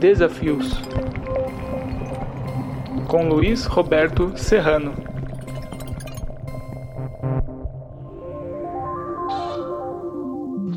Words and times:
Desafios 0.00 0.72
com 3.06 3.28
Luiz 3.28 3.66
Roberto 3.66 4.36
Serrano. 4.36 4.92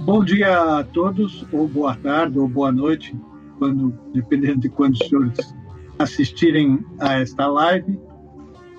Bom 0.05 0.23
dia 0.23 0.79
a 0.79 0.83
todos, 0.83 1.43
ou 1.51 1.67
boa 1.67 1.95
tarde, 1.95 2.37
ou 2.37 2.47
boa 2.47 2.71
noite, 2.71 3.19
quando, 3.57 3.97
dependendo 4.13 4.59
de 4.59 4.69
quando 4.69 4.93
os 4.93 4.99
senhores 4.99 5.55
assistirem 5.97 6.85
a 6.99 7.15
esta 7.15 7.47
live. 7.47 7.99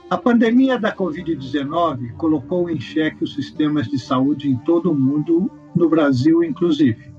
A 0.08 0.16
pandemia 0.16 0.78
da 0.78 0.94
Covid-19 0.94 2.12
colocou 2.12 2.70
em 2.70 2.78
xeque 2.78 3.24
os 3.24 3.34
sistemas 3.34 3.88
de 3.88 3.98
saúde 3.98 4.48
em 4.48 4.56
todo 4.58 4.92
o 4.92 4.94
mundo, 4.94 5.50
no 5.74 5.88
Brasil 5.88 6.44
inclusive. 6.44 7.17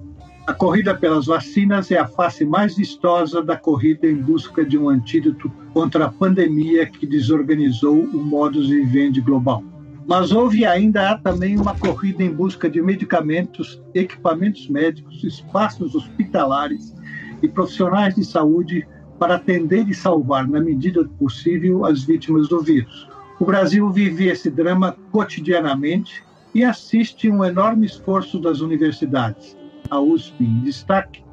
A 0.50 0.54
corrida 0.56 0.96
pelas 0.96 1.28
vacinas 1.28 1.92
é 1.92 2.00
a 2.00 2.08
face 2.08 2.44
mais 2.44 2.76
vistosa 2.76 3.40
da 3.40 3.56
corrida 3.56 4.08
em 4.08 4.16
busca 4.16 4.66
de 4.66 4.80
um 4.80 4.90
antídoto 4.90 5.48
contra 5.76 6.06
a 6.06 6.12
pandemia 6.12 6.88
que 6.88 7.06
desorganizou 7.06 8.00
o 8.00 8.18
modus 8.18 8.68
vivendi 8.68 9.22
global. 9.22 9.64
Mas 10.08 10.32
houve 10.32 10.66
ainda 10.66 11.12
há 11.12 11.18
também 11.20 11.56
uma 11.56 11.76
corrida 11.76 12.24
em 12.24 12.32
busca 12.32 12.68
de 12.68 12.82
medicamentos, 12.82 13.80
equipamentos 13.94 14.68
médicos, 14.68 15.24
espaços 15.24 15.94
hospitalares 15.94 16.96
e 17.44 17.48
profissionais 17.48 18.16
de 18.16 18.26
saúde 18.26 18.88
para 19.20 19.36
atender 19.36 19.88
e 19.88 19.94
salvar, 19.94 20.48
na 20.48 20.60
medida 20.60 21.04
do 21.04 21.12
possível, 21.12 21.86
as 21.86 22.02
vítimas 22.02 22.50
do 22.50 22.60
vírus. 22.60 23.08
O 23.40 23.46
Brasil 23.46 23.88
vive 23.92 24.30
esse 24.30 24.50
drama 24.50 24.98
cotidianamente 25.12 26.24
e 26.56 26.64
assiste 26.64 27.30
um 27.30 27.46
enorme 27.46 27.86
esforço 27.86 28.40
das 28.40 28.62
universidades, 28.62 29.59
a 29.90 30.00
USP 30.00 30.44
em 30.44 30.60
destaque, 30.62 31.24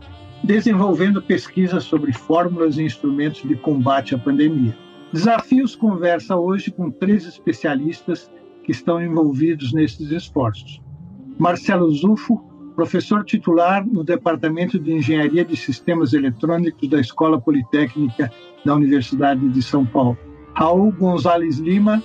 desenvolvendo 0.43 1.23
pesquisas 1.23 1.85
sobre 1.85 2.13
fórmulas 2.13 2.79
e 2.79 2.83
instrumentos 2.83 3.43
de 3.43 3.57
combate 3.57 4.15
à 4.15 4.19
pandemia. 4.19 4.77
Desafios 5.13 5.75
conversa 5.75 6.37
hoje 6.37 6.71
com 6.71 6.91
três 6.91 7.27
especialistas 7.27 8.31
que 8.65 8.73
estão 8.73 9.01
envolvidos 9.01 9.73
nesses 9.73 10.11
esforços. 10.11 10.83
Marcelo 11.39 11.91
Zufo, 11.93 12.45
professor 12.75 13.25
titular 13.25 13.87
no 13.87 14.05
Departamento 14.05 14.79
de 14.79 14.93
Engenharia 14.93 15.45
de 15.45 15.57
Sistemas 15.57 16.13
Eletrônicos 16.13 16.89
da 16.89 17.01
Escola 17.01 17.41
Politécnica 17.41 18.31
da 18.65 18.75
Universidade 18.75 19.49
de 19.49 19.63
São 19.63 19.87
Paulo. 19.87 20.19
Raul 20.55 20.93
Gonzalez 20.93 21.59
Lima, 21.59 22.03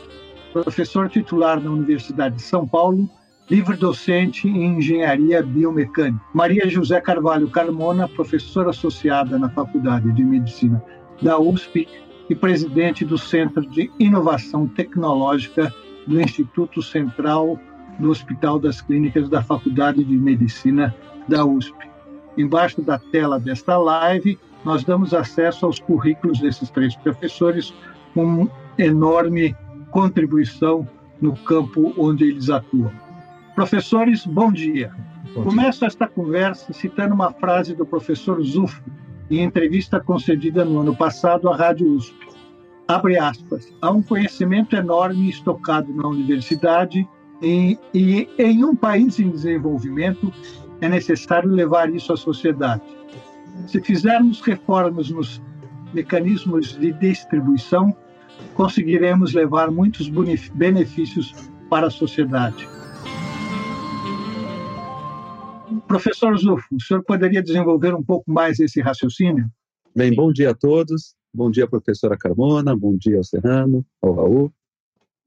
professor 0.53 1.09
titular 1.09 1.59
na 1.59 1.71
Universidade 1.71 2.35
de 2.35 2.41
São 2.41 2.67
Paulo, 2.67 3.09
livre-docente 3.51 4.47
em 4.47 4.77
Engenharia 4.77 5.43
Biomecânica. 5.43 6.23
Maria 6.33 6.69
José 6.69 7.01
Carvalho 7.01 7.49
Carmona, 7.49 8.07
professora 8.07 8.69
associada 8.69 9.37
na 9.37 9.49
Faculdade 9.49 10.09
de 10.13 10.23
Medicina 10.23 10.81
da 11.21 11.37
USP 11.37 11.85
e 12.29 12.33
presidente 12.33 13.03
do 13.03 13.17
Centro 13.17 13.65
de 13.69 13.91
Inovação 13.99 14.69
Tecnológica 14.69 15.69
do 16.07 16.21
Instituto 16.21 16.81
Central 16.81 17.59
do 17.99 18.09
Hospital 18.09 18.57
das 18.57 18.79
Clínicas 18.79 19.27
da 19.27 19.43
Faculdade 19.43 20.01
de 20.01 20.15
Medicina 20.15 20.95
da 21.27 21.43
USP. 21.43 21.75
Embaixo 22.37 22.81
da 22.81 22.97
tela 22.97 23.37
desta 23.37 23.77
live, 23.77 24.39
nós 24.63 24.85
damos 24.85 25.13
acesso 25.13 25.65
aos 25.65 25.77
currículos 25.77 26.39
desses 26.39 26.69
três 26.69 26.95
professores 26.95 27.73
com 28.13 28.49
enorme 28.77 29.53
contribuição 29.91 30.87
no 31.19 31.35
campo 31.35 31.93
onde 31.97 32.23
eles 32.29 32.49
atuam. 32.49 33.00
Professores, 33.55 34.25
bom 34.25 34.51
dia. 34.51 34.91
Bom 35.33 35.43
Começo 35.43 35.79
dia. 35.79 35.87
esta 35.87 36.07
conversa 36.07 36.73
citando 36.73 37.13
uma 37.13 37.31
frase 37.31 37.75
do 37.75 37.85
professor 37.85 38.41
Zufo, 38.41 38.83
em 39.29 39.43
entrevista 39.43 39.99
concedida 39.99 40.65
no 40.65 40.79
ano 40.79 40.95
passado 40.95 41.49
à 41.49 41.55
Rádio 41.55 41.93
USP 41.95 42.31
abre 42.93 43.17
aspas, 43.17 43.73
há 43.81 43.89
um 43.89 44.01
conhecimento 44.01 44.75
enorme 44.75 45.29
estocado 45.29 45.93
na 45.93 46.07
universidade 46.07 47.07
e, 47.41 47.77
e 47.93 48.27
em 48.37 48.63
um 48.63 48.75
país 48.75 49.19
em 49.19 49.29
desenvolvimento 49.29 50.31
é 50.81 50.89
necessário 50.89 51.49
levar 51.49 51.89
isso 51.89 52.11
à 52.11 52.17
sociedade. 52.17 52.81
Se 53.67 53.79
fizermos 53.81 54.41
reformas 54.41 55.09
nos 55.09 55.41
mecanismos 55.93 56.77
de 56.77 56.91
distribuição, 56.93 57.95
conseguiremos 58.55 59.33
levar 59.33 59.71
muitos 59.71 60.09
benefícios 60.53 61.33
para 61.69 61.87
a 61.87 61.91
sociedade. 61.91 62.67
Professor 65.91 66.37
Zufo, 66.37 66.73
o 66.73 66.81
senhor 66.81 67.03
poderia 67.03 67.43
desenvolver 67.43 67.93
um 67.93 68.01
pouco 68.01 68.31
mais 68.31 68.61
esse 68.61 68.79
raciocínio? 68.79 69.51
Bem, 69.93 70.15
bom 70.15 70.31
dia 70.31 70.51
a 70.51 70.55
todos. 70.55 71.17
Bom 71.33 71.51
dia, 71.51 71.67
professora 71.67 72.17
Carmona. 72.17 72.73
Bom 72.73 72.95
dia 72.95 73.17
ao 73.17 73.25
Serrano, 73.25 73.85
ao 74.01 74.13
Raul. 74.13 74.53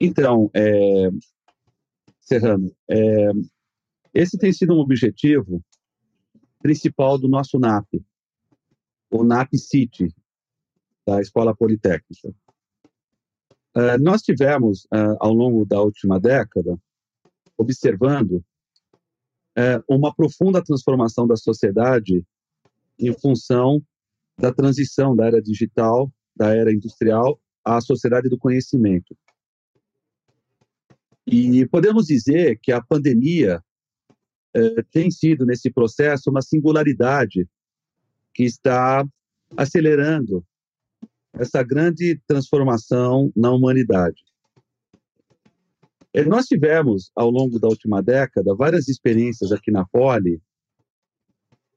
Então, 0.01 0.51
é, 0.55 1.11
Serrano, 2.19 2.75
é, 2.89 3.31
esse 4.15 4.39
tem 4.39 4.55
sido 4.55 4.73
um 4.73 4.79
objetivo 4.79 5.63
principal 6.63 7.19
do 7.19 7.29
nosso 7.29 7.59
NAP, 7.59 8.03
o 9.11 9.23
NAP 9.23 9.53
City, 9.59 10.09
da 11.07 11.21
Escola 11.21 11.55
Politécnica. 11.55 12.35
Uh, 13.77 14.01
nós 14.01 14.23
tivemos, 14.23 14.87
uh, 14.87 15.15
ao 15.21 15.35
longo 15.35 15.67
da 15.67 15.83
última 15.83 16.19
década, 16.19 16.79
observando 17.59 18.43
uh, 19.59 19.83
uma 19.89 20.15
profunda 20.15 20.63
transformação 20.63 21.27
da 21.27 21.37
sociedade 21.37 22.25
em 22.99 23.13
função 23.13 23.83
da 24.39 24.53
transição 24.53 25.15
da 25.15 25.27
era 25.27 25.41
digital, 25.41 26.13
da 26.35 26.55
era 26.55 26.73
industrial, 26.73 27.41
à 27.65 27.81
sociedade 27.81 28.29
do 28.29 28.39
conhecimento. 28.39 29.17
E 31.27 31.67
podemos 31.67 32.07
dizer 32.07 32.59
que 32.61 32.71
a 32.71 32.83
pandemia 32.83 33.63
eh, 34.55 34.83
tem 34.91 35.11
sido, 35.11 35.47
nesse 35.47 35.71
processo, 35.71 36.31
uma 36.31 36.43
singularidade 36.43 37.49
que 38.35 38.45
está 38.45 39.07
acelerando 39.57 40.45
essa 41.33 41.63
grande 41.63 42.21
transformação 42.27 43.33
na 43.35 43.51
humanidade. 43.51 44.23
Eh, 46.15 46.25
nós 46.25 46.47
tivemos, 46.47 47.11
ao 47.15 47.29
longo 47.29 47.59
da 47.59 47.69
última 47.69 48.01
década, 48.01 48.55
várias 48.55 48.89
experiências 48.89 49.51
aqui 49.51 49.73
na 49.73 49.85
Poli 49.85 50.41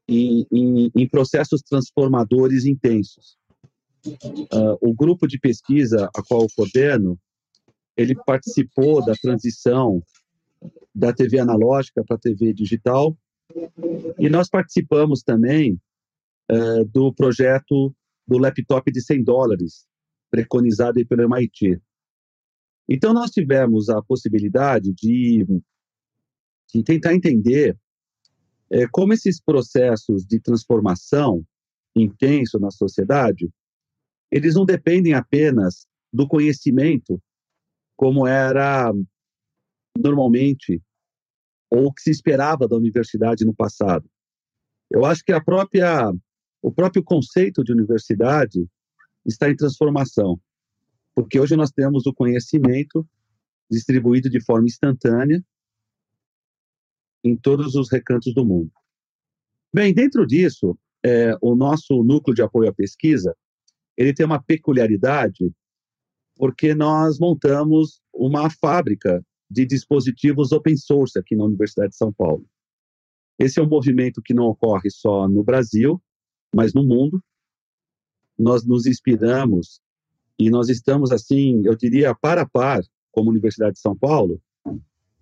em, 0.08 0.46
em, 0.52 0.92
em 0.96 1.10
processos 1.10 1.62
transformadores 1.62 2.66
intensos. 2.66 3.36
Uh, 4.06 4.78
o 4.80 4.94
grupo 4.94 5.28
de 5.28 5.38
pesquisa 5.40 6.10
a 6.16 6.24
qual 6.24 6.44
eu 6.44 6.48
coordeno, 6.56 7.20
ele 7.98 8.16
participou 8.26 9.04
da 9.04 9.14
transição 9.16 10.02
da 10.94 11.12
TV 11.12 11.40
analógica 11.40 12.04
para 12.06 12.16
a 12.16 12.20
TV 12.20 12.54
digital 12.54 13.18
e 14.18 14.30
nós 14.30 14.50
participamos 14.50 15.24
também 15.24 15.80
uh, 16.52 16.86
do 16.86 17.12
projeto 17.14 17.94
do 18.26 18.38
laptop 18.38 18.90
de 18.92 19.02
100 19.02 19.24
dólares, 19.24 19.86
preconizado 20.30 21.06
pelo 21.08 21.24
MIT. 21.24 21.82
Então, 22.90 23.14
nós 23.14 23.32
tivemos 23.32 23.90
a 23.90 24.02
possibilidade 24.02 24.94
de, 24.94 25.46
de 26.74 26.84
tentar 26.84 27.14
entender 27.14 27.78
é, 28.70 28.88
como 28.88 29.14
esses 29.14 29.42
processos 29.42 30.26
de 30.26 30.40
transformação 30.40 31.46
intenso 31.96 32.60
na 32.60 32.72
sociedade, 32.72 33.50
eles 34.32 34.56
não 34.56 34.66
dependem 34.66 35.14
apenas 35.14 35.88
do 36.12 36.28
conhecimento, 36.28 37.22
como 37.96 38.28
era 38.28 38.92
normalmente 39.98 40.82
ou 41.70 41.94
que 41.94 42.02
se 42.02 42.12
esperava 42.12 42.68
da 42.68 42.78
universidade 42.78 43.44
no 43.44 43.54
passado. 43.54 44.10
Eu 44.90 45.06
acho 45.06 45.24
que 45.24 45.34
a 45.34 45.44
própria 45.44 46.14
o 46.62 46.72
próprio 46.72 47.04
conceito 47.04 47.64
de 47.64 47.72
universidade 47.72 48.68
está 49.26 49.50
em 49.50 49.56
transformação, 49.56 50.40
porque 51.18 51.40
hoje 51.40 51.56
nós 51.56 51.72
temos 51.72 52.06
o 52.06 52.14
conhecimento 52.14 53.04
distribuído 53.72 54.30
de 54.30 54.40
forma 54.40 54.68
instantânea 54.68 55.44
em 57.24 57.36
todos 57.36 57.74
os 57.74 57.92
recantos 57.92 58.36
do 58.36 58.46
mundo. 58.46 58.72
Bem, 59.74 59.96
dentro 59.96 60.28
disso, 60.28 60.78
é, 61.04 61.36
o 61.42 61.56
nosso 61.56 62.04
núcleo 62.04 62.36
de 62.36 62.44
apoio 62.44 62.70
à 62.70 62.74
pesquisa, 62.74 63.36
ele 63.98 64.14
tem 64.14 64.28
uma 64.28 64.40
peculiaridade, 64.40 65.52
porque 66.36 66.76
nós 66.76 67.18
montamos 67.18 68.00
uma 68.14 68.52
fábrica 68.52 69.26
de 69.50 69.66
dispositivos 69.66 70.52
open 70.52 70.78
source 70.78 71.18
aqui 71.18 71.36
na 71.36 71.46
Universidade 71.46 71.90
de 71.90 71.98
São 71.98 72.14
Paulo. 72.14 72.46
Esse 73.40 73.60
é 73.60 73.64
um 73.64 73.68
movimento 73.68 74.22
que 74.22 74.36
não 74.36 74.46
ocorre 74.46 74.92
só 74.92 75.28
no 75.28 75.44
Brasil, 75.44 76.00
mas 76.54 76.76
no 76.76 76.84
mundo. 76.84 77.20
Nós 78.38 78.64
nos 78.64 78.86
inspiramos 78.86 79.82
e 80.40 80.50
nós 80.50 80.70
estamos, 80.70 81.12
assim, 81.12 81.62
eu 81.66 81.76
diria, 81.76 82.14
par 82.16 82.38
a 82.38 82.46
par, 82.48 82.82
como 83.12 83.30
Universidade 83.30 83.74
de 83.74 83.80
São 83.80 83.96
Paulo, 83.98 84.42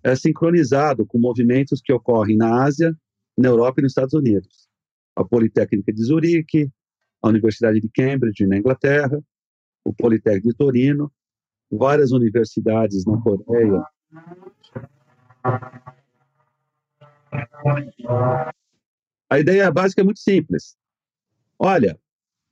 é 0.02 0.14
sincronizado 0.14 1.06
com 1.06 1.18
movimentos 1.18 1.80
que 1.82 1.92
ocorrem 1.92 2.36
na 2.36 2.62
Ásia, 2.62 2.96
na 3.36 3.48
Europa 3.48 3.80
e 3.80 3.82
nos 3.82 3.92
Estados 3.92 4.14
Unidos. 4.14 4.68
a 5.16 5.24
Politécnica 5.24 5.92
de 5.92 6.04
Zurique, 6.04 6.70
a 7.22 7.28
Universidade 7.28 7.80
de 7.80 7.88
Cambridge, 7.88 8.46
na 8.46 8.58
Inglaterra, 8.58 9.18
o 9.82 9.92
Politécnico 9.94 10.48
de 10.48 10.54
Torino, 10.54 11.10
várias 11.70 12.12
universidades 12.12 13.04
na 13.06 13.20
Coreia. 13.20 13.82
A 19.30 19.38
ideia 19.40 19.70
básica 19.70 20.02
é 20.02 20.04
muito 20.04 20.20
simples. 20.20 20.76
Olha, 21.58 21.98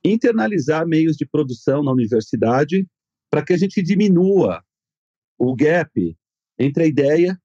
internalizar 0.05 0.87
meios 0.87 1.17
de 1.17 1.27
produção 1.27 1.83
na 1.83 1.93
universidade 1.93 2.87
para 3.31 3.45
que 3.45 3.53
a 3.53 3.57
gente 3.57 3.83
diminua 3.83 4.63
o 5.39 5.55
gap 5.57 6.17
entre 6.59 6.85
a 6.85 6.87
ideia 6.87 7.41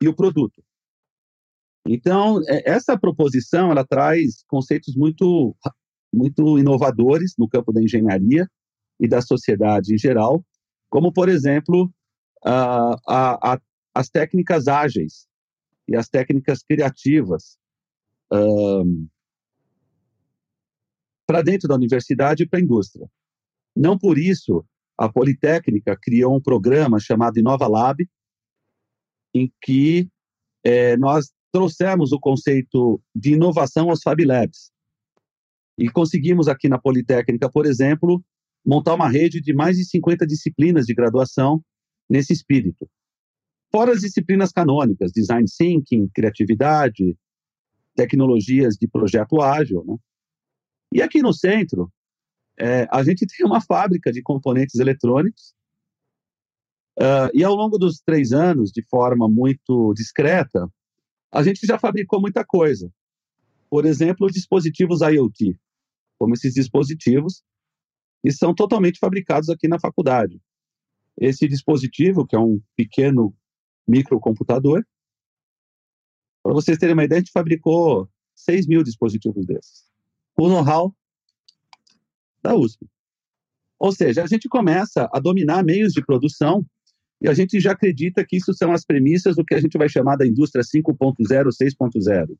e 0.00 0.08
o 0.08 0.14
produto. 0.14 0.62
Então, 1.86 2.40
é, 2.48 2.70
essa 2.70 2.98
proposição 2.98 3.70
ela 3.70 3.84
traz 3.84 4.44
conceitos 4.48 4.96
muito 4.96 5.54
muito 6.12 6.60
inovadores 6.60 7.34
no 7.36 7.48
campo 7.48 7.72
da 7.72 7.82
engenharia 7.82 8.48
e 9.00 9.08
da 9.08 9.20
sociedade 9.20 9.92
em 9.92 9.98
geral, 9.98 10.44
como 10.88 11.12
por 11.12 11.28
exemplo 11.28 11.92
a, 12.44 12.94
a, 13.06 13.54
a, 13.54 13.60
as 13.92 14.08
técnicas 14.08 14.68
ágeis 14.68 15.26
e 15.88 15.96
as 15.96 16.08
técnicas 16.08 16.62
criativas 16.62 17.58
um, 18.32 19.08
para 21.26 21.42
dentro 21.42 21.68
da 21.68 21.74
universidade 21.74 22.42
e 22.42 22.48
para 22.48 22.58
a 22.58 22.62
indústria. 22.62 23.08
Não 23.74 23.98
por 23.98 24.18
isso 24.18 24.64
a 24.96 25.08
Politécnica 25.08 25.96
criou 26.00 26.36
um 26.36 26.40
programa 26.40 27.00
chamado 27.00 27.38
Inova 27.38 27.66
Lab, 27.66 28.06
em 29.34 29.52
que 29.60 30.08
é, 30.64 30.96
nós 30.96 31.32
trouxemos 31.52 32.12
o 32.12 32.20
conceito 32.20 33.00
de 33.14 33.34
inovação 33.34 33.90
aos 33.90 34.02
Fab 34.02 34.24
Labs. 34.24 34.70
E 35.76 35.88
conseguimos 35.88 36.46
aqui 36.46 36.68
na 36.68 36.78
Politécnica, 36.78 37.50
por 37.50 37.66
exemplo, 37.66 38.24
montar 38.64 38.94
uma 38.94 39.08
rede 39.08 39.40
de 39.40 39.52
mais 39.52 39.76
de 39.76 39.84
50 39.84 40.26
disciplinas 40.26 40.86
de 40.86 40.94
graduação 40.94 41.62
nesse 42.08 42.32
espírito. 42.32 42.88
Fora 43.70 43.92
as 43.92 44.00
disciplinas 44.00 44.52
canônicas, 44.52 45.10
design 45.12 45.46
thinking, 45.48 46.08
criatividade, 46.14 47.16
tecnologias 47.96 48.76
de 48.76 48.86
projeto 48.86 49.40
ágil. 49.40 49.84
Né? 49.84 49.96
E 50.94 51.02
aqui 51.02 51.20
no 51.20 51.32
centro, 51.32 51.92
é, 52.56 52.86
a 52.88 53.02
gente 53.02 53.26
tem 53.26 53.44
uma 53.44 53.60
fábrica 53.60 54.12
de 54.12 54.22
componentes 54.22 54.78
eletrônicos. 54.78 55.52
Uh, 56.96 57.26
e 57.34 57.42
ao 57.42 57.52
longo 57.52 57.76
dos 57.76 58.00
três 58.00 58.30
anos, 58.32 58.70
de 58.70 58.80
forma 58.84 59.28
muito 59.28 59.92
discreta, 59.94 60.72
a 61.32 61.42
gente 61.42 61.66
já 61.66 61.76
fabricou 61.80 62.20
muita 62.20 62.44
coisa. 62.44 62.88
Por 63.68 63.84
exemplo, 63.84 64.30
dispositivos 64.30 65.00
IoT, 65.00 65.58
como 66.16 66.34
esses 66.34 66.54
dispositivos, 66.54 67.42
e 68.22 68.30
são 68.30 68.54
totalmente 68.54 69.00
fabricados 69.00 69.48
aqui 69.48 69.66
na 69.66 69.80
faculdade. 69.80 70.40
Esse 71.20 71.48
dispositivo, 71.48 72.24
que 72.24 72.36
é 72.36 72.38
um 72.38 72.62
pequeno 72.76 73.36
microcomputador, 73.86 74.86
para 76.40 76.52
vocês 76.52 76.78
terem 76.78 76.94
uma 76.94 77.04
ideia, 77.04 77.18
a 77.18 77.24
gente 77.24 77.32
fabricou 77.32 78.08
6 78.36 78.68
mil 78.68 78.84
dispositivos 78.84 79.44
desses. 79.44 79.93
O 80.36 80.48
know-how 80.48 80.94
da 82.42 82.54
USP. 82.54 82.86
Ou 83.78 83.92
seja, 83.92 84.22
a 84.22 84.26
gente 84.26 84.48
começa 84.48 85.08
a 85.12 85.20
dominar 85.20 85.64
meios 85.64 85.92
de 85.92 86.04
produção 86.04 86.64
e 87.20 87.28
a 87.28 87.34
gente 87.34 87.58
já 87.60 87.72
acredita 87.72 88.24
que 88.24 88.36
isso 88.36 88.52
são 88.52 88.72
as 88.72 88.84
premissas 88.84 89.36
do 89.36 89.44
que 89.44 89.54
a 89.54 89.60
gente 89.60 89.78
vai 89.78 89.88
chamar 89.88 90.16
da 90.16 90.26
indústria 90.26 90.62
5.0, 90.62 91.16
6.0, 91.48 92.36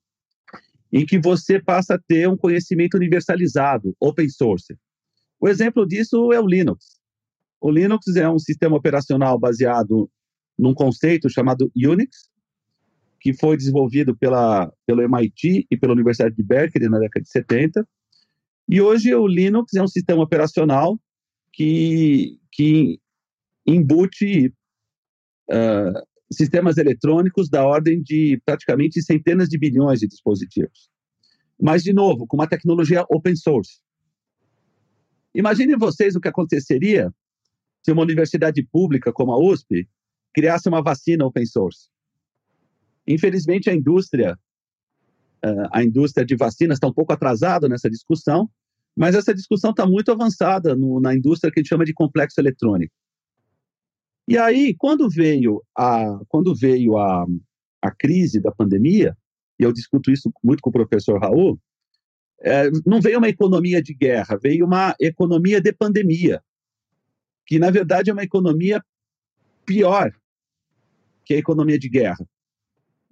em 0.92 1.06
que 1.06 1.18
você 1.18 1.60
passa 1.60 1.94
a 1.94 1.98
ter 1.98 2.28
um 2.28 2.36
conhecimento 2.36 2.96
universalizado, 2.96 3.96
open 3.98 4.28
source. 4.28 4.76
O 5.40 5.48
exemplo 5.48 5.86
disso 5.86 6.32
é 6.32 6.40
o 6.40 6.46
Linux. 6.46 6.98
O 7.60 7.70
Linux 7.70 8.14
é 8.16 8.28
um 8.28 8.38
sistema 8.38 8.76
operacional 8.76 9.38
baseado 9.38 10.10
num 10.58 10.74
conceito 10.74 11.30
chamado 11.30 11.70
Unix, 11.74 12.30
que 13.24 13.32
foi 13.32 13.56
desenvolvido 13.56 14.14
pela, 14.14 14.70
pelo 14.86 15.00
MIT 15.00 15.66
e 15.70 15.76
pela 15.78 15.94
Universidade 15.94 16.36
de 16.36 16.42
Berkeley 16.42 16.90
na 16.90 16.98
década 16.98 17.22
de 17.22 17.30
70. 17.30 17.88
E 18.68 18.82
hoje 18.82 19.14
o 19.14 19.26
Linux 19.26 19.72
é 19.72 19.82
um 19.82 19.88
sistema 19.88 20.22
operacional 20.22 21.00
que, 21.50 22.38
que 22.52 23.00
embute 23.66 24.52
uh, 25.48 26.06
sistemas 26.30 26.76
eletrônicos 26.76 27.48
da 27.48 27.66
ordem 27.66 28.02
de 28.02 28.38
praticamente 28.44 29.00
centenas 29.00 29.48
de 29.48 29.58
bilhões 29.58 30.00
de 30.00 30.06
dispositivos. 30.06 30.90
Mas, 31.58 31.82
de 31.82 31.94
novo, 31.94 32.26
com 32.26 32.36
uma 32.36 32.46
tecnologia 32.46 33.06
open 33.08 33.36
source. 33.36 33.80
Imaginem 35.34 35.78
vocês 35.78 36.14
o 36.14 36.20
que 36.20 36.28
aconteceria 36.28 37.10
se 37.82 37.90
uma 37.90 38.02
universidade 38.02 38.62
pública 38.70 39.10
como 39.14 39.32
a 39.32 39.38
USP 39.38 39.88
criasse 40.34 40.68
uma 40.68 40.82
vacina 40.82 41.24
open 41.24 41.46
source. 41.46 41.93
Infelizmente, 43.06 43.68
a 43.68 43.74
indústria, 43.74 44.38
uh, 45.44 45.68
a 45.72 45.84
indústria 45.84 46.24
de 46.24 46.36
vacinas 46.36 46.76
está 46.76 46.86
um 46.86 46.92
pouco 46.92 47.12
atrasada 47.12 47.68
nessa 47.68 47.90
discussão, 47.90 48.48
mas 48.96 49.14
essa 49.14 49.34
discussão 49.34 49.70
está 49.70 49.86
muito 49.86 50.10
avançada 50.10 50.74
no, 50.74 51.00
na 51.00 51.14
indústria 51.14 51.52
que 51.52 51.58
a 51.58 51.62
gente 51.62 51.68
chama 51.68 51.84
de 51.84 51.92
complexo 51.92 52.40
eletrônico. 52.40 52.94
E 54.26 54.38
aí, 54.38 54.74
quando 54.74 55.08
veio 55.08 55.62
a, 55.76 56.18
quando 56.28 56.54
veio 56.54 56.96
a, 56.96 57.26
a 57.82 57.90
crise 57.90 58.40
da 58.40 58.50
pandemia, 58.50 59.16
e 59.58 59.62
eu 59.62 59.72
discuto 59.72 60.10
isso 60.10 60.32
muito 60.42 60.62
com 60.62 60.70
o 60.70 60.72
professor 60.72 61.20
Raul, 61.20 61.60
é, 62.40 62.70
não 62.86 63.00
veio 63.00 63.18
uma 63.18 63.28
economia 63.28 63.82
de 63.82 63.94
guerra, 63.94 64.38
veio 64.42 64.64
uma 64.64 64.94
economia 65.00 65.60
de 65.60 65.72
pandemia, 65.72 66.42
que 67.46 67.58
na 67.58 67.70
verdade 67.70 68.10
é 68.10 68.12
uma 68.12 68.22
economia 68.22 68.82
pior 69.66 70.12
que 71.24 71.34
a 71.34 71.38
economia 71.38 71.78
de 71.78 71.88
guerra 71.88 72.26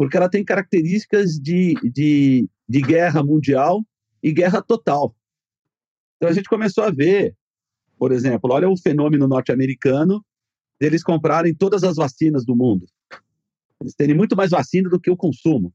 porque 0.02 0.16
ela 0.16 0.28
tem 0.28 0.44
características 0.44 1.38
de, 1.38 1.74
de, 1.84 2.48
de 2.68 2.80
guerra 2.80 3.22
mundial 3.22 3.86
e 4.20 4.32
guerra 4.32 4.60
total. 4.60 5.14
Então 6.16 6.28
a 6.28 6.32
gente 6.32 6.48
começou 6.48 6.82
a 6.82 6.90
ver, 6.90 7.36
por 7.96 8.10
exemplo, 8.10 8.52
olha 8.52 8.68
o 8.68 8.76
fenômeno 8.76 9.28
norte-americano 9.28 10.20
deles 10.80 11.04
comprarem 11.04 11.54
todas 11.54 11.84
as 11.84 11.94
vacinas 11.94 12.44
do 12.44 12.56
mundo. 12.56 12.84
Eles 13.80 13.94
terem 13.94 14.16
muito 14.16 14.34
mais 14.34 14.50
vacina 14.50 14.90
do 14.90 14.98
que 14.98 15.08
o 15.08 15.16
consumo. 15.16 15.72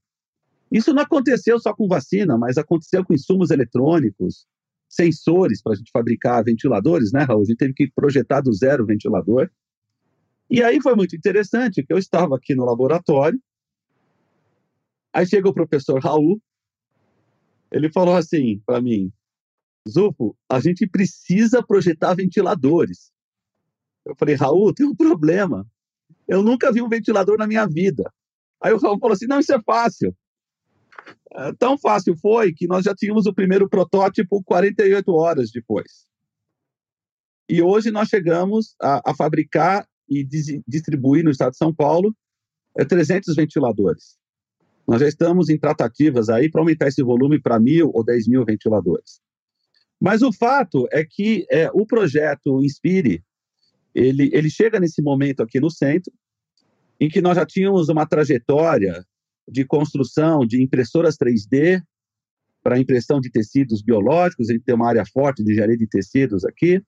Isso 0.69 0.93
não 0.93 1.03
aconteceu 1.03 1.57
só 1.57 1.73
com 1.73 1.87
vacina, 1.87 2.37
mas 2.37 2.57
aconteceu 2.57 3.05
com 3.05 3.13
insumos 3.13 3.49
eletrônicos, 3.49 4.45
sensores 4.89 5.61
para 5.61 5.71
a 5.71 5.75
gente 5.77 5.89
fabricar 5.89 6.43
ventiladores, 6.43 7.13
né, 7.13 7.23
Raul? 7.23 7.43
A 7.43 7.45
gente 7.45 7.59
teve 7.59 7.73
que 7.73 7.89
projetar 7.95 8.41
do 8.41 8.51
zero 8.51 8.83
o 8.83 8.87
ventilador. 8.87 9.49
E 10.49 10.61
aí 10.61 10.81
foi 10.81 10.95
muito 10.95 11.15
interessante 11.15 11.81
que 11.81 11.93
eu 11.93 11.97
estava 11.97 12.35
aqui 12.35 12.53
no 12.53 12.65
laboratório 12.65 13.39
Aí 15.17 15.25
chega 15.25 15.49
o 15.49 15.53
professor 15.53 15.99
Raul, 15.99 16.39
ele 17.71 17.91
falou 17.91 18.15
assim 18.15 18.61
para 18.63 18.79
mim, 18.79 19.11
Zufo, 19.89 20.37
a 20.47 20.59
gente 20.59 20.85
precisa 20.85 21.65
projetar 21.65 22.13
ventiladores. 22.13 23.11
Eu 24.05 24.15
falei, 24.15 24.35
Raul, 24.35 24.71
tem 24.75 24.85
um 24.85 24.95
problema. 24.95 25.65
Eu 26.27 26.43
nunca 26.43 26.71
vi 26.71 26.83
um 26.83 26.87
ventilador 26.87 27.35
na 27.35 27.47
minha 27.47 27.65
vida. 27.65 28.13
Aí 28.61 28.71
o 28.71 28.77
Raul 28.77 28.99
falou 28.99 29.15
assim, 29.15 29.25
não, 29.25 29.39
isso 29.39 29.51
é 29.51 29.59
fácil. 29.63 30.15
É, 31.33 31.51
tão 31.53 31.79
fácil 31.79 32.15
foi 32.15 32.53
que 32.53 32.67
nós 32.67 32.85
já 32.85 32.93
tínhamos 32.93 33.25
o 33.25 33.33
primeiro 33.33 33.67
protótipo 33.67 34.43
48 34.43 35.11
horas 35.11 35.49
depois. 35.49 36.05
E 37.49 37.59
hoje 37.59 37.89
nós 37.89 38.07
chegamos 38.07 38.75
a, 38.79 39.01
a 39.09 39.15
fabricar 39.15 39.83
e 40.07 40.23
distribuir 40.67 41.23
no 41.23 41.31
estado 41.31 41.53
de 41.53 41.57
São 41.57 41.73
Paulo 41.73 42.15
é, 42.77 42.85
300 42.85 43.35
ventiladores. 43.35 44.15
Nós 44.87 45.01
já 45.01 45.07
estamos 45.07 45.49
em 45.49 45.57
tratativas 45.59 46.29
aí 46.29 46.49
para 46.49 46.61
aumentar 46.61 46.87
esse 46.87 47.03
volume 47.03 47.41
para 47.41 47.59
mil 47.59 47.91
ou 47.93 48.03
dez 48.03 48.27
mil 48.27 48.45
ventiladores. 48.45 49.19
Mas 49.99 50.21
o 50.21 50.31
fato 50.31 50.87
é 50.91 51.03
que 51.03 51.45
é, 51.51 51.69
o 51.73 51.85
projeto 51.85 52.63
Inspire, 52.63 53.23
ele, 53.93 54.29
ele 54.31 54.49
chega 54.49 54.79
nesse 54.79 55.01
momento 55.01 55.41
aqui 55.41 55.59
no 55.59 55.69
centro, 55.69 56.13
em 56.99 57.09
que 57.09 57.21
nós 57.21 57.35
já 57.35 57.45
tínhamos 57.45 57.89
uma 57.89 58.05
trajetória 58.05 59.03
de 59.47 59.65
construção 59.65 60.45
de 60.45 60.61
impressoras 60.61 61.15
3D 61.15 61.81
para 62.63 62.79
impressão 62.79 63.19
de 63.19 63.29
tecidos 63.29 63.81
biológicos, 63.81 64.49
a 64.49 64.53
gente 64.53 64.65
tem 64.65 64.75
uma 64.75 64.89
área 64.89 65.05
forte 65.05 65.43
de 65.43 65.51
engenharia 65.51 65.77
de 65.77 65.87
tecidos 65.87 66.43
aqui. 66.43 66.81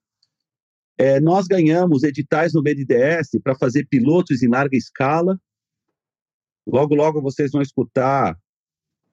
É, 0.97 1.19
nós 1.21 1.47
ganhamos 1.47 2.03
editais 2.03 2.53
no 2.53 2.61
BNDES 2.61 3.29
para 3.41 3.55
fazer 3.55 3.87
pilotos 3.89 4.43
em 4.43 4.49
larga 4.49 4.75
escala, 4.75 5.39
Logo, 6.71 6.93
logo 6.93 7.21
vocês 7.21 7.51
vão 7.51 7.61
escutar 7.61 8.37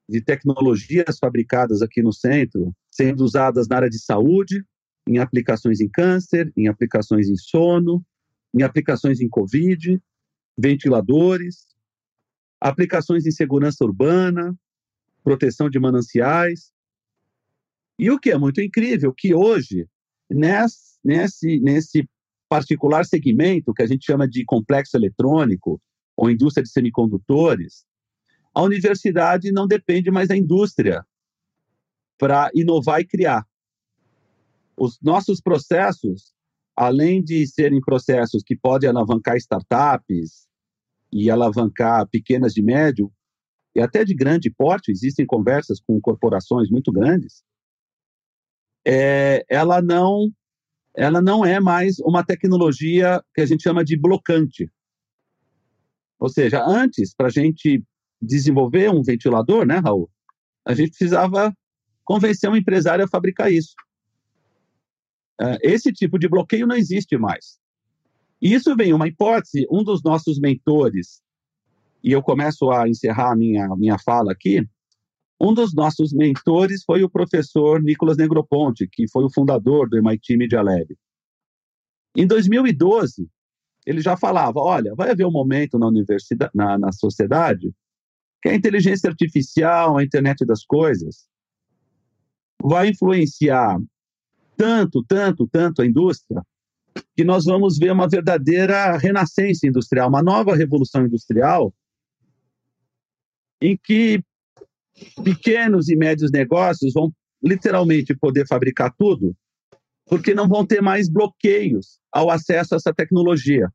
de 0.08 0.20
tecnologias 0.20 1.18
fabricadas 1.18 1.80
aqui 1.80 2.02
no 2.02 2.12
centro 2.12 2.72
sendo 2.90 3.24
usadas 3.24 3.66
na 3.66 3.76
área 3.76 3.90
de 3.90 3.98
saúde, 3.98 4.62
em 5.08 5.18
aplicações 5.18 5.80
em 5.80 5.88
câncer, 5.88 6.52
em 6.56 6.68
aplicações 6.68 7.28
em 7.28 7.36
sono, 7.36 8.04
em 8.54 8.62
aplicações 8.62 9.20
em 9.20 9.28
Covid, 9.28 10.00
ventiladores, 10.56 11.66
aplicações 12.60 13.26
em 13.26 13.30
segurança 13.30 13.84
urbana, 13.84 14.54
proteção 15.24 15.70
de 15.70 15.78
mananciais. 15.78 16.72
E 17.98 18.10
o 18.10 18.18
que 18.18 18.30
é 18.30 18.38
muito 18.38 18.60
incrível, 18.60 19.14
que 19.16 19.34
hoje, 19.34 19.86
nesse, 20.30 20.98
nesse, 21.02 21.60
nesse 21.60 22.08
particular 22.48 23.04
segmento 23.06 23.72
que 23.72 23.82
a 23.82 23.86
gente 23.86 24.04
chama 24.04 24.28
de 24.28 24.44
complexo 24.44 24.96
eletrônico 24.96 25.80
ou 26.16 26.30
indústria 26.30 26.62
de 26.62 26.70
semicondutores, 26.70 27.84
a 28.54 28.62
universidade 28.62 29.52
não 29.52 29.66
depende 29.66 30.10
mais 30.10 30.28
da 30.28 30.36
indústria 30.36 31.04
para 32.18 32.50
inovar 32.54 33.00
e 33.00 33.06
criar. 33.06 33.46
Os 34.76 34.98
nossos 35.02 35.40
processos, 35.40 36.34
além 36.74 37.22
de 37.22 37.46
serem 37.46 37.80
processos 37.80 38.42
que 38.42 38.56
podem 38.56 38.88
alavancar 38.88 39.36
startups 39.36 40.46
e 41.12 41.30
alavancar 41.30 42.08
pequenas 42.08 42.54
de 42.54 42.62
médio 42.62 43.12
e 43.74 43.80
até 43.80 44.04
de 44.04 44.14
grande 44.14 44.50
porte, 44.50 44.90
existem 44.90 45.26
conversas 45.26 45.78
com 45.78 46.00
corporações 46.00 46.70
muito 46.70 46.90
grandes, 46.90 47.44
é, 48.86 49.44
ela 49.48 49.82
não 49.82 50.32
ela 50.96 51.20
não 51.20 51.44
é 51.44 51.60
mais 51.60 51.98
uma 51.98 52.24
tecnologia 52.24 53.22
que 53.34 53.42
a 53.42 53.46
gente 53.46 53.62
chama 53.62 53.84
de 53.84 53.98
blocante. 53.98 54.72
Ou 56.18 56.28
seja, 56.28 56.64
antes, 56.64 57.14
para 57.14 57.26
a 57.26 57.30
gente 57.30 57.82
desenvolver 58.20 58.90
um 58.90 59.02
ventilador, 59.02 59.66
né, 59.66 59.76
Raul, 59.76 60.10
a 60.66 60.74
gente 60.74 60.90
precisava 60.90 61.54
convencer 62.04 62.48
um 62.48 62.56
empresário 62.56 63.04
a 63.04 63.08
fabricar 63.08 63.52
isso. 63.52 63.74
É, 65.40 65.58
esse 65.62 65.92
tipo 65.92 66.18
de 66.18 66.28
bloqueio 66.28 66.66
não 66.66 66.76
existe 66.76 67.16
mais. 67.18 67.58
E 68.40 68.54
isso 68.54 68.74
vem 68.74 68.92
uma 68.92 69.08
hipótese, 69.08 69.66
um 69.70 69.82
dos 69.82 70.02
nossos 70.02 70.38
mentores, 70.38 71.20
e 72.02 72.12
eu 72.12 72.22
começo 72.22 72.70
a 72.70 72.88
encerrar 72.88 73.32
a 73.32 73.36
minha, 73.36 73.68
minha 73.76 73.98
fala 73.98 74.32
aqui, 74.32 74.66
um 75.40 75.52
dos 75.52 75.74
nossos 75.74 76.12
mentores 76.12 76.82
foi 76.84 77.02
o 77.02 77.10
professor 77.10 77.82
Nicolas 77.82 78.16
Negroponte, 78.16 78.88
que 78.90 79.08
foi 79.10 79.24
o 79.24 79.32
fundador 79.32 79.88
do 79.88 79.98
MIT 79.98 80.36
Media 80.36 80.62
Lab. 80.62 80.96
Em 82.16 82.26
2012, 82.26 83.28
ele 83.86 84.00
já 84.00 84.16
falava: 84.16 84.58
olha, 84.58 84.94
vai 84.94 85.10
haver 85.10 85.24
um 85.24 85.30
momento 85.30 85.78
na 85.78 85.86
universidade, 85.86 86.50
na, 86.54 86.76
na 86.76 86.92
sociedade, 86.92 87.72
que 88.42 88.48
a 88.48 88.54
inteligência 88.54 89.08
artificial, 89.08 89.96
a 89.96 90.04
internet 90.04 90.44
das 90.44 90.64
coisas, 90.64 91.26
vai 92.62 92.88
influenciar 92.88 93.78
tanto, 94.56 95.04
tanto, 95.04 95.46
tanto 95.46 95.82
a 95.82 95.86
indústria, 95.86 96.42
que 97.14 97.24
nós 97.24 97.44
vamos 97.44 97.78
ver 97.78 97.92
uma 97.92 98.08
verdadeira 98.08 98.96
renascença 98.96 99.66
industrial, 99.66 100.08
uma 100.08 100.22
nova 100.22 100.56
revolução 100.56 101.04
industrial, 101.04 101.72
em 103.60 103.76
que 103.76 104.22
pequenos 105.22 105.88
e 105.88 105.96
médios 105.96 106.30
negócios 106.30 106.92
vão 106.94 107.12
literalmente 107.42 108.16
poder 108.16 108.46
fabricar 108.46 108.94
tudo, 108.96 109.36
porque 110.06 110.34
não 110.34 110.48
vão 110.48 110.64
ter 110.64 110.80
mais 110.80 111.08
bloqueios 111.08 111.98
ao 112.12 112.30
acesso 112.30 112.74
a 112.74 112.76
essa 112.76 112.94
tecnologia. 112.94 113.68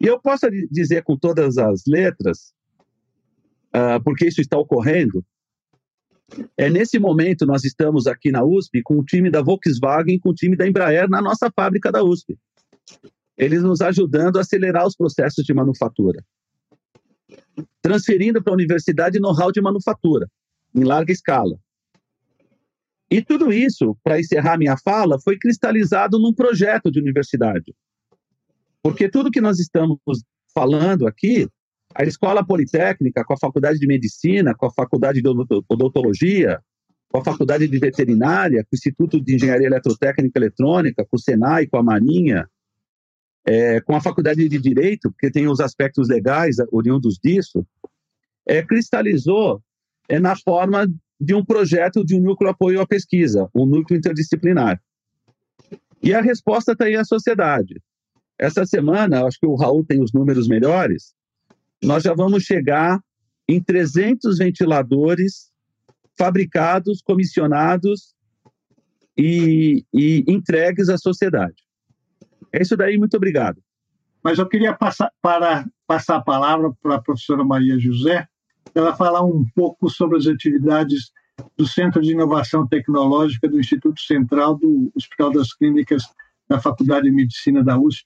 E 0.00 0.06
eu 0.06 0.20
posso 0.20 0.46
dizer 0.70 1.02
com 1.02 1.16
todas 1.16 1.56
as 1.56 1.82
letras, 1.86 2.52
uh, 3.74 4.02
porque 4.04 4.26
isso 4.26 4.40
está 4.40 4.58
ocorrendo, 4.58 5.24
é 6.56 6.68
nesse 6.68 6.98
momento 6.98 7.46
nós 7.46 7.64
estamos 7.64 8.06
aqui 8.06 8.30
na 8.30 8.44
USP 8.44 8.82
com 8.82 8.98
o 8.98 9.04
time 9.04 9.30
da 9.30 9.42
Volkswagen, 9.42 10.18
com 10.18 10.30
o 10.30 10.34
time 10.34 10.56
da 10.56 10.66
Embraer 10.66 11.08
na 11.08 11.22
nossa 11.22 11.50
fábrica 11.54 11.90
da 11.90 12.02
USP. 12.02 12.36
Eles 13.36 13.62
nos 13.62 13.80
ajudando 13.80 14.36
a 14.36 14.40
acelerar 14.40 14.86
os 14.86 14.96
processos 14.96 15.44
de 15.44 15.54
manufatura 15.54 16.24
transferindo 17.82 18.42
para 18.42 18.52
a 18.52 18.54
universidade 18.54 19.20
know-how 19.20 19.52
de 19.52 19.60
manufatura, 19.60 20.26
em 20.74 20.84
larga 20.84 21.12
escala. 21.12 21.58
E 23.14 23.22
tudo 23.22 23.52
isso, 23.52 23.96
para 24.02 24.18
encerrar 24.18 24.58
minha 24.58 24.76
fala, 24.76 25.20
foi 25.20 25.38
cristalizado 25.38 26.18
num 26.18 26.34
projeto 26.34 26.90
de 26.90 26.98
universidade. 26.98 27.72
Porque 28.82 29.08
tudo 29.08 29.30
que 29.30 29.40
nós 29.40 29.60
estamos 29.60 30.00
falando 30.52 31.06
aqui, 31.06 31.48
a 31.94 32.02
Escola 32.02 32.44
Politécnica, 32.44 33.24
com 33.24 33.34
a 33.34 33.38
Faculdade 33.38 33.78
de 33.78 33.86
Medicina, 33.86 34.52
com 34.52 34.66
a 34.66 34.72
Faculdade 34.72 35.22
de 35.22 35.28
Odontologia, 35.28 36.60
com 37.08 37.18
a 37.20 37.24
Faculdade 37.24 37.68
de 37.68 37.78
Veterinária, 37.78 38.64
com 38.64 38.70
o 38.72 38.76
Instituto 38.76 39.20
de 39.20 39.36
Engenharia 39.36 39.68
Eletrotécnica 39.68 40.36
e 40.36 40.42
Eletrônica, 40.42 41.06
com 41.08 41.16
o 41.16 41.20
Senai, 41.20 41.68
com 41.68 41.76
a 41.76 41.84
Marinha, 41.84 42.50
é, 43.46 43.80
com 43.82 43.94
a 43.94 44.00
faculdade 44.00 44.48
de 44.48 44.58
direito, 44.58 45.08
porque 45.12 45.30
tem 45.30 45.46
os 45.46 45.60
aspectos 45.60 46.08
legais 46.08 46.56
oriundos 46.72 47.16
disso, 47.22 47.64
é, 48.44 48.60
cristalizou 48.60 49.62
é, 50.08 50.18
na 50.18 50.34
forma 50.34 50.88
de 51.20 51.34
um 51.34 51.44
projeto 51.44 52.04
de 52.04 52.14
um 52.14 52.20
núcleo 52.20 52.50
apoio 52.50 52.80
à 52.80 52.86
pesquisa, 52.86 53.48
um 53.54 53.66
núcleo 53.66 53.98
interdisciplinar. 53.98 54.80
E 56.02 56.12
a 56.12 56.20
resposta 56.20 56.72
está 56.72 56.84
aí 56.84 56.96
à 56.96 57.04
sociedade. 57.04 57.80
Essa 58.38 58.66
semana, 58.66 59.24
acho 59.24 59.38
que 59.38 59.46
o 59.46 59.54
Raul 59.54 59.84
tem 59.84 60.02
os 60.02 60.12
números 60.12 60.48
melhores, 60.48 61.14
nós 61.82 62.02
já 62.02 62.14
vamos 62.14 62.42
chegar 62.42 63.00
em 63.48 63.62
300 63.62 64.38
ventiladores 64.38 65.50
fabricados, 66.18 67.00
comissionados 67.02 68.14
e, 69.16 69.84
e 69.92 70.24
entregues 70.28 70.88
à 70.88 70.96
sociedade. 70.96 71.62
É 72.52 72.62
isso 72.62 72.76
daí, 72.76 72.98
muito 72.98 73.16
obrigado. 73.16 73.62
Mas 74.22 74.38
eu 74.38 74.48
queria 74.48 74.72
passar, 74.72 75.12
para, 75.20 75.66
passar 75.86 76.16
a 76.16 76.22
palavra 76.22 76.72
para 76.82 76.96
a 76.96 77.02
professora 77.02 77.44
Maria 77.44 77.78
José, 77.78 78.26
ela 78.74 78.94
falar 78.94 79.24
um 79.24 79.44
pouco 79.54 79.88
sobre 79.88 80.18
as 80.18 80.26
atividades 80.26 81.12
do 81.56 81.66
Centro 81.66 82.00
de 82.00 82.12
Inovação 82.12 82.66
Tecnológica 82.66 83.48
do 83.48 83.58
Instituto 83.58 84.00
Central 84.00 84.56
do 84.56 84.90
Hospital 84.94 85.32
das 85.32 85.52
Clínicas 85.52 86.04
da 86.48 86.60
Faculdade 86.60 87.06
de 87.06 87.12
Medicina 87.12 87.62
da 87.62 87.78
USP. 87.78 88.04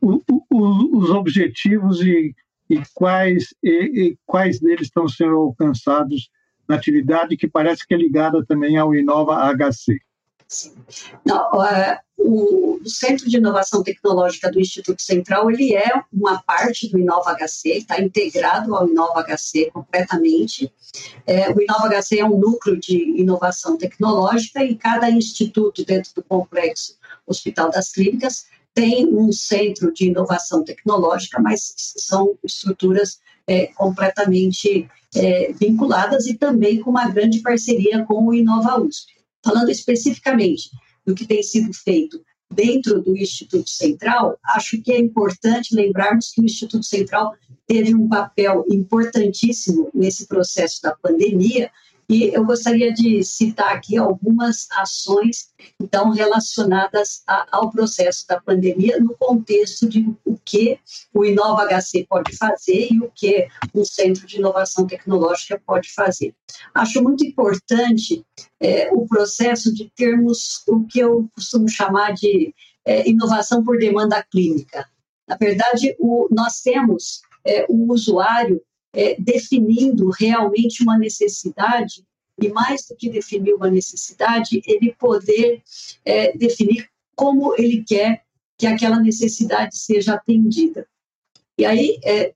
O, 0.00 0.22
o, 0.50 0.98
os 0.98 1.10
objetivos 1.10 2.00
e, 2.00 2.34
e 2.70 2.80
quais, 2.94 3.54
e, 3.62 4.08
e 4.10 4.18
quais 4.26 4.60
deles 4.60 4.86
estão 4.86 5.08
sendo 5.08 5.36
alcançados 5.36 6.30
na 6.68 6.76
atividade 6.76 7.36
que 7.36 7.48
parece 7.48 7.86
que 7.86 7.94
é 7.94 7.96
ligada 7.96 8.44
também 8.44 8.76
ao 8.76 8.94
Inova 8.94 9.36
HC. 9.54 9.98
Não, 11.24 11.50
uh, 11.52 11.98
o, 12.18 12.80
Centro 12.88 13.28
de 13.28 13.36
Inovação 13.36 13.82
Tecnológica 13.82 14.50
do 14.50 14.60
Instituto 14.60 15.02
Central 15.02 15.50
ele 15.50 15.74
é 15.74 15.90
uma 16.12 16.40
parte 16.42 16.88
do 16.88 16.98
Inova 16.98 17.34
HC, 17.34 17.78
está 17.78 18.00
integrado 18.00 18.74
ao 18.74 18.88
Inova 18.88 19.24
HC 19.24 19.70
completamente. 19.72 20.72
É, 21.26 21.50
o 21.50 21.60
Inova 21.60 21.88
HC 21.88 22.20
é 22.20 22.24
um 22.24 22.38
núcleo 22.38 22.78
de 22.78 23.20
inovação 23.20 23.76
tecnológica 23.76 24.64
e 24.64 24.76
cada 24.76 25.10
instituto 25.10 25.84
dentro 25.84 26.12
do 26.14 26.22
complexo 26.22 26.96
Hospital 27.26 27.70
das 27.70 27.90
Clínicas 27.90 28.46
tem 28.72 29.06
um 29.06 29.32
centro 29.32 29.92
de 29.92 30.06
inovação 30.06 30.62
tecnológica, 30.62 31.40
mas 31.40 31.74
são 31.76 32.38
estruturas 32.44 33.18
é, 33.46 33.68
completamente 33.68 34.88
é, 35.14 35.52
vinculadas 35.52 36.26
e 36.26 36.34
também 36.34 36.80
com 36.80 36.90
uma 36.90 37.08
grande 37.08 37.40
parceria 37.40 38.04
com 38.04 38.26
o 38.26 38.34
Inova 38.34 38.78
USP. 38.80 39.15
Falando 39.46 39.70
especificamente 39.70 40.70
do 41.06 41.14
que 41.14 41.24
tem 41.24 41.40
sido 41.40 41.72
feito 41.72 42.20
dentro 42.52 43.00
do 43.00 43.16
Instituto 43.16 43.70
Central, 43.70 44.36
acho 44.44 44.82
que 44.82 44.90
é 44.90 44.98
importante 44.98 45.72
lembrarmos 45.72 46.32
que 46.32 46.40
o 46.40 46.44
Instituto 46.44 46.84
Central 46.84 47.32
teve 47.64 47.94
um 47.94 48.08
papel 48.08 48.64
importantíssimo 48.68 49.88
nesse 49.94 50.26
processo 50.26 50.82
da 50.82 50.96
pandemia 50.96 51.70
e 52.08 52.28
eu 52.32 52.44
gostaria 52.44 52.92
de 52.92 53.22
citar 53.24 53.74
aqui 53.74 53.96
algumas 53.96 54.68
ações, 54.70 55.48
então, 55.80 56.10
relacionadas 56.10 57.22
a, 57.26 57.46
ao 57.50 57.70
processo 57.70 58.26
da 58.28 58.40
pandemia, 58.40 59.00
no 59.00 59.16
contexto 59.18 59.88
de 59.88 60.08
o 60.24 60.38
que 60.44 60.78
o 61.12 61.24
Inova 61.24 61.66
HC 61.66 62.06
pode 62.08 62.36
fazer 62.36 62.88
e 62.92 63.00
o 63.00 63.10
que 63.12 63.48
o 63.74 63.84
Centro 63.84 64.24
de 64.26 64.36
Inovação 64.36 64.86
Tecnológica 64.86 65.60
pode 65.66 65.92
fazer. 65.92 66.32
Acho 66.72 67.02
muito 67.02 67.24
importante 67.24 68.24
é, 68.60 68.88
o 68.92 69.06
processo 69.06 69.74
de 69.74 69.90
termos 69.96 70.62
o 70.68 70.84
que 70.86 71.00
eu 71.00 71.28
costumo 71.34 71.68
chamar 71.68 72.14
de 72.14 72.54
é, 72.84 73.08
inovação 73.08 73.64
por 73.64 73.78
demanda 73.78 74.22
clínica. 74.22 74.88
Na 75.26 75.36
verdade, 75.36 75.96
o, 75.98 76.28
nós 76.30 76.60
temos 76.60 77.20
é, 77.44 77.66
o 77.68 77.92
usuário 77.92 78.62
é, 78.96 79.14
definindo 79.20 80.08
realmente 80.08 80.82
uma 80.82 80.96
necessidade 80.96 82.02
e 82.40 82.48
mais 82.48 82.86
do 82.86 82.96
que 82.96 83.10
definir 83.10 83.54
uma 83.54 83.70
necessidade, 83.70 84.62
ele 84.66 84.94
poder 84.98 85.62
é, 86.02 86.36
definir 86.36 86.88
como 87.14 87.54
ele 87.58 87.84
quer 87.86 88.22
que 88.58 88.66
aquela 88.66 88.98
necessidade 88.98 89.76
seja 89.76 90.14
atendida. 90.14 90.88
E 91.58 91.64
aí, 91.66 91.98
é, 92.04 92.34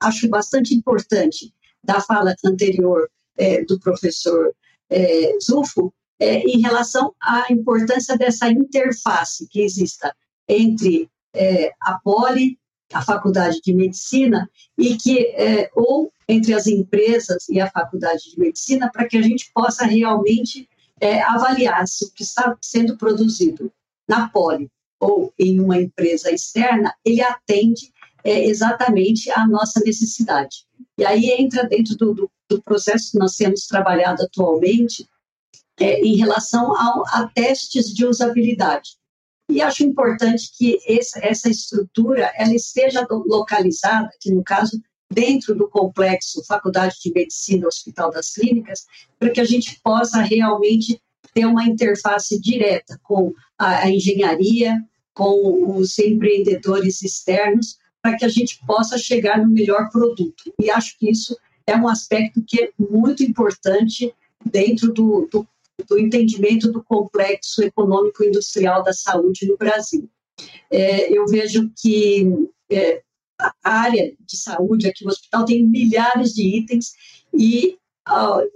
acho 0.00 0.28
bastante 0.28 0.74
importante 0.74 1.52
da 1.82 2.00
fala 2.00 2.34
anterior 2.44 3.10
é, 3.36 3.64
do 3.64 3.78
professor 3.80 4.54
é, 4.88 5.36
Zufo 5.40 5.92
é, 6.20 6.38
em 6.38 6.60
relação 6.60 7.12
à 7.20 7.52
importância 7.52 8.16
dessa 8.16 8.48
interface 8.48 9.48
que 9.48 9.60
exista 9.60 10.14
entre 10.48 11.10
a 11.82 11.98
poli 12.02 12.58
a 12.92 13.02
faculdade 13.02 13.60
de 13.60 13.74
medicina 13.74 14.48
e 14.78 14.96
que 14.96 15.18
é, 15.28 15.70
ou 15.74 16.12
entre 16.28 16.54
as 16.54 16.66
empresas 16.66 17.48
e 17.48 17.60
a 17.60 17.70
faculdade 17.70 18.30
de 18.30 18.38
medicina 18.38 18.90
para 18.92 19.06
que 19.06 19.16
a 19.16 19.22
gente 19.22 19.50
possa 19.52 19.84
realmente 19.84 20.68
é, 21.00 21.22
avaliar 21.22 21.86
se 21.86 22.04
o 22.04 22.12
que 22.12 22.22
está 22.22 22.56
sendo 22.60 22.96
produzido 22.96 23.72
na 24.08 24.28
Poli 24.28 24.70
ou 25.00 25.32
em 25.38 25.60
uma 25.60 25.76
empresa 25.76 26.30
externa 26.30 26.94
ele 27.04 27.20
atende 27.22 27.92
é, 28.24 28.44
exatamente 28.44 29.30
à 29.30 29.46
nossa 29.46 29.80
necessidade. 29.80 30.66
E 30.98 31.04
aí 31.04 31.30
entra 31.38 31.64
dentro 31.64 31.96
do, 31.96 32.14
do, 32.14 32.30
do 32.48 32.62
processo 32.62 33.12
que 33.12 33.18
nós 33.18 33.36
temos 33.36 33.66
trabalhado 33.66 34.22
atualmente 34.22 35.08
é, 35.78 36.00
em 36.00 36.16
relação 36.16 36.74
ao, 36.76 37.06
a 37.08 37.28
testes 37.28 37.92
de 37.94 38.06
usabilidade. 38.06 38.96
E 39.48 39.62
acho 39.62 39.84
importante 39.84 40.50
que 40.56 40.78
essa 40.86 41.48
estrutura 41.48 42.32
ela 42.36 42.54
esteja 42.54 43.06
localizada, 43.10 44.10
que 44.20 44.30
no 44.30 44.42
caso 44.42 44.80
dentro 45.10 45.54
do 45.54 45.68
complexo 45.68 46.44
Faculdade 46.44 46.96
de 47.02 47.12
Medicina 47.12 47.68
Hospital 47.68 48.10
das 48.10 48.32
Clínicas, 48.32 48.84
para 49.18 49.30
que 49.30 49.40
a 49.40 49.44
gente 49.44 49.80
possa 49.82 50.20
realmente 50.20 51.00
ter 51.32 51.46
uma 51.46 51.64
interface 51.64 52.40
direta 52.40 52.98
com 53.02 53.32
a, 53.58 53.84
a 53.84 53.90
engenharia, 53.90 54.74
com 55.14 55.76
os 55.76 55.98
empreendedores 55.98 57.02
externos, 57.02 57.78
para 58.02 58.16
que 58.16 58.24
a 58.24 58.28
gente 58.28 58.58
possa 58.66 58.98
chegar 58.98 59.38
no 59.38 59.50
melhor 59.50 59.90
produto. 59.90 60.52
E 60.60 60.70
acho 60.70 60.98
que 60.98 61.10
isso 61.10 61.36
é 61.66 61.76
um 61.76 61.88
aspecto 61.88 62.42
que 62.46 62.62
é 62.62 62.70
muito 62.78 63.22
importante 63.22 64.14
dentro 64.44 64.92
do, 64.92 65.28
do 65.30 65.46
do 65.84 65.98
entendimento 65.98 66.70
do 66.70 66.82
complexo 66.82 67.62
econômico 67.62 68.24
industrial 68.24 68.82
da 68.82 68.92
saúde 68.92 69.46
no 69.46 69.56
Brasil. 69.56 70.08
É, 70.70 71.12
eu 71.12 71.26
vejo 71.26 71.70
que 71.76 72.26
é, 72.70 73.02
a 73.38 73.52
área 73.62 74.14
de 74.20 74.36
saúde 74.36 74.88
aqui 74.88 75.04
no 75.04 75.10
hospital 75.10 75.44
tem 75.44 75.66
milhares 75.66 76.32
de 76.32 76.58
itens 76.58 76.92
e 77.34 77.78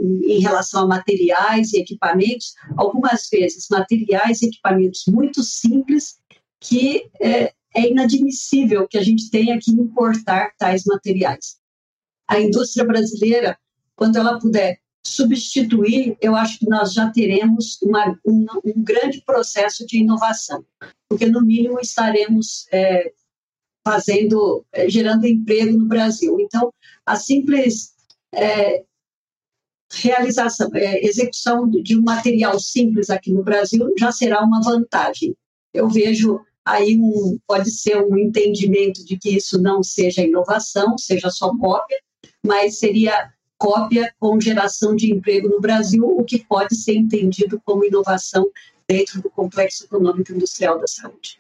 em 0.00 0.38
relação 0.38 0.82
a 0.82 0.86
materiais 0.86 1.72
e 1.72 1.80
equipamentos, 1.80 2.54
algumas 2.76 3.28
vezes 3.28 3.66
materiais 3.68 4.40
e 4.40 4.46
equipamentos 4.46 5.04
muito 5.08 5.42
simples 5.42 6.20
que 6.60 7.10
é, 7.20 7.52
é 7.74 7.88
inadmissível 7.90 8.86
que 8.86 8.96
a 8.96 9.02
gente 9.02 9.28
tenha 9.28 9.58
que 9.58 9.72
importar 9.72 10.52
tais 10.56 10.84
materiais. 10.84 11.56
A 12.28 12.38
indústria 12.40 12.86
brasileira, 12.86 13.58
quando 13.96 14.16
ela 14.16 14.38
puder 14.38 14.78
substituir, 15.04 16.16
eu 16.20 16.36
acho 16.36 16.58
que 16.58 16.68
nós 16.68 16.92
já 16.92 17.10
teremos 17.10 17.78
uma, 17.82 18.18
um, 18.24 18.46
um 18.64 18.82
grande 18.82 19.22
processo 19.22 19.86
de 19.86 19.98
inovação, 19.98 20.64
porque 21.08 21.26
no 21.26 21.40
mínimo 21.40 21.80
estaremos 21.80 22.66
é, 22.72 23.12
fazendo, 23.86 24.64
é, 24.72 24.88
gerando 24.88 25.26
emprego 25.26 25.76
no 25.76 25.86
Brasil. 25.86 26.38
Então, 26.38 26.72
a 27.04 27.16
simples 27.16 27.94
é, 28.34 28.84
realização, 29.92 30.70
é, 30.74 31.04
execução 31.04 31.68
de 31.68 31.98
um 31.98 32.02
material 32.02 32.58
simples 32.60 33.10
aqui 33.10 33.32
no 33.32 33.42
Brasil 33.42 33.92
já 33.98 34.12
será 34.12 34.42
uma 34.42 34.62
vantagem. 34.62 35.34
Eu 35.74 35.88
vejo 35.88 36.40
aí 36.64 36.96
um, 36.96 37.38
pode 37.46 37.70
ser 37.70 37.96
um 38.02 38.16
entendimento 38.16 39.04
de 39.04 39.18
que 39.18 39.36
isso 39.36 39.60
não 39.60 39.82
seja 39.82 40.22
inovação, 40.22 40.96
seja 40.98 41.30
só 41.30 41.56
cópia, 41.56 41.98
mas 42.44 42.78
seria 42.78 43.32
cópia 43.60 44.10
com 44.18 44.40
geração 44.40 44.96
de 44.96 45.12
emprego 45.12 45.46
no 45.46 45.60
Brasil, 45.60 46.02
o 46.02 46.24
que 46.24 46.42
pode 46.42 46.74
ser 46.74 46.94
entendido 46.94 47.60
como 47.62 47.84
inovação 47.84 48.50
dentro 48.88 49.20
do 49.20 49.28
complexo 49.28 49.84
econômico 49.84 50.32
industrial 50.32 50.80
da 50.80 50.86
saúde. 50.86 51.38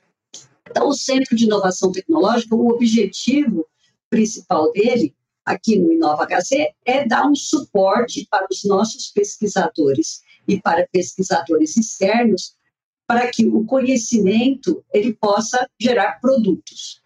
Então, 0.68 0.86
o 0.86 0.92
Centro 0.92 1.34
de 1.34 1.46
Inovação 1.46 1.90
Tecnológica, 1.90 2.54
o 2.54 2.68
objetivo 2.68 3.66
principal 4.10 4.70
dele, 4.70 5.14
aqui 5.46 5.78
no 5.78 5.90
Inova 5.90 6.26
HC, 6.26 6.74
é 6.84 7.06
dar 7.06 7.26
um 7.26 7.34
suporte 7.34 8.28
para 8.30 8.46
os 8.50 8.64
nossos 8.64 9.10
pesquisadores 9.10 10.20
e 10.46 10.60
para 10.60 10.86
pesquisadores 10.92 11.74
externos, 11.78 12.54
para 13.06 13.30
que 13.30 13.46
o 13.46 13.64
conhecimento 13.64 14.84
ele 14.92 15.14
possa 15.14 15.66
gerar 15.80 16.20
produtos. 16.20 17.02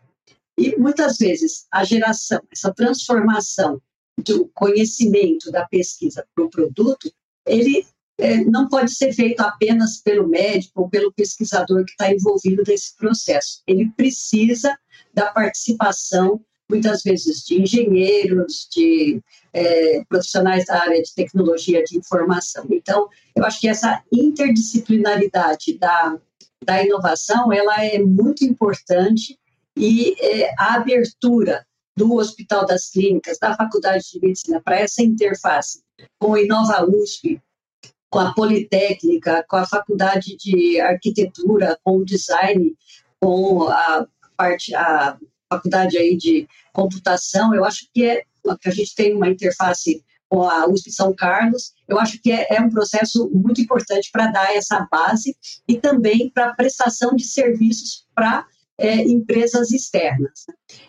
E 0.58 0.76
muitas 0.76 1.18
vezes 1.18 1.66
a 1.70 1.84
geração, 1.84 2.40
essa 2.50 2.74
transformação 2.74 3.80
do 4.18 4.48
conhecimento 4.54 5.50
da 5.50 5.66
pesquisa 5.66 6.26
para 6.34 6.44
o 6.44 6.50
produto, 6.50 7.12
ele 7.46 7.84
é, 8.18 8.36
não 8.44 8.68
pode 8.68 8.94
ser 8.94 9.12
feito 9.12 9.40
apenas 9.40 10.00
pelo 10.00 10.28
médico 10.28 10.82
ou 10.82 10.88
pelo 10.88 11.12
pesquisador 11.12 11.84
que 11.84 11.92
está 11.92 12.12
envolvido 12.12 12.62
nesse 12.66 12.96
processo. 12.96 13.62
Ele 13.66 13.90
precisa 13.96 14.76
da 15.12 15.26
participação, 15.32 16.40
muitas 16.70 17.02
vezes, 17.02 17.44
de 17.44 17.60
engenheiros, 17.60 18.68
de 18.72 19.20
é, 19.52 20.04
profissionais 20.08 20.66
da 20.66 20.80
área 20.80 21.02
de 21.02 21.12
tecnologia 21.14 21.82
de 21.82 21.98
informação. 21.98 22.66
Então, 22.70 23.08
eu 23.34 23.44
acho 23.44 23.60
que 23.60 23.68
essa 23.68 24.02
interdisciplinaridade 24.12 25.76
da, 25.78 26.16
da 26.64 26.82
inovação, 26.84 27.52
ela 27.52 27.84
é 27.84 27.98
muito 27.98 28.44
importante 28.44 29.38
e 29.76 30.14
é, 30.20 30.54
a 30.56 30.74
abertura 30.74 31.66
do 31.96 32.14
Hospital 32.14 32.66
das 32.66 32.90
Clínicas, 32.90 33.38
da 33.38 33.54
Faculdade 33.54 34.04
de 34.12 34.20
Medicina, 34.20 34.60
para 34.60 34.80
essa 34.80 35.02
interface 35.02 35.82
com 36.18 36.32
o 36.32 36.38
Inova 36.38 36.84
USP, 36.84 37.40
com 38.10 38.18
a 38.18 38.32
Politécnica, 38.32 39.44
com 39.48 39.56
a 39.56 39.66
Faculdade 39.66 40.36
de 40.36 40.80
Arquitetura, 40.80 41.78
com 41.82 41.98
o 41.98 42.04
Design, 42.04 42.74
com 43.20 43.68
a 43.68 44.06
parte, 44.36 44.74
a 44.74 45.18
Faculdade 45.52 45.96
aí 45.96 46.16
de 46.16 46.48
Computação, 46.72 47.54
eu 47.54 47.64
acho 47.64 47.88
que 47.92 48.04
é 48.04 48.22
que 48.60 48.68
a 48.68 48.72
gente 48.72 48.94
tem 48.94 49.14
uma 49.14 49.28
interface 49.28 50.04
com 50.28 50.42
a 50.42 50.68
USP 50.68 50.90
São 50.90 51.14
Carlos, 51.14 51.72
eu 51.86 51.98
acho 51.98 52.20
que 52.20 52.32
é, 52.32 52.56
é 52.56 52.60
um 52.60 52.68
processo 52.68 53.30
muito 53.32 53.60
importante 53.60 54.10
para 54.12 54.26
dar 54.26 54.54
essa 54.54 54.86
base 54.90 55.36
e 55.68 55.78
também 55.78 56.30
para 56.30 56.54
prestação 56.54 57.14
de 57.14 57.24
serviços 57.24 58.06
para 58.14 58.46
é, 58.78 59.02
empresas 59.02 59.70
externas. 59.72 60.46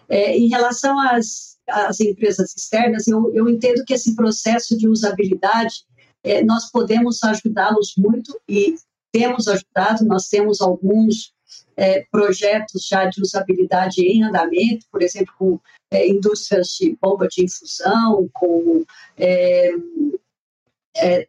É, 0.10 0.38
em 0.38 0.48
relação 0.48 1.00
às, 1.00 1.58
às 1.68 2.00
empresas 2.00 2.56
externas, 2.56 3.08
eu, 3.08 3.34
eu, 3.34 3.50
entendo 3.50 3.84
que 3.86 3.94
esse 3.94 4.16
processo 4.16 4.78
de 4.78 4.88
usabilidade, 4.88 5.86
é, 6.24 6.44
nós 6.44 6.72
podemos 6.72 7.24
ajudá-los 7.24 7.94
muito 7.98 8.40
e 8.50 8.76
temos 9.12 9.48
ajudado, 9.48 10.06
nós 10.06 10.28
temos 10.28 10.62
alguns 10.62 11.34
é, 11.78 12.04
projetos 12.12 12.86
já 12.88 13.06
de 13.06 13.22
usabilidade 13.22 14.02
em 14.02 14.24
andamento, 14.24 14.86
por 14.92 15.02
exemplo, 15.02 15.34
com 15.38 15.60
é, 15.92 16.08
indústrias 16.08 16.70
de 16.80 16.98
bomba 17.02 17.28
de 17.28 17.44
infusão, 17.44 18.30
com 18.34 18.84
é, 19.18 19.72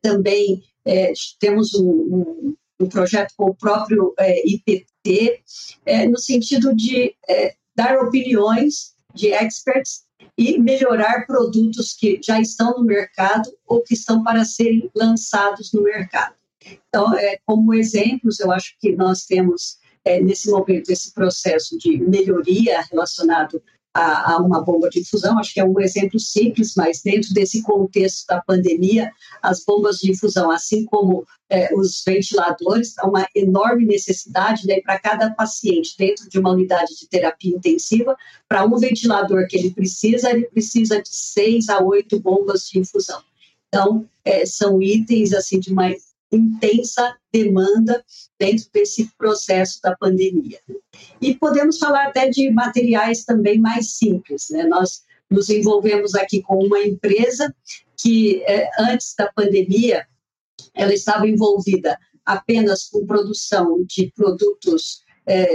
também 0.01 0.63
temos 1.41 1.75
um, 1.75 1.91
um 1.91 2.57
um 2.81 2.89
projeto 2.89 3.33
com 3.37 3.47
o 3.47 3.55
próprio 3.55 4.15
é, 4.19 4.47
IPT, 4.47 5.43
é, 5.85 6.07
no 6.07 6.19
sentido 6.19 6.75
de 6.75 7.15
é, 7.29 7.55
dar 7.75 7.99
opiniões 7.99 8.95
de 9.15 9.33
experts 9.33 10.05
e 10.37 10.59
melhorar 10.59 11.27
produtos 11.27 11.95
que 11.95 12.21
já 12.23 12.41
estão 12.41 12.73
no 12.79 12.85
mercado 12.85 13.51
ou 13.67 13.83
que 13.83 13.95
estão 13.95 14.23
para 14.23 14.45
serem 14.45 14.91
lançados 14.95 15.73
no 15.73 15.83
mercado. 15.83 16.35
Então, 16.89 17.17
é, 17.17 17.39
como 17.47 17.75
exemplos, 17.75 18.41
eu 18.41 18.51
acho 18.51 18.77
que 18.81 18.93
nós 18.93 19.25
temos 19.25 19.79
é, 20.05 20.21
nesse 20.21 20.51
momento 20.51 20.91
esse 20.91 21.13
processo 21.13 21.79
de 21.79 21.99
melhoria 21.99 22.83
relacionado 22.91 23.63
a, 23.97 24.35
a, 24.35 24.39
uma 24.39 24.63
bomba 24.63 24.91
de 24.91 25.01
infusão. 25.01 25.39
Acho 25.39 25.55
que 25.55 25.61
é 25.61 25.65
um 25.65 25.81
exemplo 25.81 26.21
simples, 26.21 26.75
mas 26.77 27.01
dentro 27.03 27.33
desse 27.33 27.63
contexto 27.63 28.27
da 28.27 28.43
pandemia, 28.43 29.11
as 29.43 29.65
bombas 29.65 29.99
de 29.99 30.11
infusão, 30.11 30.51
assim 30.51 30.85
como 30.85 31.25
é, 31.49 31.75
os 31.75 32.03
ventiladores, 32.05 32.99
há 32.99 33.09
uma 33.09 33.27
enorme 33.35 33.87
necessidade 33.87 34.67
né, 34.67 34.81
para 34.83 34.99
cada 34.99 35.31
paciente 35.31 35.95
dentro 35.99 36.29
de 36.29 36.39
uma 36.39 36.51
unidade 36.51 36.95
de 36.99 37.09
terapia 37.09 37.57
intensiva. 37.57 38.15
Para 38.47 38.65
um 38.67 38.77
ventilador 38.77 39.47
que 39.49 39.57
ele 39.57 39.71
precisa, 39.71 40.31
ele 40.31 40.47
precisa 40.47 41.01
de 41.01 41.09
seis 41.09 41.69
a 41.69 41.83
oito 41.83 42.21
bombas 42.21 42.69
de 42.69 42.79
infusão. 42.79 43.23
Então, 43.69 44.07
é, 44.25 44.45
são 44.45 44.81
itens 44.83 45.33
assim 45.33 45.59
de 45.59 45.73
uma 45.73 45.91
intensa 46.33 47.17
demanda 47.33 48.05
dentro 48.39 48.67
desse 48.73 49.11
processo 49.17 49.81
da 49.83 49.97
pandemia. 49.97 50.59
E 51.21 51.35
podemos 51.35 51.79
falar 51.79 52.09
até 52.09 52.29
de 52.29 52.51
materiais 52.51 53.25
também 53.25 53.59
mais 53.59 53.93
simples. 53.97 54.47
Né? 54.51 54.65
Nós 54.65 55.05
nos 55.31 55.49
envolvemos 55.49 56.15
aqui 56.15 56.43
com 56.43 56.57
uma 56.65 56.81
empresa 56.81 57.55
que, 57.97 58.43
é, 58.45 58.69
antes 58.79 59.15
da 59.17 59.31
pandemia, 59.33 60.07
ela 60.75 60.93
estava 60.93 61.27
envolvida 61.27 61.99
apenas 62.25 62.89
com 62.89 63.07
produção 63.07 63.85
de 63.85 64.13
produtos 64.15 65.06
é, 65.27 65.47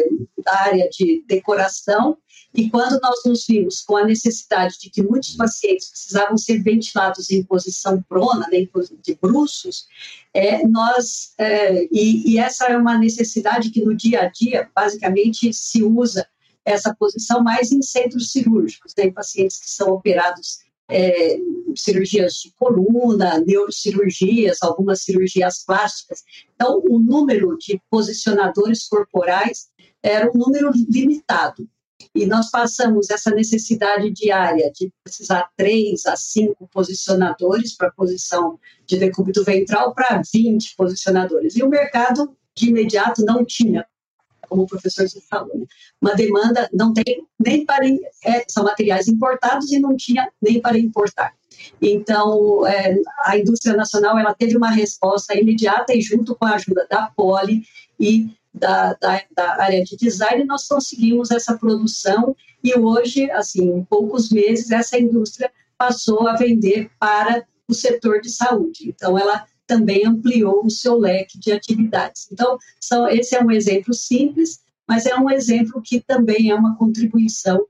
da 0.44 0.60
área 0.62 0.90
de 0.90 1.24
decoração 1.28 2.18
e 2.54 2.70
quando 2.70 3.00
nós 3.02 3.22
nos 3.26 3.46
vimos 3.48 3.82
com 3.82 3.96
a 3.96 4.06
necessidade 4.06 4.78
de 4.80 4.90
que 4.90 5.02
muitos 5.02 5.36
pacientes 5.36 5.90
precisavam 5.90 6.38
ser 6.38 6.62
ventilados 6.62 7.30
em 7.32 7.44
posição 7.44 8.02
prona, 8.04 8.48
né, 8.52 8.68
de 9.02 9.16
bruços, 9.16 9.88
é, 10.34 10.68
nós 10.68 11.34
é, 11.38 11.86
e, 11.86 12.34
e, 12.34 12.38
essa 12.38 12.66
é 12.66 12.78
uma 12.78 12.98
necessidade 12.98 13.70
que 13.70 13.84
no 13.84 13.96
dia 13.96 14.24
a 14.24 14.26
dia 14.26 14.70
basicamente 14.76 15.54
se 15.54 15.82
usa 15.82 16.28
essa 16.66 16.94
posição 16.94 17.42
mais 17.42 17.72
em 17.72 17.82
centros 17.82 18.32
cirúrgicos, 18.32 18.94
tem 18.94 19.12
pacientes 19.12 19.60
que 19.60 19.70
são 19.70 19.90
operados 19.90 20.60
é, 20.92 21.38
cirurgias 21.76 22.34
de 22.34 22.52
coluna, 22.58 23.40
neurocirurgias, 23.40 24.60
algumas 24.62 25.04
cirurgias 25.04 25.64
plásticas. 25.66 26.24
Então, 26.54 26.82
o 26.90 27.00
número 27.00 27.58
de 27.58 27.82
posicionadores 27.90 28.88
corporais 28.88 29.70
era 30.04 30.30
um 30.30 30.38
número 30.38 30.72
limitado. 30.90 31.68
E 32.14 32.26
nós 32.26 32.50
passamos 32.50 33.10
essa 33.10 33.32
necessidade 33.32 34.10
diária 34.10 34.72
de 34.74 34.92
precisar 35.04 35.50
três 35.56 36.06
a 36.06 36.16
cinco 36.16 36.68
posicionadores 36.68 37.76
para 37.76 37.88
a 37.88 37.94
posição 37.94 38.60
de 38.86 38.98
decúbito 38.98 39.44
ventral 39.44 39.94
para 39.94 40.22
20 40.34 40.76
posicionadores. 40.76 41.56
E 41.56 41.64
o 41.64 41.70
mercado 41.70 42.36
de 42.56 42.70
imediato 42.70 43.24
não 43.24 43.46
tinha, 43.46 43.86
como 44.52 44.64
o 44.64 44.68
professor 44.68 45.08
falou, 45.30 45.58
né? 45.58 45.66
uma 46.02 46.14
demanda 46.14 46.70
não 46.74 46.94
tem 46.94 47.26
nem 47.40 47.66
para 47.66 47.88
é, 47.88 48.44
são 48.50 48.66
materiais 48.66 49.08
importados 49.08 49.72
e 49.72 49.80
não 49.80 49.96
tinha 49.96 50.30
nem 50.42 50.60
para 50.60 50.78
importar. 50.78 51.34
Então, 51.82 52.68
é, 52.68 52.98
a 53.24 53.38
indústria 53.38 53.78
nacional 53.78 54.20
ela 54.20 54.34
teve 54.34 54.58
uma 54.58 54.70
resposta 54.70 55.34
imediata 55.40 55.94
e 55.94 56.02
junto 56.02 56.36
com 56.36 56.46
a 56.46 56.56
ajuda 56.56 56.86
da 56.90 57.10
Poli 57.16 57.64
e 57.98 58.30
da, 58.54 58.94
da, 58.96 59.22
da, 59.34 59.64
área 59.64 59.82
de 59.86 59.96
design, 59.96 60.44
nós 60.44 60.68
conseguimos 60.68 61.32
essa 61.32 61.58
produção 61.58 62.36
e 62.62 62.78
hoje, 62.78 63.32
assim, 63.32 63.70
em 63.70 63.86
poucos 63.86 64.30
meses, 64.30 64.70
essa 64.70 65.00
indústria 65.00 65.50
passou 65.78 66.28
a 66.28 66.36
vender 66.36 66.92
para 67.00 67.46
o 67.70 67.74
setor 67.74 68.20
de 68.20 68.30
saúde. 68.30 68.90
Então, 68.90 69.18
ela 69.18 69.46
também 69.72 70.06
ampliou 70.06 70.66
o 70.66 70.70
seu 70.70 70.98
leque 70.98 71.40
de 71.40 71.50
atividades. 71.54 72.28
Então, 72.30 72.58
são, 72.78 73.08
esse 73.08 73.34
é 73.38 73.42
um 73.42 73.50
exemplo 73.50 73.94
simples, 73.94 74.60
mas 74.86 75.06
é 75.06 75.16
um 75.16 75.30
exemplo 75.30 75.82
que 75.82 76.02
também 76.02 76.50
é 76.50 76.56
uma 76.56 76.76
contribuição 76.76 77.66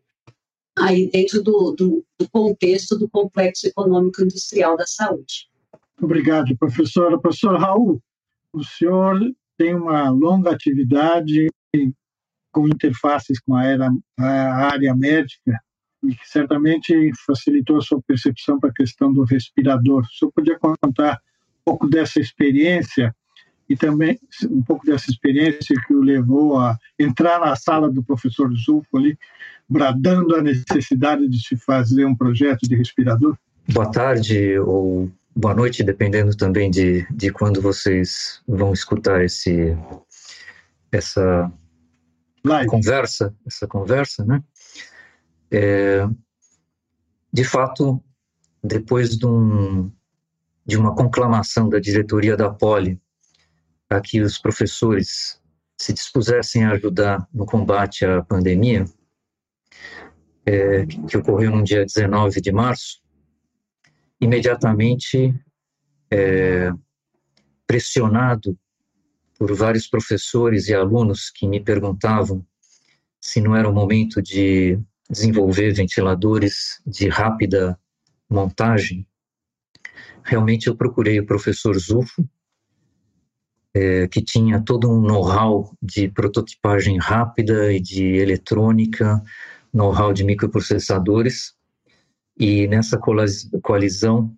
aí 0.75 1.11
dentro 1.11 1.43
do, 1.43 1.75
do, 1.77 2.03
do 2.17 2.29
contexto 2.31 2.97
do 2.97 3.07
complexo 3.07 3.67
econômico 3.67 4.23
industrial 4.23 4.75
da 4.75 4.87
saúde. 4.87 5.47
Obrigado, 6.01 6.57
professora. 6.57 7.19
Professor 7.19 7.55
Raul, 7.59 8.01
o 8.51 8.63
senhor 8.63 9.19
tem 9.55 9.75
uma 9.75 10.09
longa 10.09 10.49
atividade 10.49 11.49
com 12.51 12.67
interfaces 12.67 13.39
com 13.41 13.55
a, 13.55 13.63
era, 13.63 13.91
a 14.17 14.65
área 14.71 14.95
médica 14.95 15.55
e 16.03 16.15
que 16.15 16.27
certamente 16.27 17.11
facilitou 17.27 17.77
a 17.77 17.81
sua 17.81 18.01
percepção 18.01 18.59
para 18.59 18.71
a 18.71 18.73
questão 18.73 19.13
do 19.13 19.23
respirador. 19.23 20.01
O 20.01 20.17
senhor 20.17 20.31
podia 20.31 20.57
contar 20.57 21.21
pouco 21.63 21.87
dessa 21.87 22.19
experiência 22.19 23.15
e 23.69 23.75
também 23.75 24.19
um 24.49 24.61
pouco 24.61 24.85
dessa 24.85 25.09
experiência 25.09 25.75
que 25.87 25.93
o 25.93 26.01
levou 26.01 26.59
a 26.59 26.77
entrar 26.99 27.39
na 27.39 27.55
sala 27.55 27.89
do 27.89 28.03
professor 28.03 28.51
Zulfo 28.53 28.97
ali, 28.97 29.17
bradando 29.67 30.35
a 30.35 30.41
necessidade 30.41 31.27
de 31.29 31.39
se 31.39 31.55
fazer 31.55 32.05
um 32.05 32.15
projeto 32.15 32.67
de 32.67 32.75
respirador? 32.75 33.37
Boa 33.71 33.89
tarde 33.89 34.59
ou 34.59 35.09
boa 35.33 35.55
noite, 35.55 35.83
dependendo 35.83 36.35
também 36.35 36.69
de, 36.69 37.07
de 37.09 37.31
quando 37.31 37.61
vocês 37.61 38.41
vão 38.45 38.73
escutar 38.73 39.23
esse, 39.23 39.77
essa 40.91 41.49
Live. 42.43 42.67
conversa, 42.67 43.33
essa 43.47 43.67
conversa, 43.67 44.25
né? 44.25 44.43
É, 45.49 46.07
de 47.31 47.43
fato, 47.45 48.03
depois 48.61 49.17
de, 49.17 49.25
um, 49.25 49.89
de 50.71 50.77
uma 50.77 50.95
conclamação 50.95 51.67
da 51.67 51.79
diretoria 51.79 52.37
da 52.37 52.49
Poli 52.49 52.97
para 53.89 53.99
que 53.99 54.21
os 54.21 54.37
professores 54.37 55.37
se 55.77 55.91
dispusessem 55.91 56.63
a 56.63 56.71
ajudar 56.71 57.27
no 57.33 57.45
combate 57.45 58.05
à 58.05 58.23
pandemia, 58.23 58.85
é, 60.45 60.85
que 60.85 61.17
ocorreu 61.17 61.51
no 61.51 61.61
dia 61.61 61.85
19 61.85 62.39
de 62.39 62.53
março, 62.53 63.01
imediatamente 64.21 65.35
é, 66.09 66.71
pressionado 67.67 68.57
por 69.37 69.53
vários 69.53 69.87
professores 69.87 70.69
e 70.69 70.73
alunos 70.73 71.29
que 71.29 71.45
me 71.45 71.61
perguntavam 71.61 72.45
se 73.19 73.41
não 73.41 73.57
era 73.57 73.67
o 73.67 73.73
momento 73.73 74.21
de 74.21 74.79
desenvolver 75.09 75.73
ventiladores 75.73 76.81
de 76.87 77.09
rápida 77.09 77.77
montagem, 78.29 79.05
realmente 80.23 80.67
eu 80.67 80.75
procurei 80.75 81.19
o 81.19 81.25
professor 81.25 81.77
Zufo, 81.77 82.27
é, 83.73 84.07
que 84.07 84.21
tinha 84.21 84.61
todo 84.61 84.89
um 84.91 85.01
know-how 85.01 85.75
de 85.81 86.09
prototipagem 86.09 86.97
rápida 86.97 87.71
e 87.71 87.79
de 87.79 88.03
eletrônica, 88.17 89.21
know-how 89.73 90.13
de 90.13 90.23
microprocessadores, 90.23 91.53
e 92.37 92.67
nessa 92.67 92.99
coalizão, 93.61 94.35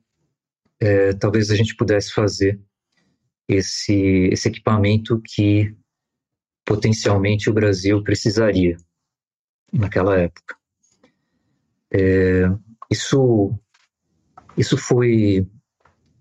é, 0.80 1.13
talvez 1.13 1.49
a 1.49 1.56
gente 1.56 1.76
pudesse 1.76 2.12
fazer 2.13 2.60
esse, 3.47 4.30
esse 4.32 4.47
equipamento 4.47 5.21
que 5.26 5.76
potencialmente 6.65 7.49
o 7.49 7.54
Brasil 7.54 8.04
precisaria 8.04 8.78
naquela 9.71 10.19
época. 10.19 10.56
É, 11.91 12.43
isso, 12.89 13.58
isso 14.58 14.78
foi, 14.78 15.47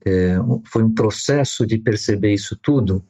é, 0.05 0.37
foi 0.67 0.83
um 0.83 0.95
processo 0.95 1.67
de 1.67 1.79
perceber 1.79 2.35
isso 2.35 2.57
tudo 2.61 3.05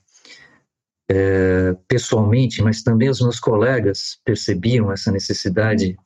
é, 1.11 1.76
pessoalmente, 1.88 2.62
mas 2.62 2.83
também 2.83 3.09
os 3.09 3.20
meus 3.20 3.38
colegas 3.38 4.18
percebiam 4.24 4.92
essa 4.92 5.11
necessidade 5.11 5.96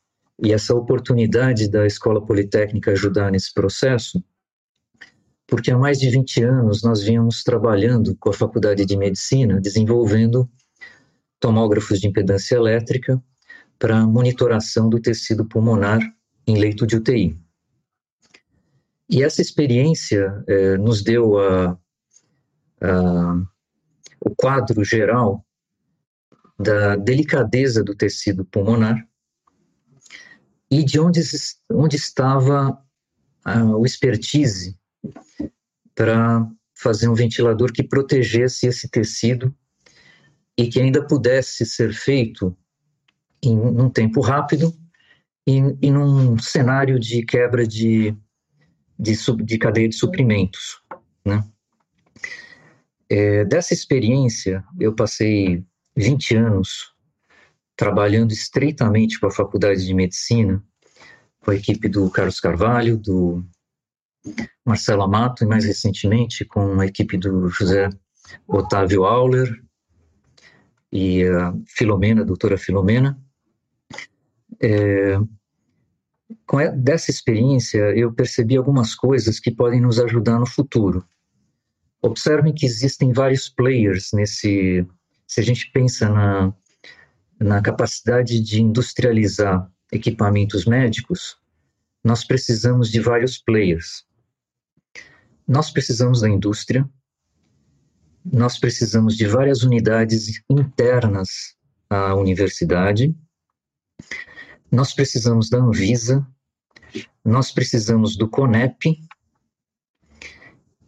e 0.42 0.52
essa 0.52 0.74
oportunidade 0.74 1.68
da 1.70 1.86
Escola 1.86 2.24
Politécnica 2.24 2.92
ajudar 2.92 3.30
nesse 3.30 3.52
processo, 3.54 4.22
porque 5.46 5.70
há 5.70 5.78
mais 5.78 5.98
de 5.98 6.10
20 6.10 6.42
anos 6.42 6.82
nós 6.82 7.02
vínhamos 7.02 7.42
trabalhando 7.42 8.16
com 8.16 8.30
a 8.30 8.34
Faculdade 8.34 8.84
de 8.84 8.96
Medicina, 8.96 9.60
desenvolvendo 9.60 10.48
tomógrafos 11.38 12.00
de 12.00 12.08
impedância 12.08 12.56
elétrica 12.56 13.22
para 13.78 14.06
monitoração 14.06 14.88
do 14.88 15.00
tecido 15.00 15.44
pulmonar 15.44 16.00
em 16.46 16.58
leito 16.58 16.86
de 16.86 16.96
UTI. 16.96 17.45
E 19.08 19.22
essa 19.22 19.40
experiência 19.40 20.42
eh, 20.48 20.76
nos 20.78 21.02
deu 21.02 21.38
a, 21.38 21.78
a, 22.80 23.34
o 24.20 24.34
quadro 24.34 24.84
geral 24.84 25.44
da 26.58 26.96
delicadeza 26.96 27.84
do 27.84 27.94
tecido 27.94 28.44
pulmonar 28.44 29.06
e 30.70 30.84
de 30.84 30.98
onde, 30.98 31.20
onde 31.70 31.96
estava 31.96 32.82
o 33.78 33.86
expertise 33.86 34.76
para 35.94 36.44
fazer 36.74 37.08
um 37.08 37.14
ventilador 37.14 37.72
que 37.72 37.82
protegesse 37.82 38.66
esse 38.66 38.88
tecido 38.88 39.54
e 40.58 40.68
que 40.68 40.80
ainda 40.80 41.06
pudesse 41.06 41.64
ser 41.64 41.92
feito 41.92 42.56
em 43.42 43.56
um 43.56 43.88
tempo 43.88 44.20
rápido 44.20 44.76
e, 45.46 45.58
e 45.80 45.90
num 45.90 46.36
cenário 46.38 46.98
de 46.98 47.24
quebra 47.24 47.66
de, 47.66 48.16
de, 48.98 49.14
sub, 49.14 49.42
de 49.42 49.58
cadeia 49.58 49.88
de 49.88 49.94
suprimentos. 49.94 50.80
Né? 51.24 51.44
É, 53.08 53.44
dessa 53.44 53.72
experiência, 53.72 54.64
eu 54.78 54.94
passei 54.94 55.64
20 55.96 56.36
anos 56.36 56.94
trabalhando 57.76 58.32
estreitamente 58.32 59.20
com 59.20 59.26
a 59.26 59.30
Faculdade 59.30 59.84
de 59.84 59.94
Medicina, 59.94 60.62
com 61.40 61.50
a 61.50 61.54
equipe 61.54 61.88
do 61.88 62.10
Carlos 62.10 62.40
Carvalho, 62.40 62.96
do 62.96 63.44
Marcelo 64.64 65.02
Amato 65.02 65.44
e 65.44 65.46
mais 65.46 65.64
recentemente 65.64 66.44
com 66.44 66.80
a 66.80 66.86
equipe 66.86 67.16
do 67.16 67.48
José 67.48 67.88
Otávio 68.46 69.04
Auler 69.04 69.62
e 70.90 71.24
a 71.24 71.54
Filomena, 71.66 72.22
a 72.22 72.24
doutora 72.24 72.58
Filomena. 72.58 73.18
É, 74.60 75.18
com 76.46 76.58
dessa 76.76 77.10
experiência, 77.10 77.78
eu 77.96 78.12
percebi 78.12 78.56
algumas 78.56 78.94
coisas 78.94 79.38
que 79.38 79.50
podem 79.50 79.80
nos 79.80 79.98
ajudar 80.00 80.38
no 80.38 80.46
futuro. 80.46 81.04
Observem 82.02 82.52
que 82.52 82.66
existem 82.66 83.12
vários 83.12 83.48
players 83.48 84.10
nesse. 84.12 84.86
Se 85.26 85.40
a 85.40 85.42
gente 85.42 85.70
pensa 85.72 86.08
na, 86.08 86.54
na 87.38 87.60
capacidade 87.60 88.40
de 88.40 88.62
industrializar 88.62 89.68
equipamentos 89.92 90.64
médicos, 90.64 91.36
nós 92.04 92.24
precisamos 92.24 92.90
de 92.90 93.00
vários 93.00 93.38
players. 93.38 94.04
Nós 95.46 95.70
precisamos 95.70 96.20
da 96.20 96.28
indústria, 96.28 96.88
nós 98.24 98.58
precisamos 98.58 99.16
de 99.16 99.26
várias 99.26 99.62
unidades 99.62 100.42
internas 100.50 101.56
à 101.88 102.14
universidade, 102.14 103.14
nós 104.70 104.92
precisamos 104.92 105.48
da 105.48 105.58
Anvisa, 105.58 106.26
nós 107.24 107.50
precisamos 107.50 108.16
do 108.16 108.28
CONEP 108.28 108.98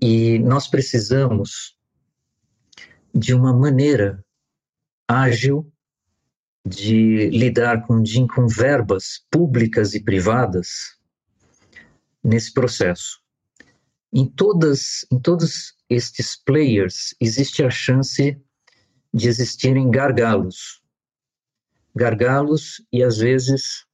e 0.00 0.38
nós 0.38 0.68
precisamos 0.68 1.76
de 3.14 3.34
uma 3.34 3.52
maneira 3.52 4.24
ágil 5.08 5.72
de 6.66 7.30
lidar 7.30 7.86
com, 7.86 8.02
de, 8.02 8.26
com 8.28 8.46
verbas 8.46 9.24
públicas 9.30 9.94
e 9.94 10.00
privadas 10.00 10.98
nesse 12.22 12.52
processo. 12.52 13.20
Em, 14.12 14.26
todas, 14.26 15.06
em 15.10 15.18
todos 15.18 15.74
estes 15.88 16.36
players 16.36 17.14
existe 17.20 17.64
a 17.64 17.70
chance 17.70 18.40
de 19.12 19.28
existirem 19.28 19.90
gargalos. 19.90 20.77
Gargalos 21.94 22.82
e, 22.92 23.02
às 23.02 23.18
vezes, 23.18 23.84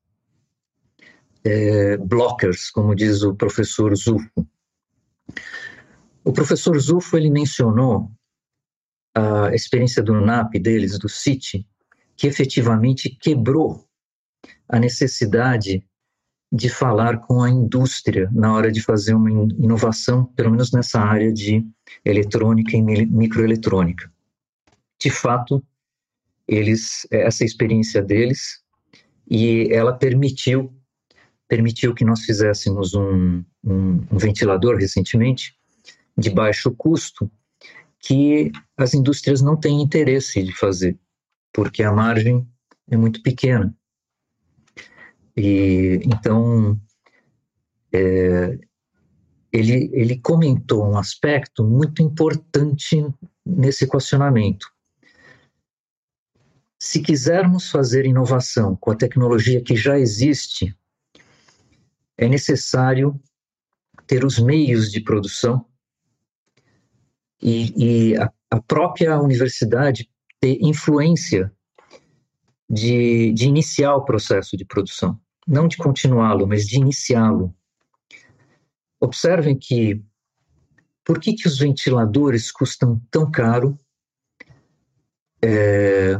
é, 1.45 1.97
blockers, 1.97 2.71
como 2.71 2.95
diz 2.95 3.23
o 3.23 3.35
professor 3.35 3.95
Zufo. 3.95 4.47
O 6.25 6.33
professor 6.33 6.79
Zufo 6.79 7.17
ele 7.17 7.31
mencionou 7.31 8.11
a 9.15 9.55
experiência 9.55 10.03
do 10.03 10.21
NAP 10.21 10.55
deles, 10.55 10.99
do 10.99 11.09
CIT, 11.09 11.67
que 12.17 12.27
efetivamente 12.27 13.11
quebrou 13.11 13.87
a 14.69 14.79
necessidade 14.79 15.87
de 16.53 16.69
falar 16.69 17.19
com 17.19 17.43
a 17.43 17.51
indústria 17.51 18.31
na 18.33 18.53
hora 18.55 18.71
de 18.71 18.81
fazer 18.81 19.15
uma 19.15 19.31
inovação, 19.31 20.25
pelo 20.25 20.51
menos 20.51 20.73
nessa 20.73 21.01
área 21.01 21.33
de 21.33 21.67
eletrônica 22.05 22.77
e 22.77 22.83
microeletrônica. 22.83 24.11
De 25.01 25.11
fato, 25.11 25.63
eles 26.47 27.07
essa 27.11 27.45
experiência 27.45 28.03
deles 28.03 28.63
e 29.29 29.69
ela 29.73 29.93
permitiu 29.93 30.73
permitiu 31.49 31.95
que 31.95 32.05
nós 32.05 32.25
fizéssemos 32.25 32.95
um, 32.95 33.45
um, 33.63 34.07
um 34.11 34.19
ventilador 34.19 34.77
recentemente 34.77 35.55
de 36.17 36.31
baixo 36.31 36.71
custo 36.71 37.31
que 37.99 38.51
as 38.77 38.95
indústrias 38.95 39.41
não 39.41 39.57
têm 39.57 39.81
interesse 39.81 40.43
de 40.43 40.53
fazer, 40.53 40.99
porque 41.53 41.83
a 41.83 41.93
margem 41.93 42.47
é 42.91 42.97
muito 42.97 43.23
pequena. 43.23 43.75
E 45.37 46.01
então 46.05 46.79
é, 47.93 48.59
ele, 49.53 49.91
ele 49.93 50.19
comentou 50.19 50.85
um 50.85 50.99
aspecto 50.99 51.65
muito 51.65 52.03
importante 52.03 53.07
nesse 53.45 53.85
equacionamento. 53.85 54.74
Se 56.85 57.01
quisermos 57.01 57.71
fazer 57.71 58.05
inovação 58.05 58.77
com 58.77 58.91
a 58.91 58.95
tecnologia 58.95 59.59
que 59.63 59.75
já 59.75 59.99
existe, 59.99 60.77
é 62.15 62.29
necessário 62.29 63.19
ter 64.07 64.23
os 64.23 64.39
meios 64.39 64.93
de 64.93 65.01
produção 65.01 65.65
e, 67.41 68.13
e 68.13 68.17
a, 68.19 68.31
a, 68.51 68.61
própria 68.61 69.19
universidade 69.19 70.11
ter 70.39 70.59
influência 70.61 71.51
de, 72.69 73.33
de 73.33 73.47
iniciar 73.47 73.97
o 73.97 74.05
processo 74.05 74.55
de 74.55 74.67
produção, 74.67 75.19
não 75.49 75.67
de 75.67 75.79
continuá-lo, 75.79 76.47
mas 76.47 76.67
de 76.67 76.77
iniciá-lo. 76.77 77.57
Observem 79.01 79.59
que 79.59 80.05
por 81.03 81.19
que, 81.19 81.33
que 81.33 81.49
os 81.49 81.59
ventiladores 81.59 82.53
custam 82.53 83.01
tão 83.11 83.31
caro 83.31 83.75
é, 85.43 86.19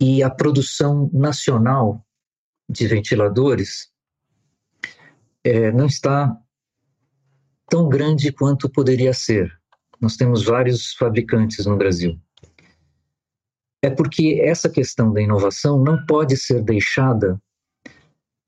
e 0.00 0.22
a 0.22 0.30
produção 0.30 1.10
nacional 1.12 2.04
de 2.68 2.86
ventiladores 2.86 3.90
é, 5.44 5.70
não 5.72 5.86
está 5.86 6.36
tão 7.68 7.88
grande 7.88 8.32
quanto 8.32 8.68
poderia 8.68 9.12
ser. 9.12 9.52
Nós 10.00 10.16
temos 10.16 10.44
vários 10.44 10.92
fabricantes 10.94 11.64
no 11.66 11.76
Brasil. 11.76 12.20
É 13.82 13.90
porque 13.90 14.40
essa 14.42 14.68
questão 14.68 15.12
da 15.12 15.22
inovação 15.22 15.82
não 15.82 16.04
pode 16.06 16.36
ser 16.36 16.62
deixada 16.62 17.40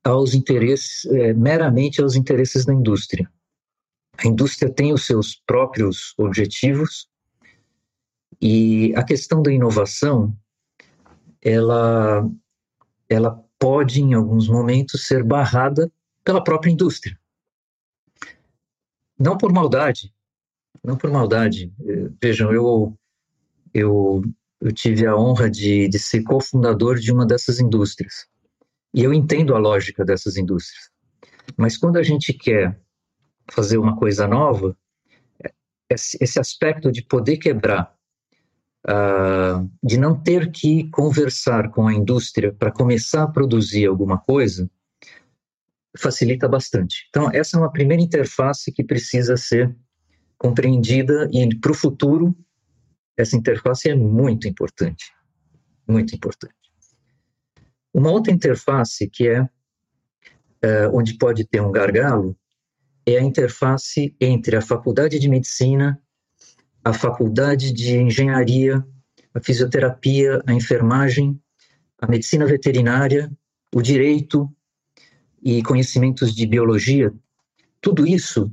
aos 0.03 0.33
interesses, 0.33 1.05
é, 1.05 1.33
meramente 1.33 2.01
aos 2.01 2.15
interesses 2.15 2.65
da 2.65 2.73
indústria. 2.73 3.29
A 4.17 4.27
indústria 4.27 4.71
tem 4.71 4.91
os 4.91 5.05
seus 5.05 5.41
próprios 5.45 6.13
objetivos 6.17 7.07
e 8.41 8.93
a 8.95 9.03
questão 9.03 9.41
da 9.41 9.51
inovação, 9.51 10.35
ela, 11.41 12.29
ela 13.07 13.43
pode, 13.57 14.01
em 14.01 14.13
alguns 14.13 14.47
momentos, 14.47 15.07
ser 15.07 15.23
barrada 15.23 15.91
pela 16.23 16.43
própria 16.43 16.71
indústria. 16.71 17.17
Não 19.17 19.37
por 19.37 19.51
maldade, 19.51 20.13
não 20.83 20.95
por 20.97 21.11
maldade. 21.11 21.73
Eh, 21.85 22.09
vejam, 22.21 22.53
eu, 22.53 22.97
eu, 23.73 24.21
eu 24.61 24.71
tive 24.71 25.05
a 25.05 25.15
honra 25.15 25.49
de, 25.49 25.89
de 25.89 25.99
ser 25.99 26.23
cofundador 26.23 26.97
de 26.97 27.11
uma 27.11 27.25
dessas 27.25 27.59
indústrias. 27.59 28.27
E 28.93 29.03
eu 29.03 29.13
entendo 29.13 29.55
a 29.55 29.59
lógica 29.59 30.05
dessas 30.05 30.37
indústrias. 30.37 30.89
Mas 31.57 31.77
quando 31.77 31.97
a 31.97 32.03
gente 32.03 32.33
quer 32.33 32.79
fazer 33.51 33.77
uma 33.77 33.97
coisa 33.97 34.27
nova, 34.27 34.77
esse 35.89 36.39
aspecto 36.39 36.91
de 36.91 37.01
poder 37.03 37.37
quebrar, 37.37 37.93
uh, 38.89 39.69
de 39.83 39.97
não 39.97 40.19
ter 40.19 40.51
que 40.51 40.89
conversar 40.89 41.69
com 41.69 41.87
a 41.87 41.93
indústria 41.93 42.51
para 42.51 42.71
começar 42.71 43.23
a 43.23 43.27
produzir 43.27 43.85
alguma 43.85 44.17
coisa, 44.17 44.69
facilita 45.97 46.47
bastante. 46.47 47.05
Então, 47.09 47.29
essa 47.31 47.57
é 47.57 47.59
uma 47.59 47.71
primeira 47.71 48.01
interface 48.01 48.71
que 48.71 48.83
precisa 48.83 49.37
ser 49.37 49.75
compreendida 50.37 51.29
e 51.31 51.55
para 51.59 51.71
o 51.71 51.75
futuro 51.75 52.35
essa 53.17 53.35
interface 53.35 53.89
é 53.89 53.95
muito 53.95 54.47
importante, 54.47 55.11
muito 55.85 56.15
importante. 56.15 56.55
Uma 57.93 58.11
outra 58.11 58.31
interface 58.31 59.09
que 59.09 59.27
é, 59.27 59.49
é 60.61 60.87
onde 60.87 61.17
pode 61.17 61.45
ter 61.45 61.59
um 61.59 61.71
gargalo 61.71 62.37
é 63.05 63.17
a 63.17 63.21
interface 63.21 64.15
entre 64.21 64.55
a 64.55 64.61
faculdade 64.61 65.19
de 65.19 65.27
medicina, 65.27 66.01
a 66.89 66.93
faculdade 66.93 67.71
de 67.71 67.97
engenharia, 67.97 68.83
a 69.33 69.39
fisioterapia, 69.39 70.41
a 70.47 70.53
enfermagem, 70.53 71.39
a 72.01 72.07
medicina 72.07 72.45
veterinária, 72.47 73.31
o 73.73 73.81
direito 73.81 74.49
e 75.41 75.61
conhecimentos 75.61 76.33
de 76.33 76.47
biologia. 76.47 77.13
Tudo 77.79 78.07
isso 78.07 78.51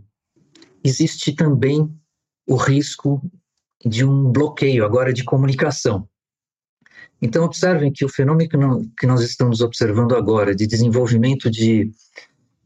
existe 0.85 1.33
também 1.35 1.91
o 2.47 2.57
risco 2.57 3.23
de 3.85 4.05
um 4.05 4.31
bloqueio 4.31 4.85
agora 4.85 5.13
de 5.13 5.25
comunicação. 5.25 6.07
Então, 7.21 7.45
observem 7.45 7.91
que 7.91 8.05
o 8.05 8.09
fenômeno 8.09 8.87
que, 8.99 9.07
nós 9.07 9.23
estamos 9.23 9.63
observando 9.63 10.15
agora, 10.15 10.55
de 10.55 10.67
desenvolvimento 10.67 11.51
de, 11.51 11.91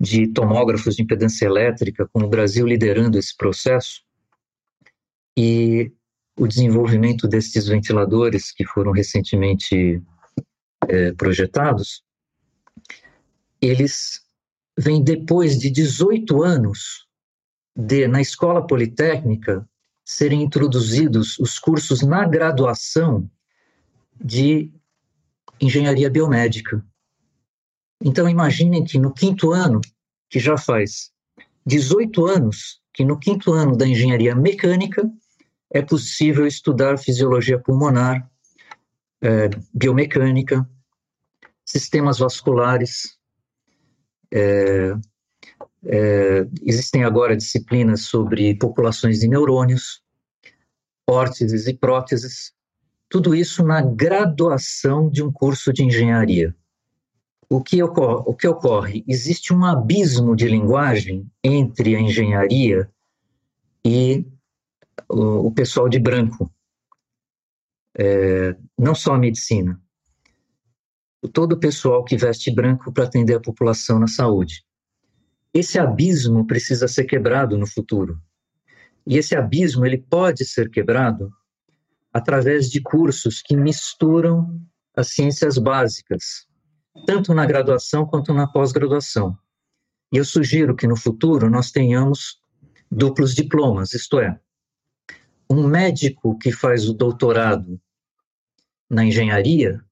de 0.00 0.26
tomógrafos 0.26 0.96
de 0.96 1.02
impedância 1.02 1.46
elétrica, 1.46 2.08
com 2.12 2.24
o 2.24 2.28
Brasil 2.28 2.66
liderando 2.66 3.16
esse 3.16 3.36
processo, 3.36 4.02
e 5.36 5.92
o 6.36 6.46
desenvolvimento 6.46 7.28
desses 7.28 7.66
ventiladores 7.66 8.50
que 8.50 8.64
foram 8.64 8.92
recentemente 8.92 10.02
é, 10.88 11.12
projetados, 11.12 12.02
eles 13.60 14.22
vêm 14.78 15.02
depois 15.02 15.58
de 15.58 15.70
18 15.70 16.42
anos 16.42 17.06
de, 17.76 18.08
na 18.08 18.20
escola 18.20 18.66
politécnica, 18.66 19.68
serem 20.04 20.42
introduzidos 20.42 21.38
os 21.38 21.58
cursos 21.58 22.02
na 22.02 22.26
graduação 22.26 23.30
de 24.18 24.72
engenharia 25.60 26.10
biomédica. 26.10 26.84
Então, 28.02 28.28
imaginem 28.28 28.82
que 28.82 28.98
no 28.98 29.12
quinto 29.12 29.52
ano, 29.52 29.80
que 30.28 30.40
já 30.40 30.56
faz 30.56 31.12
18 31.66 32.26
anos, 32.26 32.80
que 32.94 33.04
no 33.04 33.18
quinto 33.18 33.52
ano 33.52 33.76
da 33.76 33.86
engenharia 33.86 34.34
mecânica 34.34 35.08
é 35.72 35.82
possível 35.82 36.46
estudar 36.46 36.98
fisiologia 36.98 37.58
pulmonar, 37.58 38.28
é, 39.22 39.48
biomecânica, 39.72 40.68
sistemas 41.64 42.18
vasculares, 42.18 43.18
é, 44.32 44.94
é, 45.84 46.46
existem 46.62 47.04
agora 47.04 47.36
disciplinas 47.36 48.02
sobre 48.02 48.54
populações 48.56 49.20
de 49.20 49.28
neurônios, 49.28 50.02
órteses 51.08 51.66
e 51.66 51.74
próteses, 51.74 52.52
tudo 53.08 53.34
isso 53.34 53.64
na 53.64 53.80
graduação 53.82 55.10
de 55.10 55.22
um 55.22 55.32
curso 55.32 55.72
de 55.72 55.84
engenharia. 55.84 56.54
O 57.48 57.60
que, 57.60 57.82
ocorre, 57.82 58.22
o 58.26 58.34
que 58.34 58.46
ocorre? 58.46 59.04
Existe 59.08 59.52
um 59.52 59.64
abismo 59.64 60.36
de 60.36 60.46
linguagem 60.46 61.28
entre 61.42 61.96
a 61.96 62.00
engenharia 62.00 62.88
e 63.84 64.24
o, 65.08 65.46
o 65.46 65.52
pessoal 65.52 65.88
de 65.88 65.98
branco, 65.98 66.52
é, 67.96 68.56
não 68.78 68.94
só 68.94 69.14
a 69.14 69.18
medicina. 69.18 69.80
Todo 71.32 71.52
o 71.52 71.60
pessoal 71.60 72.04
que 72.04 72.16
veste 72.16 72.50
branco 72.50 72.92
para 72.92 73.04
atender 73.04 73.34
a 73.34 73.40
população 73.40 73.98
na 73.98 74.06
saúde. 74.06 74.64
Esse 75.52 75.78
abismo 75.78 76.46
precisa 76.46 76.88
ser 76.88 77.04
quebrado 77.04 77.58
no 77.58 77.66
futuro. 77.66 78.20
E 79.06 79.16
esse 79.16 79.36
abismo 79.36 79.84
ele 79.84 79.98
pode 79.98 80.44
ser 80.44 80.70
quebrado 80.70 81.30
através 82.12 82.70
de 82.70 82.80
cursos 82.80 83.42
que 83.42 83.56
misturam 83.56 84.60
as 84.94 85.08
ciências 85.08 85.58
básicas, 85.58 86.46
tanto 87.06 87.34
na 87.34 87.46
graduação 87.46 88.06
quanto 88.06 88.32
na 88.32 88.46
pós-graduação. 88.46 89.36
E 90.12 90.16
eu 90.16 90.24
sugiro 90.24 90.74
que 90.74 90.86
no 90.86 90.96
futuro 90.96 91.48
nós 91.48 91.70
tenhamos 91.70 92.40
duplos 92.90 93.34
diplomas, 93.34 93.92
isto 93.94 94.18
é, 94.18 94.38
um 95.50 95.66
médico 95.66 96.38
que 96.38 96.52
faz 96.52 96.88
o 96.88 96.94
doutorado 96.94 97.80
na 98.88 99.04
engenharia 99.04 99.84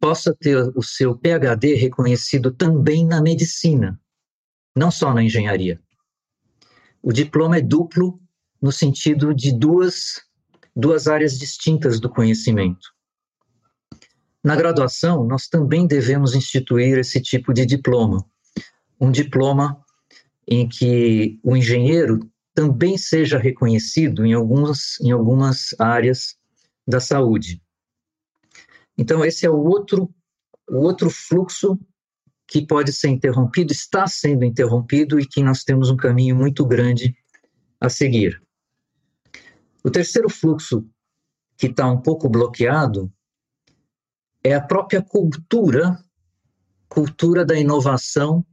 possa 0.00 0.34
ter 0.34 0.56
o 0.74 0.82
seu 0.82 1.16
PhD 1.16 1.74
reconhecido 1.74 2.50
também 2.50 3.06
na 3.06 3.20
medicina, 3.20 4.00
não 4.74 4.90
só 4.90 5.12
na 5.12 5.22
engenharia. 5.22 5.80
O 7.02 7.12
diploma 7.12 7.58
é 7.58 7.60
duplo 7.60 8.18
no 8.60 8.72
sentido 8.72 9.34
de 9.34 9.52
duas, 9.52 10.22
duas 10.74 11.06
áreas 11.06 11.38
distintas 11.38 12.00
do 12.00 12.08
conhecimento. 12.08 12.88
Na 14.42 14.56
graduação, 14.56 15.24
nós 15.24 15.46
também 15.46 15.86
devemos 15.86 16.34
instituir 16.34 16.98
esse 16.98 17.20
tipo 17.20 17.52
de 17.52 17.66
diploma, 17.66 18.24
um 18.98 19.10
diploma 19.10 19.82
em 20.46 20.68
que 20.68 21.38
o 21.42 21.56
engenheiro 21.56 22.20
também 22.54 22.96
seja 22.96 23.38
reconhecido 23.38 24.24
em, 24.24 24.32
algumas, 24.32 25.00
em 25.00 25.10
algumas 25.10 25.74
áreas 25.78 26.36
da 26.86 27.00
saúde. 27.00 27.60
Então, 28.96 29.24
esse 29.24 29.44
é 29.44 29.50
o 29.50 29.56
outro, 29.56 30.08
o 30.68 30.76
outro 30.76 31.10
fluxo 31.10 31.78
que 32.46 32.64
pode 32.64 32.92
ser 32.92 33.08
interrompido, 33.08 33.72
está 33.72 34.06
sendo 34.06 34.44
interrompido 34.44 35.18
e 35.18 35.26
que 35.26 35.42
nós 35.42 35.64
temos 35.64 35.90
um 35.90 35.96
caminho 35.96 36.36
muito 36.36 36.64
grande 36.64 37.16
a 37.80 37.88
seguir. 37.88 38.40
O 39.82 39.90
terceiro 39.90 40.30
fluxo 40.30 40.86
que 41.56 41.66
está 41.66 41.90
um 41.90 42.00
pouco 42.00 42.28
bloqueado 42.28 43.12
é 44.42 44.54
a 44.54 44.60
própria 44.60 45.02
cultura, 45.02 45.98
cultura 46.88 47.44
da 47.44 47.58
inovação 47.58 48.44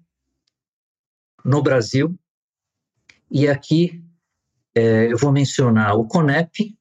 no 1.43 1.61
Brasil. 1.61 2.17
E 3.31 3.47
aqui 3.47 4.03
é, 4.75 5.11
eu 5.11 5.17
vou 5.17 5.31
mencionar 5.31 5.95
o 5.95 6.05
CONEP 6.05 6.77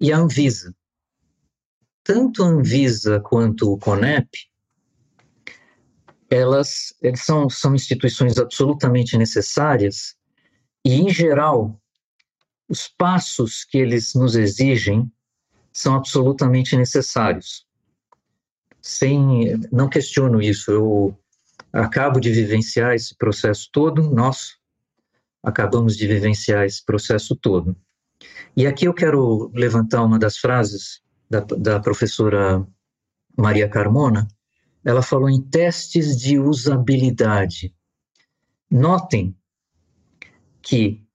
e 0.00 0.12
a 0.12 0.16
Anvisa 0.16 0.74
tanto 2.08 2.42
a 2.42 2.46
Anvisa 2.46 3.20
quanto 3.20 3.70
o 3.70 3.76
CONEP, 3.76 4.30
elas, 6.30 6.94
elas 7.02 7.20
são, 7.20 7.50
são 7.50 7.74
instituições 7.74 8.38
absolutamente 8.38 9.18
necessárias 9.18 10.16
e, 10.82 10.94
em 10.94 11.10
geral, 11.10 11.78
os 12.66 12.88
passos 12.88 13.62
que 13.62 13.76
eles 13.76 14.14
nos 14.14 14.36
exigem 14.36 15.12
são 15.70 15.94
absolutamente 15.94 16.74
necessários. 16.78 17.66
Sem, 18.80 19.58
não 19.70 19.86
questiono 19.86 20.40
isso, 20.40 20.70
eu 20.70 21.18
acabo 21.70 22.20
de 22.20 22.32
vivenciar 22.32 22.94
esse 22.94 23.14
processo 23.14 23.68
todo, 23.70 24.10
nós 24.14 24.56
acabamos 25.42 25.96
de 25.96 26.06
vivenciar 26.06 26.64
esse 26.64 26.84
processo 26.84 27.36
todo. 27.36 27.76
E 28.56 28.66
aqui 28.66 28.86
eu 28.86 28.94
quero 28.94 29.50
levantar 29.54 30.02
uma 30.02 30.18
das 30.18 30.36
frases 30.38 31.00
da, 31.30 31.40
da 31.40 31.80
professora 31.80 32.66
Maria 33.36 33.68
Carmona, 33.68 34.26
ela 34.84 35.02
falou 35.02 35.28
em 35.28 35.40
testes 35.40 36.16
de 36.16 36.38
usabilidade. 36.38 37.74
Notem 38.70 39.36
que 40.60 41.06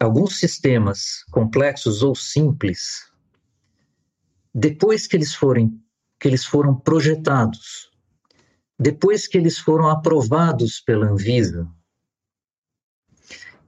alguns 0.00 0.38
sistemas 0.38 1.24
complexos 1.30 2.02
ou 2.02 2.14
simples, 2.14 3.10
depois 4.54 5.06
que 5.06 5.16
eles 5.16 5.34
forem 5.34 5.80
que 6.18 6.26
eles 6.26 6.46
foram 6.46 6.74
projetados, 6.74 7.90
depois 8.78 9.26
que 9.26 9.36
eles 9.36 9.58
foram 9.58 9.88
aprovados 9.88 10.80
pela 10.80 11.06
Anvisa 11.06 11.70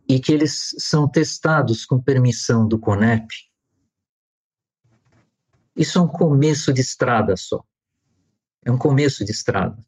e 0.08 0.18
que 0.18 0.32
eles 0.32 0.74
são 0.78 1.06
testados 1.06 1.84
com 1.84 2.00
permissão 2.00 2.66
do 2.66 2.78
CONEP, 2.78 3.28
isso 5.76 5.98
é 5.98 6.02
um 6.02 6.08
começo 6.08 6.72
de 6.72 6.80
estrada 6.80 7.36
só. 7.36 7.62
É 8.64 8.70
um 8.70 8.78
começo 8.78 9.24
de 9.24 9.30
estrada. 9.30 9.78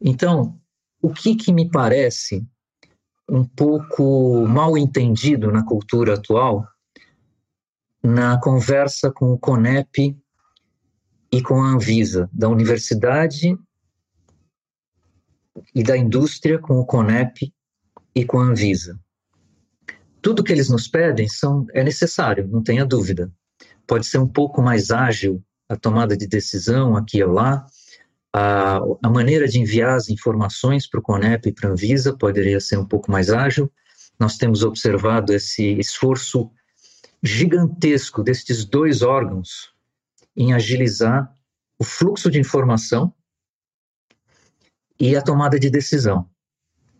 Então, 0.00 0.60
o 1.00 1.12
que, 1.12 1.34
que 1.34 1.52
me 1.52 1.68
parece 1.68 2.46
um 3.28 3.44
pouco 3.44 4.46
mal 4.46 4.76
entendido 4.76 5.50
na 5.50 5.64
cultura 5.64 6.14
atual, 6.14 6.66
na 8.02 8.38
conversa 8.40 9.10
com 9.10 9.32
o 9.32 9.38
CONEP 9.38 10.16
e 11.32 11.42
com 11.42 11.62
a 11.62 11.70
Anvisa, 11.70 12.28
da 12.32 12.48
universidade 12.48 13.56
e 15.74 15.82
da 15.82 15.96
indústria 15.96 16.58
com 16.58 16.78
o 16.78 16.86
CONEP 16.86 17.52
e 18.14 18.24
com 18.24 18.38
a 18.38 18.44
Anvisa. 18.44 19.00
Tudo 20.22 20.44
que 20.44 20.52
eles 20.52 20.70
nos 20.70 20.88
pedem 20.88 21.28
são, 21.28 21.66
é 21.74 21.82
necessário, 21.82 22.48
não 22.48 22.62
tenha 22.62 22.86
dúvida 22.86 23.30
pode 23.86 24.06
ser 24.06 24.18
um 24.18 24.26
pouco 24.26 24.62
mais 24.62 24.90
ágil 24.90 25.42
a 25.68 25.76
tomada 25.76 26.16
de 26.16 26.26
decisão 26.26 26.96
aqui 26.96 27.18
e 27.18 27.24
lá, 27.24 27.66
a, 28.32 28.78
a 29.02 29.10
maneira 29.10 29.46
de 29.46 29.58
enviar 29.58 29.96
as 29.96 30.08
informações 30.08 30.88
para 30.88 31.00
o 31.00 31.02
CONEP 31.02 31.48
e 31.48 31.52
para 31.52 31.68
a 31.68 31.72
Anvisa 31.72 32.16
poderia 32.16 32.60
ser 32.60 32.78
um 32.78 32.86
pouco 32.86 33.10
mais 33.10 33.30
ágil. 33.30 33.70
Nós 34.18 34.36
temos 34.36 34.62
observado 34.62 35.32
esse 35.32 35.78
esforço 35.78 36.50
gigantesco 37.22 38.22
destes 38.22 38.64
dois 38.64 39.02
órgãos 39.02 39.72
em 40.36 40.52
agilizar 40.52 41.30
o 41.78 41.84
fluxo 41.84 42.30
de 42.30 42.40
informação 42.40 43.14
e 44.98 45.16
a 45.16 45.22
tomada 45.22 45.58
de 45.58 45.68
decisão. 45.68 46.28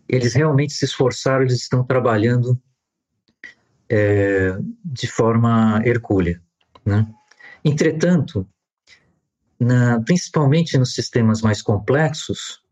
Eles 0.08 0.34
realmente 0.34 0.72
se 0.72 0.84
esforçaram, 0.84 1.42
eles 1.42 1.60
estão 1.62 1.84
trabalhando 1.84 2.60
é, 3.94 4.56
de 4.82 5.06
forma 5.06 5.82
hercúlea. 5.84 6.42
Né? 6.82 7.06
Entretanto, 7.62 8.48
na, 9.60 10.00
principalmente 10.00 10.78
nos 10.78 10.94
sistemas 10.94 11.42
mais 11.42 11.60
complexos, 11.60 12.62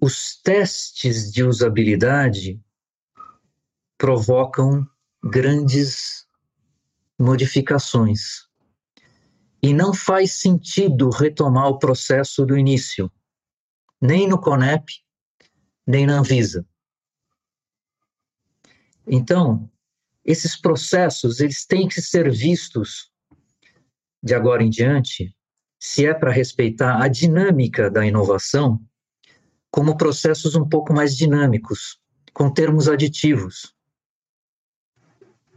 os 0.00 0.40
testes 0.40 1.32
de 1.32 1.42
usabilidade 1.42 2.60
provocam 3.98 4.88
grandes 5.22 6.26
modificações. 7.18 8.46
E 9.60 9.72
não 9.72 9.92
faz 9.92 10.32
sentido 10.40 11.10
retomar 11.10 11.68
o 11.68 11.78
processo 11.78 12.46
do 12.46 12.56
início, 12.56 13.10
nem 14.00 14.28
no 14.28 14.40
CONEP, 14.40 14.92
nem 15.86 16.06
na 16.06 16.18
Anvisa. 16.18 16.66
Então, 19.06 19.70
esses 20.24 20.56
processos 20.56 21.40
eles 21.40 21.66
têm 21.66 21.88
que 21.88 22.00
ser 22.00 22.30
vistos 22.30 23.10
de 24.22 24.34
agora 24.34 24.62
em 24.62 24.70
diante, 24.70 25.34
se 25.80 26.06
é 26.06 26.14
para 26.14 26.30
respeitar 26.30 27.02
a 27.02 27.08
dinâmica 27.08 27.90
da 27.90 28.06
inovação, 28.06 28.80
como 29.70 29.96
processos 29.96 30.54
um 30.54 30.68
pouco 30.68 30.92
mais 30.92 31.16
dinâmicos, 31.16 31.98
com 32.32 32.52
termos 32.52 32.88
aditivos. 32.88 33.74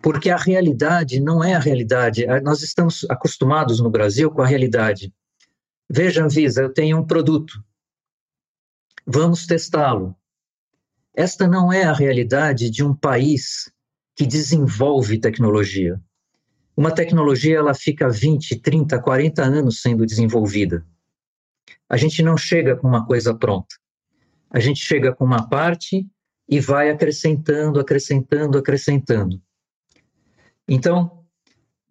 Porque 0.01 0.29
a 0.29 0.37
realidade 0.37 1.19
não 1.19 1.43
é 1.43 1.53
a 1.53 1.59
realidade. 1.59 2.25
Nós 2.41 2.63
estamos 2.63 3.05
acostumados 3.09 3.79
no 3.79 3.89
Brasil 3.89 4.31
com 4.31 4.41
a 4.41 4.47
realidade. 4.47 5.13
Veja, 5.89 6.23
Anvisa, 6.23 6.61
eu 6.61 6.73
tenho 6.73 6.97
um 6.97 7.05
produto. 7.05 7.63
Vamos 9.05 9.45
testá-lo. 9.45 10.15
Esta 11.13 11.47
não 11.47 11.71
é 11.71 11.83
a 11.83 11.93
realidade 11.93 12.69
de 12.69 12.83
um 12.83 12.95
país 12.95 13.71
que 14.15 14.25
desenvolve 14.25 15.19
tecnologia. 15.19 15.99
Uma 16.75 16.91
tecnologia 16.91 17.57
ela 17.57 17.73
fica 17.73 18.09
20, 18.09 18.59
30, 18.59 19.01
40 19.01 19.43
anos 19.43 19.81
sendo 19.81 20.05
desenvolvida. 20.05 20.85
A 21.89 21.97
gente 21.97 22.23
não 22.23 22.37
chega 22.37 22.75
com 22.75 22.87
uma 22.87 23.05
coisa 23.05 23.33
pronta. 23.33 23.75
A 24.49 24.59
gente 24.59 24.79
chega 24.79 25.13
com 25.13 25.25
uma 25.25 25.47
parte 25.47 26.07
e 26.47 26.59
vai 26.59 26.89
acrescentando, 26.89 27.79
acrescentando, 27.79 28.57
acrescentando. 28.57 29.41
Então, 30.67 31.25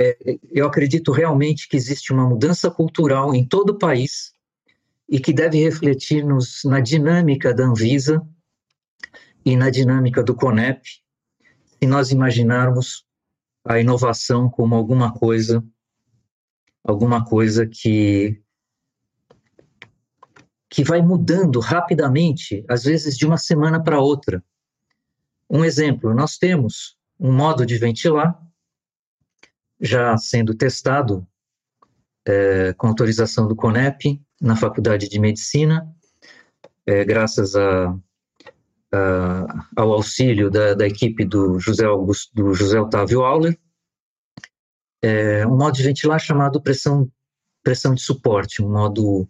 é, 0.00 0.16
eu 0.50 0.66
acredito 0.66 1.12
realmente 1.12 1.68
que 1.68 1.76
existe 1.76 2.12
uma 2.12 2.28
mudança 2.28 2.70
cultural 2.70 3.34
em 3.34 3.46
todo 3.46 3.70
o 3.70 3.78
país 3.78 4.32
e 5.08 5.20
que 5.20 5.32
deve 5.32 5.62
refletir 5.62 6.24
nos, 6.24 6.62
na 6.64 6.80
dinâmica 6.80 7.54
da 7.54 7.64
Anvisa 7.64 8.26
e 9.44 9.56
na 9.56 9.70
dinâmica 9.70 10.22
do 10.22 10.34
CONEP, 10.34 11.03
se 11.78 11.86
nós 11.86 12.10
imaginarmos 12.10 13.04
a 13.64 13.78
inovação 13.80 14.48
como 14.48 14.74
alguma 14.74 15.12
coisa, 15.12 15.64
alguma 16.82 17.24
coisa 17.24 17.66
que 17.66 18.40
que 20.68 20.82
vai 20.82 21.00
mudando 21.00 21.60
rapidamente, 21.60 22.64
às 22.68 22.82
vezes 22.82 23.16
de 23.16 23.24
uma 23.24 23.38
semana 23.38 23.80
para 23.80 24.00
outra. 24.00 24.42
Um 25.48 25.64
exemplo, 25.64 26.12
nós 26.12 26.36
temos 26.36 26.98
um 27.18 27.32
modo 27.32 27.64
de 27.64 27.78
ventilar 27.78 28.36
já 29.80 30.16
sendo 30.16 30.52
testado 30.52 31.24
é, 32.26 32.72
com 32.72 32.88
autorização 32.88 33.46
do 33.46 33.54
CONEP, 33.54 34.20
na 34.40 34.56
Faculdade 34.56 35.08
de 35.08 35.20
Medicina, 35.20 35.88
é, 36.84 37.04
graças 37.04 37.54
a, 37.54 37.96
a, 38.94 39.66
ao 39.76 39.92
auxílio 39.92 40.50
da, 40.50 40.74
da, 40.74 40.86
equipe 40.86 41.24
do 41.24 41.58
José, 41.58 41.84
Augusto, 41.84 42.32
do 42.34 42.54
José 42.54 42.80
Otávio 42.80 43.22
Auler, 43.22 43.58
é, 45.02 45.46
um 45.46 45.56
modo 45.56 45.76
de 45.76 45.82
ventilar 45.82 46.20
chamado 46.20 46.62
pressão, 46.62 47.10
pressão 47.62 47.94
de 47.94 48.00
suporte, 48.00 48.62
um 48.62 48.70
modo 48.70 49.28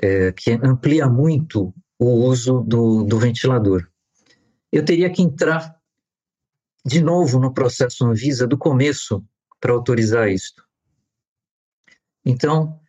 é, 0.00 0.32
que 0.32 0.52
amplia 0.52 1.08
muito 1.08 1.74
o 1.98 2.06
uso 2.26 2.60
do, 2.60 3.04
do 3.04 3.18
ventilador. 3.18 3.88
Eu 4.70 4.84
teria 4.84 5.10
que 5.10 5.22
entrar 5.22 5.76
de 6.84 7.02
novo 7.02 7.38
no 7.38 7.52
processo 7.52 8.04
Anvisa 8.04 8.46
do 8.46 8.56
começo 8.56 9.24
para 9.60 9.72
autorizar 9.72 10.28
isto. 10.28 10.66
Então, 12.24 12.80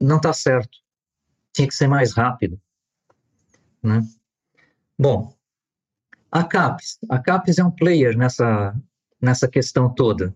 não 0.00 0.16
está 0.16 0.32
certo. 0.32 0.78
Tinha 1.54 1.66
que 1.66 1.74
ser 1.74 1.88
mais 1.88 2.12
rápido. 2.12 2.60
Né? 3.82 4.00
Bom, 4.98 5.36
a 6.30 6.42
CAPES. 6.42 6.98
A 7.08 7.18
CAPES 7.18 7.58
é 7.58 7.64
um 7.64 7.70
player 7.70 8.16
nessa, 8.16 8.74
nessa 9.20 9.48
questão 9.48 9.92
toda. 9.92 10.34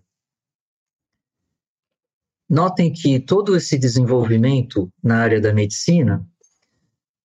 Notem 2.49 2.91
que 2.91 3.19
todo 3.19 3.55
esse 3.55 3.77
desenvolvimento 3.77 4.91
na 5.01 5.21
área 5.21 5.39
da 5.39 5.53
medicina 5.53 6.27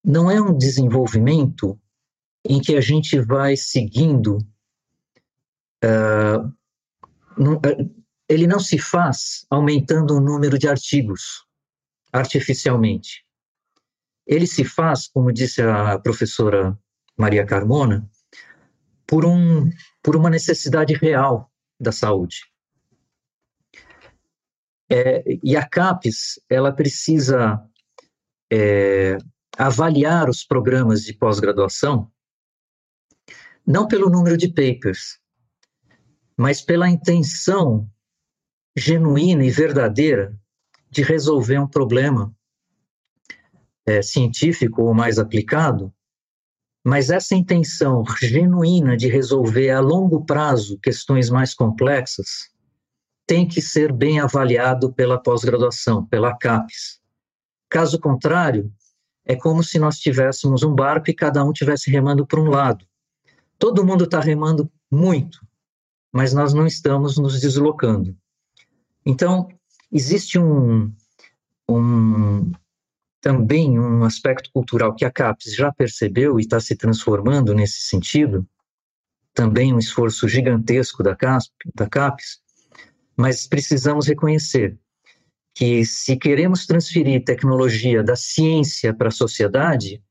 não 0.05 0.31
é 0.31 0.41
um 0.41 0.57
desenvolvimento 0.57 1.79
em 2.45 2.61
que 2.61 2.77
a 2.77 2.81
gente 2.81 3.19
vai 3.21 3.57
seguindo. 3.57 4.39
Uh, 5.85 6.53
não, 7.37 7.61
ele 8.29 8.47
não 8.47 8.61
se 8.61 8.79
faz 8.79 9.45
aumentando 9.51 10.15
o 10.15 10.21
número 10.21 10.59
de 10.59 10.69
artigos 10.69 11.45
artificialmente. 12.13 13.25
Ele 14.27 14.47
se 14.47 14.65
faz, 14.65 15.07
como 15.09 15.33
disse 15.33 15.61
a 15.61 15.99
professora 15.99 16.79
Maria 17.17 17.47
Carmona, 17.47 18.09
por, 19.07 19.25
um, 19.25 19.71
por 20.03 20.17
uma 20.17 20.29
necessidade 20.29 20.95
real 20.95 21.51
da 21.79 21.93
saúde. 21.93 22.41
É, 24.91 25.25
e 25.43 25.57
a 25.57 25.67
CAPES, 25.67 26.41
ela 26.49 26.73
precisa 26.73 27.61
é, 28.53 29.19
avaliar 29.57 30.29
os 30.29 30.45
programas 30.45 31.03
de 31.03 31.13
pós-graduação 31.15 32.11
não 33.67 33.89
pelo 33.89 34.09
número 34.09 34.37
de 34.37 34.49
papers, 34.49 35.19
mas 36.37 36.63
pela 36.63 36.89
intenção 36.89 37.91
genuína 38.77 39.45
e 39.45 39.51
verdadeira 39.51 40.39
de 40.91 41.03
resolver 41.03 41.59
um 41.59 41.67
problema 41.67 42.33
é, 43.85 44.03
científico 44.03 44.83
ou 44.83 44.95
mais 44.95 45.19
aplicado, 45.19 45.93
mas 46.87 47.11
essa 47.11 47.35
intenção 47.35 48.05
genuína 48.23 48.97
de 48.97 49.09
resolver 49.09 49.71
a 49.71 49.81
longo 49.81 50.25
prazo 50.25 50.79
questões 50.79 51.29
mais 51.29 51.53
complexas 51.53 52.49
tem 53.27 53.49
que 53.49 53.61
ser 53.61 53.93
bem 53.93 54.21
avaliado 54.21 54.93
pela 54.93 55.21
pós-graduação, 55.21 56.07
pela 56.07 56.39
CAPES. 56.39 57.01
Caso 57.69 57.99
contrário, 57.99 58.73
é 59.25 59.35
como 59.35 59.65
se 59.65 59.81
nós 59.81 59.99
tivéssemos 59.99 60.63
um 60.63 60.73
barco 60.73 61.11
e 61.11 61.15
cada 61.15 61.45
um 61.45 61.53
tivesse 61.53 61.91
remando 61.91 62.25
para 62.25 62.41
um 62.41 62.49
lado. 62.49 62.87
Todo 63.59 63.85
mundo 63.85 64.05
está 64.05 64.21
remando 64.21 64.71
muito, 64.89 65.45
mas 66.13 66.33
nós 66.33 66.55
não 66.55 66.69
estamos 66.69 67.19
nos 67.19 67.41
deslocando. 67.41 68.17
Então, 69.05 69.49
existe 69.91 70.39
um, 70.39 70.95
um 71.69 72.53
também 73.21 73.79
um 73.79 74.05
aspecto 74.05 74.51
cultural 74.53 74.95
que 74.95 75.05
a 75.05 75.11
CAPES 75.11 75.55
já 75.55 75.73
percebeu 75.73 76.39
e 76.39 76.43
está 76.43 76.61
se 76.61 76.77
transformando 76.77 77.55
nesse 77.55 77.81
sentido, 77.89 78.47
também 79.35 79.73
um 79.73 79.79
esforço 79.79 80.29
gigantesco 80.29 81.03
da, 81.03 81.15
CASP, 81.15 81.53
da 81.75 81.89
CAPES, 81.89 82.41
mas 83.17 83.47
precisamos 83.47 84.07
reconhecer 84.07 84.79
que 85.55 85.85
se 85.87 86.17
queremos 86.17 86.67
transferir 86.67 87.25
tecnologia 87.25 88.03
da 88.03 88.15
ciência 88.15 88.93
para 88.93 89.09
a 89.09 89.13
sociedade, 89.13 90.03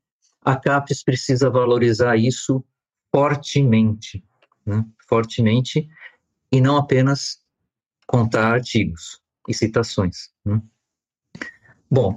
a 0.43 0.55
CAPES 0.55 1.03
precisa 1.03 1.49
valorizar 1.49 2.17
isso 2.17 2.63
fortemente, 3.11 4.23
né? 4.65 4.83
fortemente, 5.07 5.87
e 6.51 6.59
não 6.59 6.77
apenas 6.77 7.39
contar 8.07 8.53
artigos 8.53 9.21
e 9.47 9.53
citações. 9.53 10.29
Né? 10.43 10.61
Bom, 11.89 12.15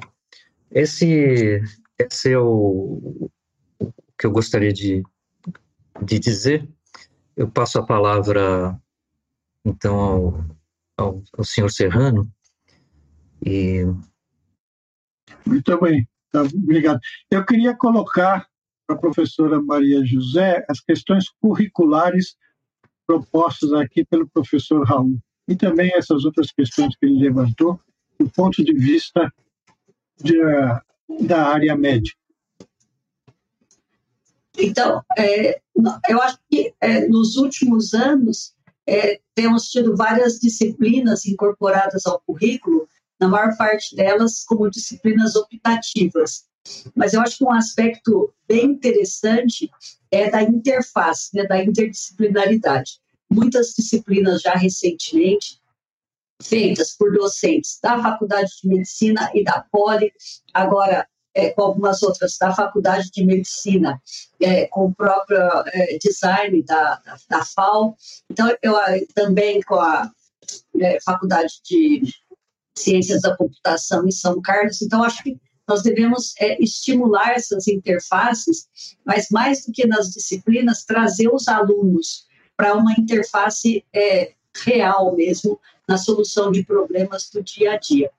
esse, 0.70 1.60
esse 1.98 2.32
é 2.32 2.38
o, 2.38 3.30
o 3.78 3.92
que 4.18 4.26
eu 4.26 4.30
gostaria 4.30 4.72
de, 4.72 5.02
de 6.02 6.18
dizer. 6.18 6.68
Eu 7.36 7.50
passo 7.50 7.78
a 7.78 7.86
palavra, 7.86 8.78
então, 9.64 9.98
ao, 9.98 10.44
ao, 10.96 11.22
ao 11.36 11.44
senhor 11.44 11.70
Serrano, 11.70 12.30
e... 13.44 13.84
Muito 15.46 15.80
bem, 15.80 16.08
tá, 16.30 16.42
obrigado. 16.42 16.98
Eu 17.30 17.44
queria 17.44 17.74
colocar 17.76 18.48
para 18.86 18.96
a 18.96 18.98
professora 18.98 19.60
Maria 19.60 20.04
José 20.04 20.64
as 20.68 20.80
questões 20.80 21.28
curriculares 21.40 22.36
propostas 23.06 23.72
aqui 23.72 24.04
pelo 24.04 24.28
professor 24.28 24.84
Raul 24.86 25.18
e 25.46 25.56
também 25.56 25.90
essas 25.94 26.24
outras 26.24 26.50
questões 26.52 26.94
que 26.96 27.06
ele 27.06 27.20
levantou 27.20 27.80
do 28.18 28.28
ponto 28.30 28.62
de 28.64 28.72
vista 28.74 29.32
de, 30.22 30.38
da 31.26 31.48
área 31.48 31.76
médica. 31.76 32.18
Então, 34.58 35.02
é, 35.16 35.60
eu 36.08 36.20
acho 36.20 36.38
que 36.50 36.74
é, 36.80 37.06
nos 37.06 37.36
últimos 37.36 37.94
anos 37.94 38.52
é, 38.86 39.20
temos 39.34 39.70
tido 39.70 39.96
várias 39.96 40.40
disciplinas 40.40 41.24
incorporadas 41.26 42.06
ao 42.06 42.20
currículo 42.20 42.88
na 43.20 43.28
maior 43.28 43.56
parte 43.56 43.94
delas 43.94 44.44
como 44.44 44.70
disciplinas 44.70 45.36
optativas. 45.36 46.44
Mas 46.94 47.14
eu 47.14 47.20
acho 47.20 47.38
que 47.38 47.44
um 47.44 47.52
aspecto 47.52 48.32
bem 48.46 48.66
interessante 48.66 49.70
é 50.10 50.30
da 50.30 50.42
interface, 50.42 51.34
né, 51.34 51.44
da 51.46 51.62
interdisciplinaridade. 51.62 53.00
Muitas 53.30 53.74
disciplinas 53.74 54.40
já 54.42 54.54
recentemente 54.54 55.57
feitas 56.42 56.96
por 56.96 57.12
docentes 57.12 57.78
da 57.82 58.00
Faculdade 58.02 58.50
de 58.62 58.68
Medicina 58.68 59.30
e 59.34 59.42
da 59.42 59.64
Poli, 59.70 60.12
agora 60.54 61.06
é, 61.34 61.50
com 61.50 61.62
algumas 61.62 62.02
outras 62.02 62.36
da 62.38 62.52
Faculdade 62.52 63.10
de 63.10 63.24
Medicina, 63.24 64.00
é, 64.40 64.66
com 64.66 64.86
o 64.86 64.94
próprio 64.94 65.38
é, 65.66 65.98
design 65.98 66.62
da, 66.64 66.96
da, 66.96 67.16
da, 67.28 67.44
FAO, 67.44 67.96
então 68.30 68.48
eu 68.62 68.74
também 69.14 69.60
com 69.62 69.76
a 69.76 70.10
é, 70.80 70.98
Faculdade 71.04 71.60
de 71.64 72.02
Ciências 72.76 73.22
da 73.22 73.36
Computação 73.36 74.06
em 74.06 74.10
São 74.10 74.40
Carlos. 74.40 74.80
Então, 74.82 75.02
acho 75.02 75.22
que 75.22 75.36
nós 75.68 75.82
devemos 75.82 76.34
é, 76.38 76.60
estimular 76.62 77.32
essas 77.32 77.68
interfaces, 77.68 78.68
mas 79.04 79.28
mais 79.30 79.66
do 79.66 79.72
que 79.72 79.86
nas 79.86 80.10
disciplinas, 80.10 80.84
trazer 80.84 81.28
os 81.28 81.46
alunos 81.46 82.26
para 82.56 82.74
uma 82.74 82.92
interface 82.98 83.84
é, 83.94 84.32
real 84.64 85.14
mesmo 85.14 85.60
na 85.88 85.96
solução 85.96 86.52
de 86.52 86.64
problemas 86.64 87.30
do 87.30 87.42
dia 87.42 87.72
a 87.72 87.78
dia. 87.78 88.10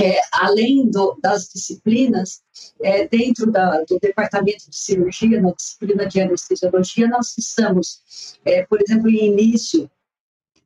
É, 0.00 0.20
além 0.32 0.88
do, 0.90 1.18
das 1.20 1.48
disciplinas, 1.48 2.40
é, 2.80 3.06
dentro 3.06 3.50
da, 3.50 3.82
do 3.82 3.98
departamento 4.00 4.70
de 4.70 4.76
cirurgia, 4.76 5.40
na 5.42 5.52
disciplina 5.52 6.06
de 6.06 6.20
anestesiologia, 6.20 7.06
nós 7.06 7.36
estamos, 7.36 8.38
é, 8.46 8.64
por 8.64 8.80
exemplo, 8.80 9.10
em 9.10 9.26
início 9.26 9.90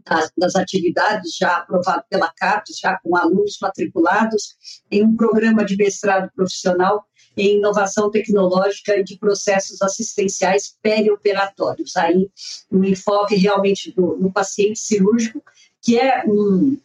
das, 0.04 0.30
das 0.36 0.54
atividades 0.54 1.36
já 1.36 1.56
aprovado 1.56 2.04
pela 2.08 2.32
CAPES, 2.32 2.78
já 2.78 2.98
com 2.98 3.16
alunos 3.16 3.58
matriculados, 3.60 4.56
em 4.90 5.02
um 5.02 5.16
programa 5.16 5.64
de 5.64 5.76
mestrado 5.76 6.30
profissional 6.34 7.04
em 7.36 7.56
inovação 7.56 8.10
tecnológica 8.10 8.96
e 8.96 9.04
de 9.04 9.16
processos 9.16 9.80
assistenciais 9.80 10.76
perioperatórios. 10.82 11.96
Aí, 11.96 12.30
um 12.70 12.84
enfoque 12.84 13.34
realmente 13.36 13.92
do, 13.92 14.16
no 14.18 14.30
paciente 14.30 14.78
cirúrgico, 14.78 15.42
que 15.82 15.98
é 15.98 16.24
um, 16.26 16.78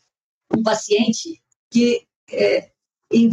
um 0.55 0.63
paciente 0.63 1.41
que 1.69 2.05
é, 2.31 2.69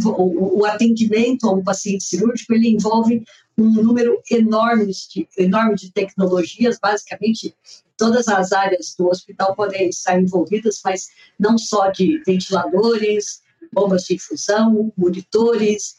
o, 0.05 0.65
atendimento 0.65 1.47
a 1.47 1.51
um 1.51 1.63
paciente 1.63 2.03
cirúrgico 2.03 2.53
ele 2.53 2.69
envolve 2.69 3.25
um 3.57 3.71
número 3.71 4.21
enorme 4.31 4.85
de, 4.85 5.27
enorme 5.37 5.75
de 5.75 5.91
tecnologias, 5.91 6.79
basicamente 6.79 7.53
todas 7.97 8.27
as 8.27 8.51
áreas 8.51 8.93
do 8.97 9.07
hospital 9.07 9.55
podem 9.55 9.89
estar 9.89 10.19
envolvidas, 10.19 10.81
mas 10.83 11.09
não 11.39 11.57
só 11.57 11.89
de 11.89 12.21
ventiladores, 12.25 13.41
bombas 13.71 14.03
de 14.03 14.15
infusão, 14.15 14.93
monitores, 14.97 15.95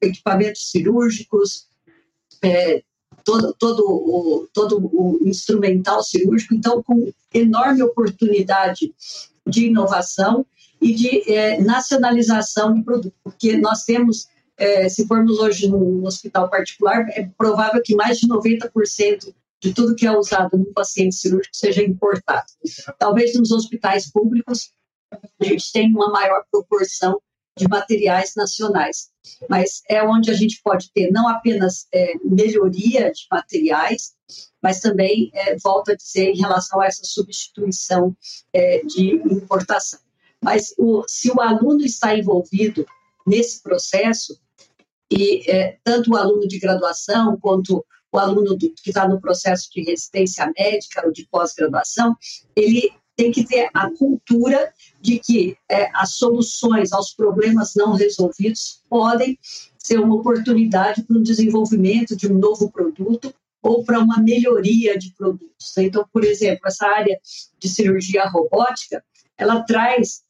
equipamentos 0.00 0.70
cirúrgicos, 0.70 1.66
é, 2.42 2.82
todo, 3.24 3.54
todo, 3.58 3.80
o, 3.80 4.48
todo 4.52 4.78
o 4.78 5.18
instrumental 5.22 6.02
cirúrgico, 6.02 6.54
então 6.54 6.82
com 6.82 7.12
enorme 7.32 7.82
oportunidade 7.82 8.92
de 9.46 9.66
inovação 9.66 10.46
e 10.80 10.94
de 10.94 11.32
é, 11.32 11.60
nacionalização 11.60 12.74
do 12.74 12.82
produto, 12.82 13.14
porque 13.22 13.56
nós 13.56 13.84
temos, 13.84 14.28
é, 14.56 14.88
se 14.88 15.06
formos 15.06 15.38
hoje 15.38 15.68
num 15.68 16.04
hospital 16.04 16.48
particular, 16.48 17.06
é 17.10 17.28
provável 17.36 17.82
que 17.84 17.94
mais 17.94 18.18
de 18.18 18.26
90% 18.26 19.34
de 19.62 19.74
tudo 19.74 19.94
que 19.94 20.06
é 20.06 20.16
usado 20.16 20.56
no 20.56 20.72
paciente 20.72 21.14
cirúrgico 21.14 21.54
seja 21.54 21.82
importado. 21.82 22.46
Talvez 22.98 23.34
nos 23.34 23.50
hospitais 23.50 24.10
públicos 24.10 24.72
a 25.40 25.44
gente 25.44 25.70
tenha 25.72 25.88
uma 25.88 26.10
maior 26.10 26.44
proporção 26.50 27.20
de 27.56 27.68
materiais 27.68 28.32
nacionais, 28.36 29.09
mas 29.48 29.82
é 29.88 30.02
onde 30.02 30.30
a 30.30 30.34
gente 30.34 30.60
pode 30.62 30.90
ter 30.92 31.10
não 31.10 31.28
apenas 31.28 31.86
é, 31.92 32.14
melhoria 32.24 33.10
de 33.10 33.26
materiais, 33.30 34.14
mas 34.62 34.80
também, 34.80 35.30
é, 35.32 35.56
volto 35.56 35.90
a 35.90 35.94
dizer, 35.94 36.30
em 36.30 36.38
relação 36.38 36.80
a 36.80 36.86
essa 36.86 37.04
substituição 37.04 38.16
é, 38.52 38.82
de 38.84 39.14
importação. 39.14 40.00
Mas 40.42 40.74
o, 40.78 41.04
se 41.06 41.30
o 41.30 41.40
aluno 41.40 41.84
está 41.84 42.16
envolvido 42.16 42.86
nesse 43.26 43.62
processo, 43.62 44.38
e 45.10 45.50
é, 45.50 45.78
tanto 45.82 46.12
o 46.12 46.16
aluno 46.16 46.46
de 46.46 46.58
graduação 46.58 47.36
quanto 47.40 47.84
o 48.12 48.18
aluno 48.18 48.56
do, 48.56 48.72
que 48.74 48.90
está 48.90 49.08
no 49.08 49.20
processo 49.20 49.68
de 49.72 49.82
residência 49.82 50.50
médica 50.56 51.04
ou 51.04 51.12
de 51.12 51.26
pós-graduação, 51.30 52.16
ele 52.56 52.90
tem 53.16 53.30
que 53.30 53.44
ter 53.44 53.68
a 53.74 53.90
cultura 53.90 54.72
de 55.00 55.18
que 55.18 55.56
é, 55.70 55.90
as 55.94 56.14
soluções 56.14 56.92
aos 56.92 57.12
problemas 57.12 57.72
não 57.76 57.92
resolvidos 57.92 58.82
podem 58.88 59.38
ser 59.78 59.98
uma 59.98 60.14
oportunidade 60.14 61.02
para 61.02 61.16
o 61.16 61.22
desenvolvimento 61.22 62.16
de 62.16 62.30
um 62.30 62.38
novo 62.38 62.70
produto 62.70 63.34
ou 63.62 63.84
para 63.84 63.98
uma 63.98 64.18
melhoria 64.18 64.98
de 64.98 65.12
produtos. 65.14 65.76
Então, 65.76 66.06
por 66.12 66.24
exemplo, 66.24 66.60
essa 66.66 66.86
área 66.86 67.18
de 67.58 67.68
cirurgia 67.68 68.26
robótica, 68.28 69.04
ela 69.36 69.62
traz 69.62 70.22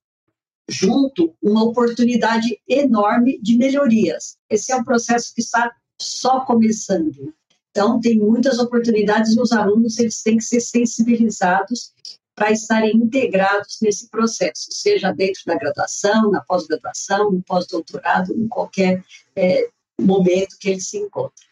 junto 0.68 1.34
uma 1.42 1.64
oportunidade 1.64 2.60
enorme 2.68 3.40
de 3.42 3.56
melhorias. 3.56 4.36
Esse 4.48 4.72
é 4.72 4.76
um 4.76 4.84
processo 4.84 5.34
que 5.34 5.40
está 5.40 5.70
só 6.00 6.40
começando. 6.44 7.34
Então, 7.70 8.00
tem 8.00 8.18
muitas 8.18 8.58
oportunidades 8.58 9.36
e 9.36 9.40
os 9.40 9.52
alunos 9.52 9.98
eles 9.98 10.22
têm 10.22 10.36
que 10.36 10.44
ser 10.44 10.60
sensibilizados 10.60 11.92
para 12.40 12.52
estarem 12.52 12.96
integrados 12.96 13.80
nesse 13.82 14.08
processo, 14.08 14.68
seja 14.70 15.12
dentro 15.12 15.42
da 15.44 15.58
graduação, 15.58 16.30
na 16.30 16.40
pós-graduação, 16.40 17.32
no 17.32 17.42
pós-doutorado, 17.42 18.32
em 18.32 18.48
qualquer 18.48 19.04
é, 19.36 19.68
momento 20.00 20.56
que 20.58 20.70
ele 20.70 20.80
se 20.80 20.96
encontre. 20.96 21.44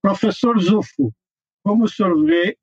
Professor 0.00 0.58
Zufo, 0.58 1.14
como 1.62 1.84
o 1.84 1.88
senhor 1.90 2.24
vê 2.24 2.56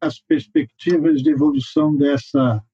as 0.00 0.18
perspectivas 0.20 1.22
de 1.22 1.32
evolução 1.32 1.94
dessa 1.94 2.64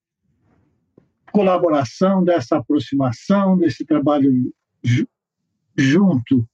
colaboração, 1.33 2.23
dessa 2.23 2.59
aproximação, 2.59 3.59
desse 3.59 3.85
trabalho 3.85 4.55
junto, 5.77 6.49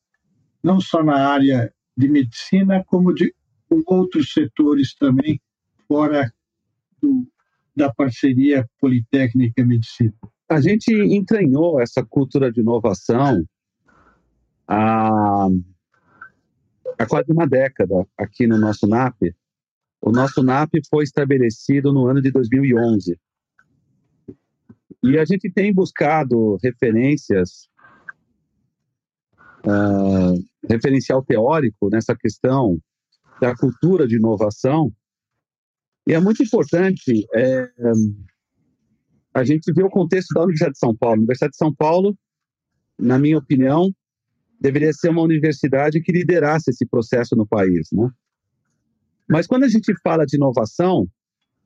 não 0.63 0.81
só 0.81 1.03
na 1.03 1.29
área 1.29 1.71
de 1.95 2.09
medicina, 2.09 2.83
como 2.87 3.13
de 3.13 3.35
outros 3.85 4.33
setores 4.33 4.95
também, 4.95 5.39
fora 5.87 6.33
do, 7.03 7.29
da 7.79 7.93
parceria 7.95 8.69
Politécnica 8.81 9.65
Medicina? 9.65 10.13
A 10.49 10.61
gente 10.61 10.93
entranhou 10.93 11.81
essa 11.81 12.05
cultura 12.05 12.51
de 12.51 12.61
inovação 12.61 13.45
há, 14.67 15.47
há 16.99 17.07
quase 17.07 17.31
uma 17.31 17.47
década 17.47 18.07
aqui 18.19 18.47
no 18.47 18.59
nosso 18.59 18.87
NAP. 18.87 19.35
O 20.01 20.11
nosso 20.11 20.43
NAP 20.43 20.73
foi 20.91 21.05
estabelecido 21.05 21.93
no 21.93 22.07
ano 22.07 22.21
de 22.21 22.31
2011. 22.31 23.19
E 25.03 25.17
a 25.19 25.25
gente 25.25 25.51
tem 25.51 25.73
buscado 25.73 26.59
referências 26.63 27.69
uh, 29.65 30.35
referencial 30.69 31.23
teórico 31.23 31.89
nessa 31.91 32.17
questão 32.17 32.79
da 33.41 33.55
cultura 33.55 34.09
de 34.09 34.17
inovação. 34.17 34.93
E 36.09 36.15
é 36.15 36.19
muito 36.19 36.43
importante 36.43 37.27
é, 37.35 37.69
a 39.35 39.45
gente 39.45 39.71
ver 39.75 39.85
o 39.85 39.91
contexto 39.91 40.33
da 40.33 40.41
Universidade 40.41 40.73
de 40.73 40.79
São 40.79 40.97
Paulo. 40.97 41.17
A 41.17 41.19
Universidade 41.19 41.51
de 41.51 41.59
São 41.59 41.75
Paulo, 41.75 42.17
na 42.99 43.19
minha 43.19 43.37
opinião, 43.37 43.95
deveria 44.59 44.91
ser 44.95 45.11
uma 45.11 45.21
universidade 45.21 46.01
que 46.01 46.11
liderasse 46.11 46.71
esse 46.71 46.87
processo 46.87 47.37
no 47.37 47.47
país, 47.47 47.91
né? 47.93 48.09
Mas 49.29 49.47
quando 49.47 49.65
a 49.65 49.69
gente 49.69 49.93
fala 50.03 50.25
de 50.25 50.37
inovação, 50.37 51.07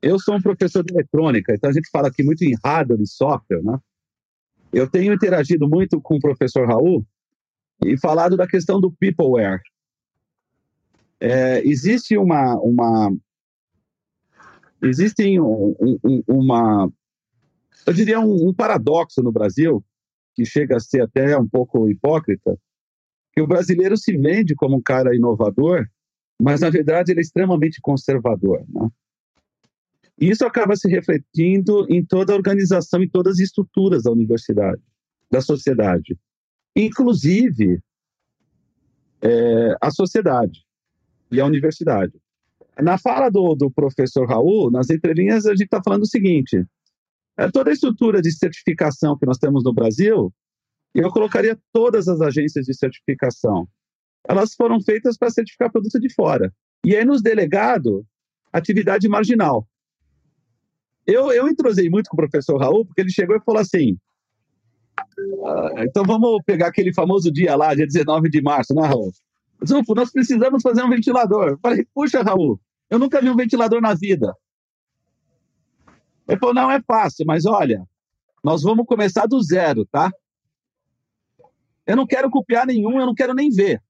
eu 0.01 0.19
sou 0.19 0.35
um 0.35 0.41
professor 0.41 0.83
de 0.83 0.93
eletrônica, 0.93 1.53
então 1.53 1.69
a 1.69 1.73
gente 1.73 1.89
fala 1.89 2.09
aqui 2.09 2.21
muito 2.21 2.43
em 2.43 2.53
hardware 2.61 3.01
e 3.01 3.07
software, 3.07 3.63
né? 3.63 3.79
Eu 4.73 4.89
tenho 4.89 5.13
interagido 5.13 5.69
muito 5.69 6.01
com 6.01 6.17
o 6.17 6.19
professor 6.19 6.67
Raul 6.67 7.05
e 7.85 7.97
falado 7.97 8.35
da 8.35 8.45
questão 8.45 8.81
do 8.81 8.91
peopleware. 8.91 9.61
É, 11.21 11.65
existe 11.65 12.17
uma, 12.17 12.55
uma 12.55 13.09
existe 14.87 15.39
um, 15.39 15.75
um, 16.03 16.23
uma, 16.27 16.91
eu 17.85 17.93
diria 17.93 18.19
um, 18.19 18.49
um, 18.49 18.53
paradoxo 18.53 19.21
no 19.21 19.31
Brasil 19.31 19.83
que 20.35 20.45
chega 20.45 20.77
a 20.77 20.79
ser 20.79 21.01
até 21.01 21.37
um 21.37 21.47
pouco 21.47 21.89
hipócrita, 21.89 22.57
que 23.33 23.41
o 23.41 23.47
brasileiro 23.47 23.95
se 23.97 24.17
vende 24.17 24.55
como 24.55 24.77
um 24.77 24.81
cara 24.81 25.15
inovador, 25.15 25.87
mas 26.41 26.61
na 26.61 26.69
verdade 26.69 27.11
ele 27.11 27.19
é 27.19 27.23
extremamente 27.23 27.79
conservador, 27.81 28.63
né? 28.67 28.89
E 30.19 30.29
isso 30.29 30.45
acaba 30.45 30.75
se 30.75 30.87
refletindo 30.87 31.87
em 31.89 32.05
toda 32.05 32.33
a 32.33 32.35
organização, 32.35 33.01
em 33.01 33.09
todas 33.09 33.33
as 33.33 33.39
estruturas 33.39 34.03
da 34.03 34.11
universidade, 34.11 34.81
da 35.29 35.41
sociedade 35.41 36.15
inclusive 36.75 37.81
é, 39.21 39.75
a 39.81 39.91
sociedade 39.91 40.65
e 41.31 41.39
a 41.39 41.45
universidade. 41.45 42.13
Na 42.81 42.97
fala 42.97 43.29
do, 43.29 43.55
do 43.55 43.69
professor 43.69 44.27
Raul, 44.27 44.71
nas 44.71 44.89
entrelinhas, 44.89 45.45
a 45.45 45.51
gente 45.51 45.65
está 45.65 45.81
falando 45.83 46.03
o 46.03 46.07
seguinte: 46.07 46.65
é, 47.37 47.49
toda 47.51 47.69
a 47.69 47.73
estrutura 47.73 48.21
de 48.21 48.31
certificação 48.31 49.17
que 49.17 49.25
nós 49.25 49.37
temos 49.37 49.63
no 49.63 49.73
Brasil, 49.73 50.33
eu 50.93 51.11
colocaria 51.11 51.57
todas 51.71 52.07
as 52.07 52.21
agências 52.21 52.65
de 52.65 52.75
certificação. 52.75 53.67
Elas 54.27 54.53
foram 54.53 54.81
feitas 54.81 55.17
para 55.17 55.29
certificar 55.29 55.71
produto 55.71 55.99
de 55.99 56.13
fora. 56.13 56.53
E 56.85 56.95
aí, 56.95 57.03
nos 57.03 57.21
delegados, 57.21 58.03
atividade 58.51 59.07
marginal. 59.07 59.67
Eu, 61.05 61.31
eu 61.31 61.47
entrosei 61.47 61.89
muito 61.89 62.09
com 62.09 62.15
o 62.15 62.19
professor 62.19 62.57
Raul, 62.57 62.85
porque 62.85 63.01
ele 63.01 63.11
chegou 63.11 63.35
e 63.35 63.41
falou 63.41 63.61
assim: 63.61 63.97
ah, 65.45 65.83
então 65.85 66.03
vamos 66.03 66.41
pegar 66.45 66.67
aquele 66.67 66.93
famoso 66.93 67.31
dia 67.31 67.55
lá, 67.55 67.73
dia 67.73 67.85
19 67.85 68.29
de 68.29 68.41
março, 68.41 68.73
né, 68.73 68.87
Raul? 68.87 69.11
Zufo, 69.65 69.93
nós 69.95 70.11
precisamos 70.11 70.61
fazer 70.61 70.83
um 70.83 70.89
ventilador. 70.89 71.49
Eu 71.49 71.59
falei, 71.59 71.85
puxa, 71.93 72.21
Raul, 72.21 72.59
eu 72.89 72.99
nunca 72.99 73.21
vi 73.21 73.29
um 73.29 73.35
ventilador 73.35 73.81
na 73.81 73.93
vida. 73.93 74.35
Ele 76.27 76.39
falou, 76.39 76.55
não 76.55 76.71
é 76.71 76.81
fácil, 76.81 77.25
mas 77.25 77.45
olha, 77.45 77.85
nós 78.43 78.61
vamos 78.61 78.85
começar 78.85 79.25
do 79.25 79.41
zero, 79.41 79.85
tá? 79.85 80.11
Eu 81.85 81.95
não 81.95 82.07
quero 82.07 82.29
copiar 82.29 82.65
nenhum, 82.65 82.99
eu 82.99 83.05
não 83.05 83.13
quero 83.13 83.33
nem 83.33 83.49
ver. 83.49 83.81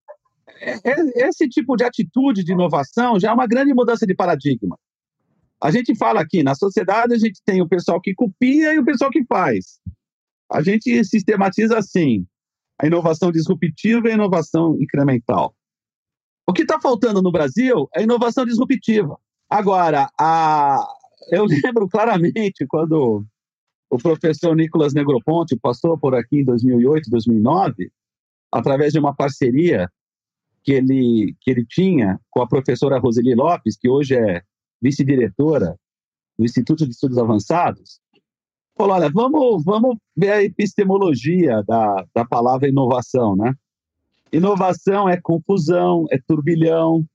Esse 1.15 1.47
tipo 1.47 1.76
de 1.76 1.84
atitude 1.84 2.43
de 2.43 2.51
inovação 2.51 3.19
já 3.19 3.30
é 3.30 3.34
uma 3.34 3.47
grande 3.47 3.74
mudança 3.74 4.05
de 4.05 4.15
paradigma. 4.15 4.78
A 5.61 5.71
gente 5.71 5.95
fala 5.95 6.21
aqui, 6.21 6.43
na 6.43 6.55
sociedade 6.55 7.13
a 7.13 7.17
gente 7.17 7.41
tem 7.45 7.61
o 7.61 7.67
pessoal 7.67 8.01
que 8.01 8.13
copia 8.13 8.74
e 8.74 8.80
o 8.80 8.86
pessoal 8.86 9.09
que 9.09 9.24
faz. 9.26 9.80
A 10.51 10.61
gente 10.61 11.03
sistematiza 11.05 11.78
assim: 11.78 12.26
a 12.82 12.86
inovação 12.86 13.32
disruptiva 13.32 14.07
e 14.07 14.11
a 14.11 14.15
inovação 14.15 14.78
incremental. 14.82 15.55
O 16.47 16.53
que 16.53 16.63
está 16.63 16.79
faltando 16.79 17.21
no 17.21 17.31
Brasil 17.31 17.87
é 17.95 18.03
inovação 18.03 18.45
disruptiva. 18.45 19.17
Agora, 19.49 20.09
a... 20.19 20.85
eu 21.31 21.45
lembro 21.63 21.87
claramente 21.87 22.65
quando 22.67 23.25
o 23.89 23.97
professor 23.97 24.55
Nicolas 24.55 24.93
Negroponte 24.93 25.55
passou 25.55 25.97
por 25.97 26.15
aqui 26.15 26.39
em 26.39 26.45
2008, 26.45 27.09
2009, 27.09 27.91
através 28.51 28.91
de 28.91 28.99
uma 28.99 29.15
parceria 29.15 29.87
que 30.63 30.71
ele, 30.71 31.35
que 31.41 31.51
ele 31.51 31.65
tinha 31.65 32.19
com 32.31 32.41
a 32.41 32.47
professora 32.47 32.99
Roseli 32.99 33.35
Lopes, 33.35 33.77
que 33.77 33.89
hoje 33.89 34.15
é 34.15 34.41
vice-diretora 34.81 35.77
do 36.37 36.45
Instituto 36.45 36.85
de 36.85 36.91
Estudos 36.91 37.17
Avançados, 37.17 37.99
falou: 38.77 38.95
olha, 38.95 39.09
vamos, 39.09 39.63
vamos 39.63 39.97
ver 40.15 40.31
a 40.31 40.43
epistemologia 40.43 41.63
da, 41.63 42.05
da 42.15 42.25
palavra 42.25 42.67
inovação, 42.67 43.35
né? 43.35 43.53
Inovação 44.34 45.07
é 45.07 45.21
confusão, 45.21 46.05
é 46.11 46.19
turbilhão, 46.27 47.05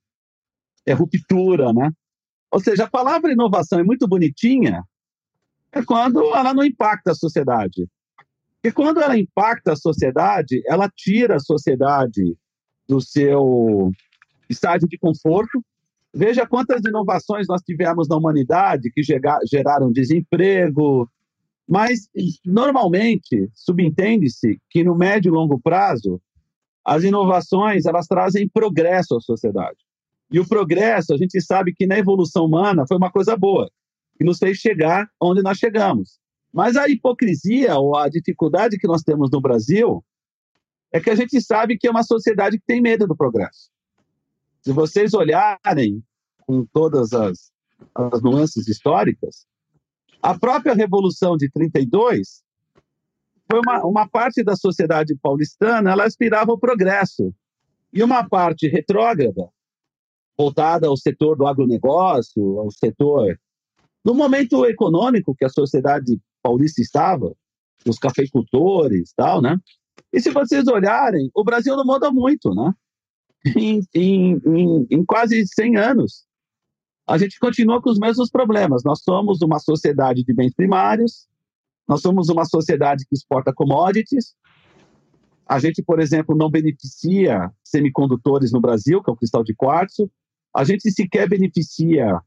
é 0.86 0.92
ruptura, 0.92 1.72
né? 1.72 1.90
Ou 2.50 2.60
seja, 2.60 2.84
a 2.84 2.90
palavra 2.90 3.32
inovação 3.32 3.78
é 3.78 3.82
muito 3.82 4.06
bonitinha 4.08 4.84
é 5.72 5.84
quando 5.84 6.34
ela 6.34 6.54
não 6.54 6.64
impacta 6.64 7.10
a 7.10 7.14
sociedade. 7.14 7.86
E 8.64 8.72
quando 8.72 9.00
ela 9.00 9.18
impacta 9.18 9.72
a 9.72 9.76
sociedade, 9.76 10.62
ela 10.66 10.88
tira 10.88 11.36
a 11.36 11.40
sociedade 11.40 12.36
do 12.88 13.00
seu 13.00 13.90
estágio 14.48 14.88
de 14.88 14.96
conforto. 14.96 15.62
Veja 16.14 16.46
quantas 16.46 16.80
inovações 16.84 17.46
nós 17.46 17.60
tivemos 17.62 18.08
na 18.08 18.16
humanidade 18.16 18.90
que 18.90 19.02
geraram 19.02 19.92
desemprego, 19.92 21.08
Mas, 21.68 22.08
normalmente, 22.46 23.50
subentende-se 23.54 24.58
que 24.70 24.82
no 24.82 24.96
médio 24.96 25.28
e 25.28 25.32
longo 25.32 25.60
prazo, 25.60 26.18
as 26.89 27.05
inovações 27.05 27.84
elas 27.84 28.07
trazem 28.07 28.49
progresso 28.49 29.14
à 29.14 29.20
sociedade. 29.20 29.76
E 30.30 30.41
o 30.41 30.49
progresso, 30.49 31.12
a 31.12 31.18
gente 31.18 31.39
sabe 31.39 31.74
que 31.74 31.86
na 31.86 31.99
evolução 31.99 32.47
humana 32.47 32.86
foi 32.89 32.97
uma 32.97 33.12
coisa 33.12 33.36
boa, 33.36 33.70
que 34.16 34.24
nos 34.24 34.39
fez 34.39 34.57
chegar 34.57 35.07
onde 35.20 35.43
nós 35.43 35.59
chegamos. 35.59 36.18
Mas 36.51 36.76
a 36.76 36.89
hipocrisia 36.89 37.76
ou 37.76 37.95
a 37.95 38.09
dificuldade 38.09 38.78
que 38.78 38.89
nós 38.89 39.03
temos 39.03 39.30
no 39.30 39.39
Brasil 39.39 40.03
é 40.91 40.99
que 40.99 41.11
a 41.11 41.14
gente 41.14 41.39
sabe 41.43 41.76
que 41.76 41.86
é 41.86 41.91
uma 41.91 42.03
sociedade 42.03 42.59
que 42.59 42.64
tem 42.66 42.80
medo 42.80 43.07
do 43.07 43.14
progresso. 43.14 43.68
Se 44.62 44.72
vocês 44.72 45.12
olharem 45.12 46.03
com 46.47 46.64
todas 46.72 47.12
as, 47.12 47.53
as 47.95 48.22
nuances 48.22 48.66
históricas, 48.66 49.47
a 50.22 50.39
própria 50.39 50.72
Revolução 50.72 51.36
de 51.36 51.51
32 51.51 52.43
foi 53.51 53.61
uma, 53.61 53.84
uma 53.84 54.09
parte 54.09 54.42
da 54.42 54.55
sociedade 54.55 55.16
paulistana, 55.16 55.90
ela 55.90 56.05
aspirava 56.05 56.51
ao 56.51 56.59
progresso. 56.59 57.34
E 57.92 58.03
uma 58.03 58.28
parte 58.28 58.68
retrógrada, 58.68 59.49
voltada 60.38 60.86
ao 60.86 60.96
setor 60.96 61.36
do 61.36 61.46
agronegócio, 61.46 62.59
ao 62.59 62.70
setor. 62.70 63.38
No 64.05 64.14
momento 64.14 64.66
econômico 64.66 65.34
que 65.34 65.44
a 65.44 65.49
sociedade 65.49 66.20
paulista 66.42 66.82
estava, 66.82 67.34
os 67.86 67.99
cafeicultores 67.99 69.12
tal, 69.16 69.40
né? 69.40 69.57
E 70.12 70.20
se 70.20 70.30
vocês 70.30 70.66
olharem, 70.68 71.30
o 71.34 71.42
Brasil 71.42 71.74
não 71.76 71.84
muda 71.84 72.11
muito, 72.11 72.55
né? 72.55 72.72
Em, 73.57 73.80
em, 73.94 74.32
em, 74.46 74.86
em 74.90 75.05
quase 75.05 75.46
100 75.46 75.76
anos 75.76 76.28
a 77.09 77.16
gente 77.16 77.38
continua 77.38 77.80
com 77.80 77.88
os 77.88 77.99
mesmos 77.99 78.30
problemas. 78.30 78.84
Nós 78.84 79.03
somos 79.03 79.40
uma 79.40 79.59
sociedade 79.59 80.22
de 80.22 80.34
bens 80.34 80.53
primários, 80.55 81.26
nós 81.89 82.03
somos 82.03 82.28
uma 82.28 82.45
sociedade 82.45 83.07
que 83.07 83.14
exporta 83.14 83.53
commodities. 83.53 84.34
A 85.47 85.59
gente, 85.59 85.82
por 85.82 85.99
exemplo, 85.99 86.36
não 86.36 86.51
beneficia 86.51 87.51
semicondutores 87.64 88.53
no 88.53 88.61
Brasil, 88.61 89.03
que 89.03 89.11
é 89.11 89.12
o 89.12 89.16
cristal 89.16 89.43
de 89.43 89.55
quartzo. 89.55 90.11
A 90.55 90.64
gente 90.64 90.91
sequer 90.91 91.26
beneficia 91.26 92.20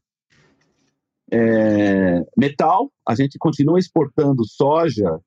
é, 1.30 2.24
metal. 2.36 2.92
A 3.08 3.14
gente 3.14 3.38
continua 3.38 3.78
exportando 3.78 4.44
soja 4.44 5.20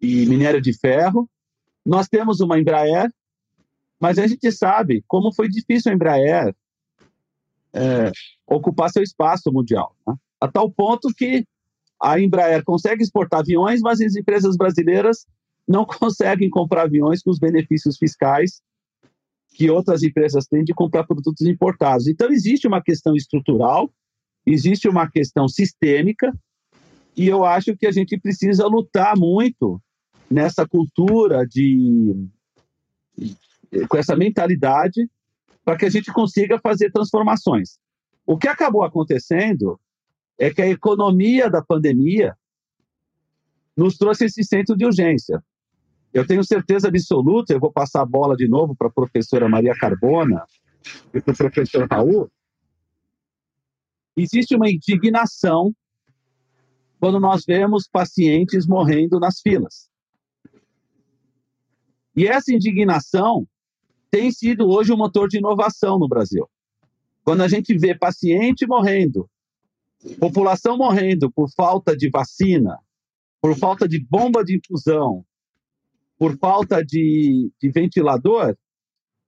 e 0.00 0.24
minério 0.26 0.60
de 0.60 0.72
ferro. 0.78 1.28
Nós 1.84 2.06
temos 2.06 2.40
uma 2.40 2.58
Embraer, 2.58 3.10
mas 3.98 4.18
a 4.18 4.26
gente 4.28 4.52
sabe 4.52 5.02
como 5.08 5.34
foi 5.34 5.48
difícil 5.48 5.90
a 5.90 5.94
Embraer 5.94 6.54
é, 7.72 8.12
ocupar 8.46 8.90
seu 8.90 9.02
espaço 9.02 9.50
mundial. 9.52 9.96
Né? 10.06 10.14
A 10.40 10.46
tal 10.46 10.70
ponto 10.70 11.08
que 11.16 11.44
a 12.02 12.18
Embraer 12.18 12.64
consegue 12.64 13.02
exportar 13.02 13.40
aviões, 13.40 13.80
mas 13.80 14.00
as 14.00 14.16
empresas 14.16 14.56
brasileiras 14.56 15.26
não 15.68 15.84
conseguem 15.86 16.48
comprar 16.48 16.82
aviões 16.82 17.22
com 17.22 17.30
os 17.30 17.38
benefícios 17.38 17.98
fiscais 17.98 18.62
que 19.52 19.68
outras 19.68 20.02
empresas 20.02 20.46
têm 20.46 20.64
de 20.64 20.72
comprar 20.72 21.04
produtos 21.04 21.46
importados. 21.46 22.06
Então, 22.06 22.30
existe 22.30 22.66
uma 22.66 22.82
questão 22.82 23.14
estrutural, 23.14 23.92
existe 24.46 24.88
uma 24.88 25.10
questão 25.10 25.48
sistêmica, 25.48 26.32
e 27.16 27.28
eu 27.28 27.44
acho 27.44 27.76
que 27.76 27.86
a 27.86 27.90
gente 27.90 28.18
precisa 28.18 28.66
lutar 28.66 29.16
muito 29.16 29.80
nessa 30.30 30.66
cultura 30.66 31.46
de. 31.46 32.14
com 33.88 33.96
essa 33.98 34.16
mentalidade 34.16 35.10
para 35.64 35.76
que 35.76 35.84
a 35.84 35.90
gente 35.90 36.12
consiga 36.12 36.58
fazer 36.58 36.90
transformações. 36.90 37.78
O 38.24 38.38
que 38.38 38.48
acabou 38.48 38.84
acontecendo 38.84 39.78
é 40.40 40.50
que 40.50 40.62
a 40.62 40.66
economia 40.66 41.50
da 41.50 41.62
pandemia 41.62 42.34
nos 43.76 43.98
trouxe 43.98 44.24
esse 44.24 44.42
centro 44.42 44.74
de 44.74 44.86
urgência. 44.86 45.44
Eu 46.14 46.26
tenho 46.26 46.42
certeza 46.42 46.88
absoluta, 46.88 47.52
eu 47.52 47.60
vou 47.60 47.70
passar 47.70 48.00
a 48.00 48.06
bola 48.06 48.34
de 48.34 48.48
novo 48.48 48.74
para 48.74 48.88
a 48.88 48.92
professora 48.92 49.50
Maria 49.50 49.74
Carbona 49.74 50.42
e 51.12 51.20
para 51.20 51.34
o 51.34 51.36
professor 51.36 51.86
Raul. 51.86 52.32
Existe 54.16 54.56
uma 54.56 54.70
indignação 54.70 55.74
quando 56.98 57.20
nós 57.20 57.44
vemos 57.46 57.86
pacientes 57.86 58.66
morrendo 58.66 59.20
nas 59.20 59.40
filas. 59.40 59.90
E 62.16 62.26
essa 62.26 62.52
indignação 62.52 63.46
tem 64.10 64.32
sido 64.32 64.68
hoje 64.68 64.90
um 64.90 64.96
motor 64.96 65.28
de 65.28 65.36
inovação 65.36 65.98
no 65.98 66.08
Brasil. 66.08 66.48
Quando 67.22 67.42
a 67.42 67.48
gente 67.48 67.76
vê 67.76 67.94
paciente 67.94 68.66
morrendo, 68.66 69.28
população 70.18 70.76
morrendo 70.76 71.30
por 71.30 71.50
falta 71.50 71.96
de 71.96 72.08
vacina, 72.08 72.78
por 73.40 73.56
falta 73.56 73.88
de 73.88 73.98
bomba 74.04 74.44
de 74.44 74.56
infusão, 74.56 75.24
por 76.18 76.36
falta 76.38 76.84
de, 76.84 77.50
de 77.60 77.70
ventilador, 77.70 78.56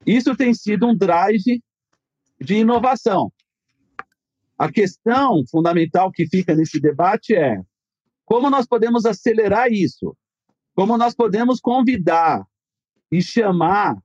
isso 0.06 0.36
tem 0.36 0.52
sido 0.52 0.86
um 0.86 0.96
drive 0.96 1.62
de 2.40 2.56
inovação. 2.56 3.32
A 4.58 4.70
questão 4.70 5.42
fundamental 5.50 6.10
que 6.10 6.26
fica 6.26 6.54
nesse 6.54 6.80
debate 6.80 7.34
é 7.34 7.60
como 8.24 8.48
nós 8.50 8.66
podemos 8.66 9.04
acelerar 9.04 9.70
isso? 9.70 10.16
Como 10.74 10.96
nós 10.96 11.14
podemos 11.14 11.60
convidar 11.60 12.46
e 13.10 13.22
chamar 13.22 13.96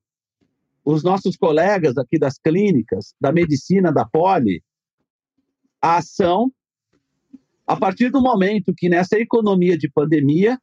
os 0.84 1.03
nossos 1.03 1.36
colegas 1.36 1.97
aqui 1.97 2.18
das 2.18 2.38
clínicas, 2.38 3.13
da 3.20 3.32
medicina, 3.32 3.91
da 3.91 4.05
poli, 4.05 4.63
a 5.82 5.97
ação 5.97 6.51
a 7.68 7.76
partir 7.76 8.09
do 8.09 8.22
momento 8.22 8.74
que 8.74 8.88
nessa 8.88 9.20
economia 9.20 9.78
de 9.78 9.91
pandemia, 9.91 10.57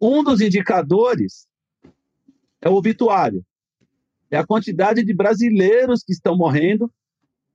um 0.00 0.22
dos 0.22 0.40
indicadores 0.40 1.48
é 2.60 2.68
o 2.68 2.74
obituário. 2.74 3.44
É 4.30 4.38
a 4.38 4.46
quantidade 4.46 5.04
de 5.04 5.12
brasileiros 5.12 6.04
que 6.04 6.12
estão 6.12 6.36
morrendo. 6.36 6.88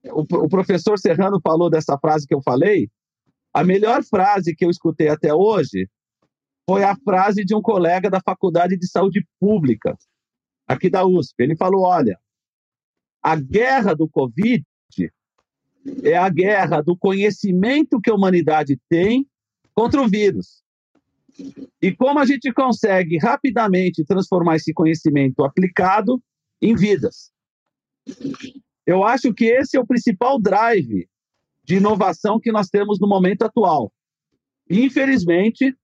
O, 0.07 0.21
o 0.21 0.49
professor 0.49 0.99
Serrano 0.99 1.39
falou 1.41 1.69
dessa 1.69 1.97
frase 1.97 2.27
que 2.27 2.35
eu 2.35 2.41
falei. 2.41 2.89
A 3.53 3.63
melhor 3.63 4.03
frase 4.03 4.53
que 4.53 4.65
eu 4.65 4.69
escutei 4.69 5.07
até 5.07 5.33
hoje 5.33 5.89
foi 6.69 6.83
a 6.83 6.95
frase 6.97 7.45
de 7.45 7.55
um 7.55 7.61
colega 7.61 8.09
da 8.09 8.19
Faculdade 8.19 8.77
de 8.77 8.85
Saúde 8.87 9.25
Pública, 9.39 9.97
aqui 10.67 10.89
da 10.89 11.05
USP. 11.05 11.41
Ele 11.41 11.55
falou: 11.55 11.83
olha, 11.83 12.19
a 13.23 13.35
guerra 13.37 13.95
do 13.95 14.09
Covid 14.09 14.63
é 16.03 16.15
a 16.17 16.29
guerra 16.29 16.81
do 16.81 16.95
conhecimento 16.95 17.99
que 18.01 18.09
a 18.09 18.15
humanidade 18.15 18.79
tem 18.89 19.27
contra 19.73 20.01
o 20.01 20.07
vírus. 20.07 20.63
E 21.81 21.91
como 21.95 22.19
a 22.19 22.25
gente 22.25 22.51
consegue 22.51 23.17
rapidamente 23.17 24.03
transformar 24.03 24.55
esse 24.55 24.73
conhecimento 24.73 25.43
aplicado 25.43 26.21
em 26.61 26.75
vidas. 26.75 27.31
Eu 28.85 29.03
acho 29.03 29.33
que 29.33 29.45
esse 29.45 29.77
é 29.77 29.79
o 29.79 29.85
principal 29.85 30.39
drive 30.39 31.07
de 31.63 31.75
inovação 31.75 32.39
que 32.39 32.51
nós 32.51 32.69
temos 32.69 32.99
no 32.99 33.07
momento 33.07 33.43
atual. 33.43 33.91
Infelizmente, 34.69 35.75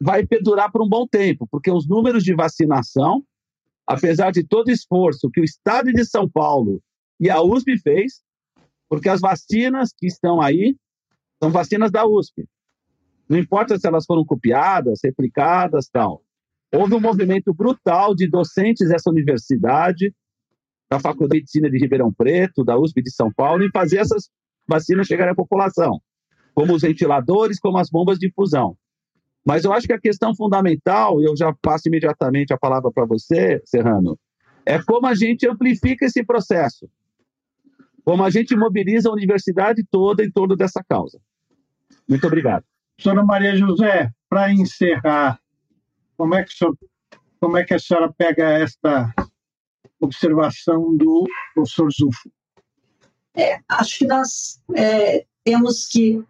vai 0.00 0.26
perdurar 0.26 0.70
por 0.70 0.82
um 0.82 0.88
bom 0.88 1.06
tempo, 1.06 1.46
porque 1.50 1.70
os 1.70 1.86
números 1.86 2.24
de 2.24 2.34
vacinação, 2.34 3.24
apesar 3.86 4.30
de 4.30 4.44
todo 4.44 4.68
o 4.68 4.72
esforço 4.72 5.30
que 5.30 5.40
o 5.40 5.44
Estado 5.44 5.92
de 5.92 6.04
São 6.04 6.28
Paulo 6.28 6.80
e 7.20 7.28
a 7.28 7.42
USP 7.42 7.78
fez, 7.78 8.22
porque 8.92 9.08
as 9.08 9.22
vacinas 9.22 9.88
que 9.96 10.06
estão 10.06 10.38
aí 10.38 10.76
são 11.42 11.50
vacinas 11.50 11.90
da 11.90 12.04
USP. 12.06 12.46
Não 13.26 13.38
importa 13.38 13.78
se 13.78 13.86
elas 13.86 14.04
foram 14.04 14.22
copiadas, 14.22 15.00
replicadas, 15.02 15.88
tal. 15.90 16.22
Houve 16.70 16.92
um 16.96 17.00
movimento 17.00 17.54
brutal 17.54 18.14
de 18.14 18.28
docentes 18.28 18.90
dessa 18.90 19.08
universidade, 19.08 20.14
da 20.90 21.00
Faculdade 21.00 21.38
de 21.38 21.38
Medicina 21.38 21.70
de 21.70 21.78
Ribeirão 21.78 22.12
Preto, 22.12 22.62
da 22.62 22.78
USP 22.78 23.00
de 23.00 23.10
São 23.10 23.32
Paulo, 23.32 23.64
em 23.64 23.70
fazer 23.70 23.96
essas 23.96 24.28
vacinas 24.68 25.06
chegarem 25.06 25.32
à 25.32 25.34
população, 25.34 25.98
como 26.54 26.74
os 26.74 26.82
ventiladores, 26.82 27.58
como 27.58 27.78
as 27.78 27.88
bombas 27.88 28.18
de 28.18 28.26
infusão. 28.26 28.76
Mas 29.42 29.64
eu 29.64 29.72
acho 29.72 29.86
que 29.86 29.94
a 29.94 30.00
questão 30.00 30.36
fundamental, 30.36 31.18
e 31.18 31.24
eu 31.24 31.34
já 31.34 31.50
passo 31.62 31.88
imediatamente 31.88 32.52
a 32.52 32.58
palavra 32.58 32.92
para 32.92 33.06
você, 33.06 33.58
Serrano, 33.64 34.18
é 34.66 34.78
como 34.82 35.06
a 35.06 35.14
gente 35.14 35.48
amplifica 35.48 36.04
esse 36.04 36.22
processo. 36.22 36.90
Como 38.04 38.24
a 38.24 38.30
gente 38.30 38.56
mobiliza 38.56 39.08
a 39.08 39.12
universidade 39.12 39.84
toda 39.90 40.24
em 40.24 40.30
torno 40.30 40.56
dessa 40.56 40.82
causa. 40.82 41.20
Muito 42.08 42.26
obrigado. 42.26 42.64
Professora 42.96 43.24
Maria 43.24 43.56
José, 43.56 44.10
para 44.28 44.52
encerrar, 44.52 45.40
como 46.16 46.34
é, 46.34 46.44
que 46.44 46.52
senhora, 46.52 46.76
como 47.40 47.56
é 47.56 47.64
que 47.64 47.74
a 47.74 47.78
senhora 47.78 48.12
pega 48.12 48.44
esta 48.58 49.12
observação 50.00 50.96
do 50.96 51.24
professor 51.54 51.90
Zufo? 51.92 52.30
É, 53.34 53.60
acho 53.68 53.98
que 53.98 54.06
nós 54.06 54.60
é, 54.74 55.24
temos 55.44 55.86
que 55.86 56.22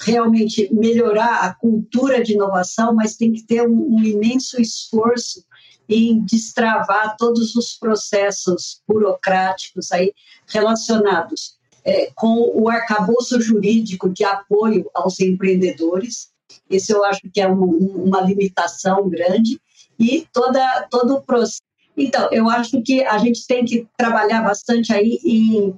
realmente 0.00 0.72
melhorar 0.72 1.40
a 1.40 1.54
cultura 1.54 2.22
de 2.22 2.34
inovação, 2.34 2.94
mas 2.94 3.16
tem 3.16 3.32
que 3.32 3.42
ter 3.42 3.66
um, 3.66 3.96
um 3.96 4.02
imenso 4.02 4.60
esforço 4.60 5.44
em 5.88 6.20
destravar 6.20 7.16
todos 7.16 7.54
os 7.54 7.74
processos 7.74 8.82
burocráticos 8.86 9.90
aí 9.90 10.12
relacionados 10.46 11.56
é, 11.84 12.10
com 12.14 12.50
o 12.54 12.68
arcabouço 12.68 13.40
jurídico 13.40 14.08
de 14.08 14.24
apoio 14.24 14.90
aos 14.94 15.18
empreendedores, 15.20 16.30
Esse 16.68 16.92
eu 16.92 17.04
acho 17.04 17.22
que 17.32 17.40
é 17.40 17.46
uma, 17.46 17.66
uma 17.66 18.20
limitação 18.20 19.08
grande 19.08 19.60
e 19.98 20.26
toda, 20.32 20.86
todo 20.90 21.14
o 21.16 21.22
processo. 21.22 21.62
Então, 21.96 22.28
eu 22.30 22.48
acho 22.48 22.80
que 22.82 23.02
a 23.02 23.18
gente 23.18 23.46
tem 23.46 23.64
que 23.64 23.88
trabalhar 23.96 24.42
bastante 24.42 24.92
aí 24.92 25.18
em 25.24 25.74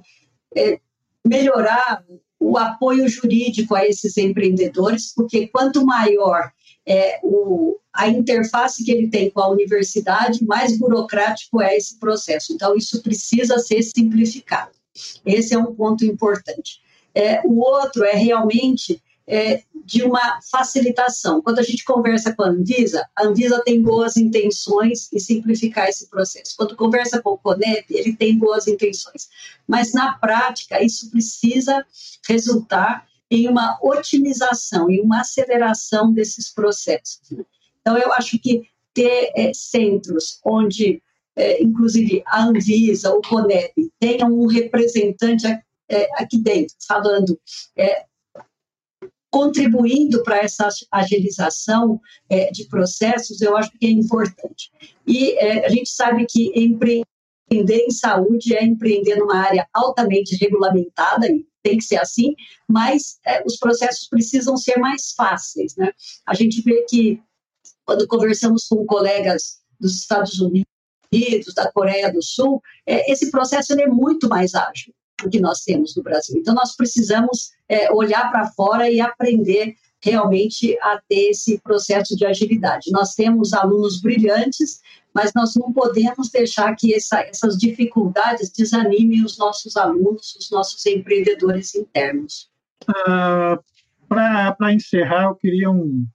é, 0.55 0.79
melhorar 1.25 2.03
o 2.41 2.57
apoio 2.57 3.07
jurídico 3.07 3.75
a 3.75 3.85
esses 3.85 4.17
empreendedores, 4.17 5.13
porque 5.15 5.47
quanto 5.47 5.85
maior 5.85 6.51
é, 6.83 7.19
o, 7.21 7.77
a 7.93 8.07
interface 8.07 8.83
que 8.83 8.91
ele 8.91 9.07
tem 9.09 9.29
com 9.29 9.41
a 9.41 9.49
universidade, 9.49 10.43
mais 10.43 10.75
burocrático 10.75 11.61
é 11.61 11.77
esse 11.77 11.99
processo. 11.99 12.51
Então, 12.51 12.75
isso 12.75 12.99
precisa 13.03 13.59
ser 13.59 13.83
simplificado. 13.83 14.71
Esse 15.23 15.53
é 15.53 15.57
um 15.59 15.75
ponto 15.75 16.03
importante. 16.03 16.81
É, 17.13 17.41
o 17.45 17.59
outro 17.59 18.03
é 18.03 18.13
realmente 18.13 18.99
é, 19.31 19.63
de 19.85 20.03
uma 20.03 20.41
facilitação. 20.41 21.41
Quando 21.41 21.59
a 21.59 21.63
gente 21.63 21.85
conversa 21.85 22.35
com 22.35 22.43
a 22.43 22.49
Anvisa, 22.49 23.07
a 23.15 23.25
Anvisa 23.25 23.63
tem 23.63 23.81
boas 23.81 24.17
intenções 24.17 25.11
em 25.13 25.19
simplificar 25.19 25.87
esse 25.87 26.09
processo. 26.09 26.53
Quando 26.57 26.75
conversa 26.75 27.21
com 27.21 27.31
o 27.31 27.37
CONEP, 27.37 27.85
ele 27.89 28.13
tem 28.13 28.37
boas 28.37 28.67
intenções. 28.67 29.29
Mas, 29.65 29.93
na 29.93 30.13
prática, 30.15 30.83
isso 30.83 31.09
precisa 31.09 31.85
resultar 32.27 33.07
em 33.29 33.47
uma 33.47 33.79
otimização, 33.81 34.91
em 34.91 34.99
uma 34.99 35.21
aceleração 35.21 36.11
desses 36.11 36.53
processos. 36.53 37.21
Então, 37.79 37.97
eu 37.97 38.11
acho 38.11 38.37
que 38.37 38.63
ter 38.93 39.31
é, 39.33 39.53
centros 39.53 40.41
onde, 40.45 41.01
é, 41.37 41.63
inclusive, 41.63 42.21
a 42.27 42.43
Anvisa, 42.43 43.13
o 43.13 43.21
CONEP, 43.21 43.89
tenham 43.97 44.29
um 44.33 44.45
representante 44.45 45.47
é, 45.87 46.09
aqui 46.21 46.37
dentro, 46.37 46.75
falando 46.85 47.39
é, 47.77 48.10
contribuindo 49.31 50.21
para 50.23 50.39
essa 50.39 50.67
agilização 50.91 51.99
é, 52.29 52.51
de 52.51 52.67
processos, 52.67 53.41
eu 53.41 53.55
acho 53.55 53.71
que 53.71 53.87
é 53.87 53.89
importante. 53.89 54.69
E 55.07 55.31
é, 55.39 55.65
a 55.65 55.69
gente 55.69 55.89
sabe 55.89 56.25
que 56.29 56.51
empreender 56.53 57.05
em 57.49 57.91
saúde 57.91 58.53
é 58.53 58.63
empreender 58.63 59.15
numa 59.15 59.37
área 59.37 59.65
altamente 59.73 60.35
regulamentada, 60.35 61.27
e 61.27 61.47
tem 61.63 61.77
que 61.77 61.85
ser 61.85 61.97
assim, 61.97 62.35
mas 62.67 63.19
é, 63.25 63.41
os 63.45 63.55
processos 63.55 64.07
precisam 64.09 64.57
ser 64.57 64.77
mais 64.77 65.13
fáceis. 65.15 65.75
Né? 65.77 65.91
A 66.27 66.33
gente 66.33 66.61
vê 66.61 66.85
que, 66.89 67.21
quando 67.85 68.07
conversamos 68.07 68.67
com 68.67 68.85
colegas 68.85 69.61
dos 69.79 69.95
Estados 69.95 70.39
Unidos, 70.41 70.67
da 71.55 71.71
Coreia 71.71 72.11
do 72.11 72.21
Sul, 72.21 72.61
é, 72.85 73.11
esse 73.11 73.31
processo 73.31 73.73
é 73.73 73.87
muito 73.87 74.27
mais 74.27 74.55
ágil 74.55 74.93
que 75.29 75.39
nós 75.39 75.59
temos 75.63 75.95
no 75.95 76.03
Brasil. 76.03 76.37
Então, 76.37 76.53
nós 76.53 76.75
precisamos 76.75 77.51
é, 77.67 77.91
olhar 77.93 78.31
para 78.31 78.47
fora 78.51 78.89
e 78.89 78.99
aprender 78.99 79.75
realmente 80.03 80.77
a 80.81 80.99
ter 81.07 81.29
esse 81.29 81.59
processo 81.59 82.15
de 82.15 82.25
agilidade. 82.25 82.91
Nós 82.91 83.13
temos 83.13 83.53
alunos 83.53 84.01
brilhantes, 84.01 84.81
mas 85.13 85.31
nós 85.35 85.53
não 85.55 85.71
podemos 85.71 86.29
deixar 86.29 86.75
que 86.75 86.93
essa, 86.93 87.21
essas 87.21 87.55
dificuldades 87.57 88.49
desanimem 88.51 89.23
os 89.23 89.37
nossos 89.37 89.77
alunos, 89.77 90.35
os 90.35 90.49
nossos 90.49 90.83
empreendedores 90.85 91.75
internos. 91.75 92.49
Ah, 93.07 93.59
para 94.09 94.73
encerrar, 94.73 95.25
eu 95.25 95.35
queria 95.35 95.69
um 95.69 96.05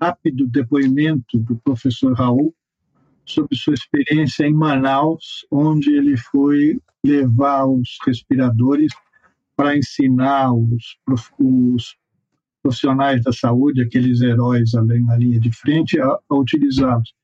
rápido 0.00 0.46
depoimento 0.46 1.38
do 1.38 1.56
professor 1.56 2.12
Raul 2.12 2.54
sobre 3.24 3.56
sua 3.56 3.74
experiência 3.74 4.44
em 4.44 4.54
Manaus, 4.54 5.46
onde 5.50 5.94
ele 5.94 6.16
foi 6.16 6.78
levar 7.06 7.66
os 7.66 7.98
respiradores 8.04 8.92
para 9.56 9.76
ensinar 9.76 10.52
os, 10.52 10.98
os 11.38 11.96
profissionais 12.62 13.22
da 13.22 13.32
saúde, 13.32 13.82
aqueles 13.82 14.20
heróis 14.20 14.74
ali 14.74 15.00
na 15.02 15.16
linha 15.16 15.40
de 15.40 15.52
frente, 15.52 16.00
a, 16.00 16.18
a 16.28 16.34
utilizá-los. 16.34 17.14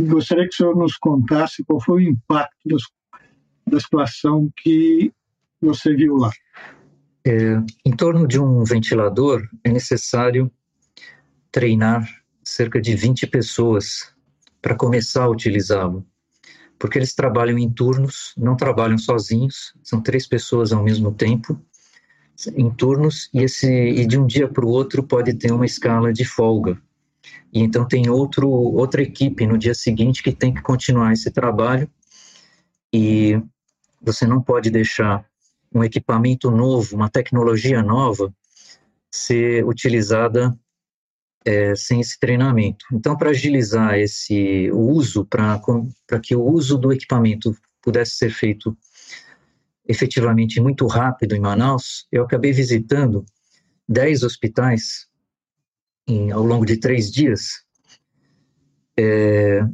Gostaria 0.00 0.44
que 0.44 0.54
o 0.54 0.56
senhor 0.56 0.76
nos 0.76 0.96
contasse 0.96 1.62
qual 1.64 1.80
foi 1.80 2.04
o 2.04 2.08
impacto 2.08 2.76
da 3.66 3.78
situação 3.78 4.50
que 4.56 5.12
você 5.60 5.94
viu 5.94 6.16
lá. 6.16 6.30
É, 7.26 7.56
em 7.84 7.94
torno 7.94 8.26
de 8.26 8.40
um 8.40 8.64
ventilador 8.64 9.46
é 9.62 9.70
necessário 9.70 10.50
treinar 11.52 12.08
cerca 12.42 12.80
de 12.80 12.96
20 12.96 13.26
pessoas 13.26 14.14
para 14.62 14.74
começar 14.74 15.24
a 15.24 15.28
utilizá-lo 15.28 16.06
porque 16.80 16.98
eles 16.98 17.14
trabalham 17.14 17.58
em 17.58 17.70
turnos, 17.70 18.32
não 18.38 18.56
trabalham 18.56 18.96
sozinhos, 18.96 19.74
são 19.84 20.00
três 20.00 20.26
pessoas 20.26 20.72
ao 20.72 20.82
mesmo 20.82 21.12
tempo 21.12 21.60
em 22.56 22.70
turnos 22.70 23.28
e 23.34 23.42
esse 23.42 23.70
e 23.70 24.06
de 24.06 24.18
um 24.18 24.26
dia 24.26 24.48
para 24.48 24.64
o 24.64 24.68
outro 24.70 25.02
pode 25.02 25.34
ter 25.34 25.52
uma 25.52 25.66
escala 25.66 26.10
de 26.10 26.24
folga. 26.24 26.80
E 27.52 27.60
então 27.60 27.86
tem 27.86 28.08
outro 28.08 28.48
outra 28.48 29.02
equipe 29.02 29.46
no 29.46 29.58
dia 29.58 29.74
seguinte 29.74 30.22
que 30.22 30.32
tem 30.32 30.54
que 30.54 30.62
continuar 30.62 31.12
esse 31.12 31.30
trabalho 31.30 31.86
e 32.90 33.38
você 34.00 34.26
não 34.26 34.40
pode 34.40 34.70
deixar 34.70 35.22
um 35.72 35.84
equipamento 35.84 36.50
novo, 36.50 36.96
uma 36.96 37.10
tecnologia 37.10 37.82
nova 37.82 38.32
ser 39.10 39.66
utilizada 39.66 40.58
é, 41.44 41.74
sem 41.74 42.00
esse 42.00 42.18
treinamento. 42.18 42.84
Então, 42.92 43.16
para 43.16 43.30
agilizar 43.30 43.98
esse 43.98 44.70
uso, 44.72 45.24
para 45.24 45.60
que 46.22 46.34
o 46.34 46.44
uso 46.44 46.76
do 46.76 46.92
equipamento 46.92 47.56
pudesse 47.82 48.16
ser 48.16 48.30
feito 48.30 48.76
efetivamente 49.86 50.60
muito 50.60 50.86
rápido 50.86 51.34
em 51.34 51.40
Manaus, 51.40 52.06
eu 52.12 52.22
acabei 52.22 52.52
visitando 52.52 53.24
10 53.88 54.22
hospitais 54.22 55.08
em, 56.06 56.30
ao 56.30 56.44
longo 56.44 56.64
de 56.64 56.76
três 56.76 57.10
dias, 57.10 57.64
é, 58.96 59.66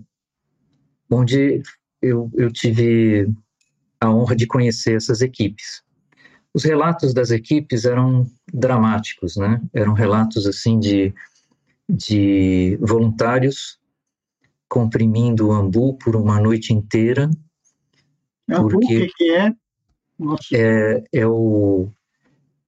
onde 1.11 1.63
eu, 2.01 2.31
eu 2.35 2.51
tive 2.51 3.29
a 4.01 4.11
honra 4.11 4.37
de 4.37 4.47
conhecer 4.47 4.97
essas 4.97 5.21
equipes. 5.21 5.83
Os 6.55 6.65
relatos 6.65 7.13
das 7.13 7.31
equipes 7.31 7.85
eram 7.85 8.27
dramáticos, 8.53 9.37
né? 9.37 9.61
Eram 9.75 9.93
relatos 9.93 10.47
assim 10.47 10.79
de 10.79 11.13
de 11.89 12.77
voluntários 12.81 13.79
comprimindo 14.69 15.49
o 15.49 15.53
ambu 15.53 15.97
por 15.97 16.17
uma 16.17 16.41
noite 16.41 16.73
inteira. 16.73 17.31
Ambu, 18.51 18.71
porque 18.71 19.05
o 19.05 19.11
que 19.17 19.31
é? 19.33 19.55
É, 20.53 21.05
é 21.13 21.27
o, 21.27 21.91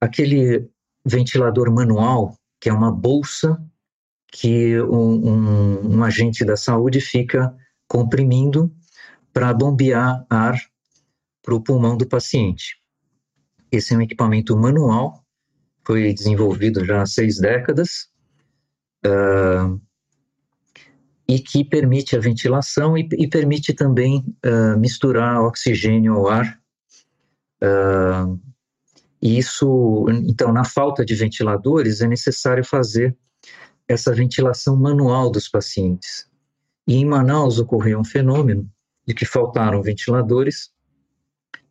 aquele 0.00 0.68
ventilador 1.04 1.72
manual, 1.72 2.36
que 2.60 2.68
é 2.68 2.72
uma 2.72 2.92
bolsa 2.92 3.60
que 4.30 4.78
um, 4.82 5.28
um, 5.28 5.96
um 5.96 6.04
agente 6.04 6.44
da 6.44 6.56
saúde 6.56 7.00
fica 7.00 7.54
comprimindo 7.88 8.70
para 9.32 9.54
bombear 9.54 10.26
ar 10.28 10.58
para 11.42 11.54
o 11.54 11.62
pulmão 11.62 11.96
do 11.96 12.06
paciente. 12.06 12.76
Esse 13.72 13.94
é 13.94 13.96
um 13.96 14.02
equipamento 14.02 14.56
manual, 14.56 15.24
foi 15.84 16.12
desenvolvido 16.12 16.84
já 16.84 17.02
há 17.02 17.06
seis 17.06 17.38
décadas, 17.38 18.10
uh, 19.06 19.80
e 21.26 21.38
que 21.38 21.64
permite 21.64 22.16
a 22.16 22.20
ventilação 22.20 22.96
e, 22.96 23.06
e 23.12 23.28
permite 23.28 23.74
também 23.74 24.24
uh, 24.44 24.78
misturar 24.78 25.42
oxigênio 25.42 26.14
ao 26.14 26.28
ar. 26.28 26.60
Uh, 27.62 28.40
isso, 29.20 30.06
então, 30.26 30.52
na 30.52 30.64
falta 30.64 31.04
de 31.04 31.14
ventiladores, 31.14 32.00
é 32.00 32.06
necessário 32.06 32.64
fazer 32.64 33.16
essa 33.86 34.14
ventilação 34.14 34.76
manual 34.76 35.30
dos 35.30 35.48
pacientes. 35.48 36.28
E 36.86 36.94
em 36.96 37.04
Manaus 37.04 37.58
ocorreu 37.58 37.98
um 37.98 38.04
fenômeno 38.04 38.70
de 39.06 39.14
que 39.14 39.26
faltaram 39.26 39.82
ventiladores, 39.82 40.70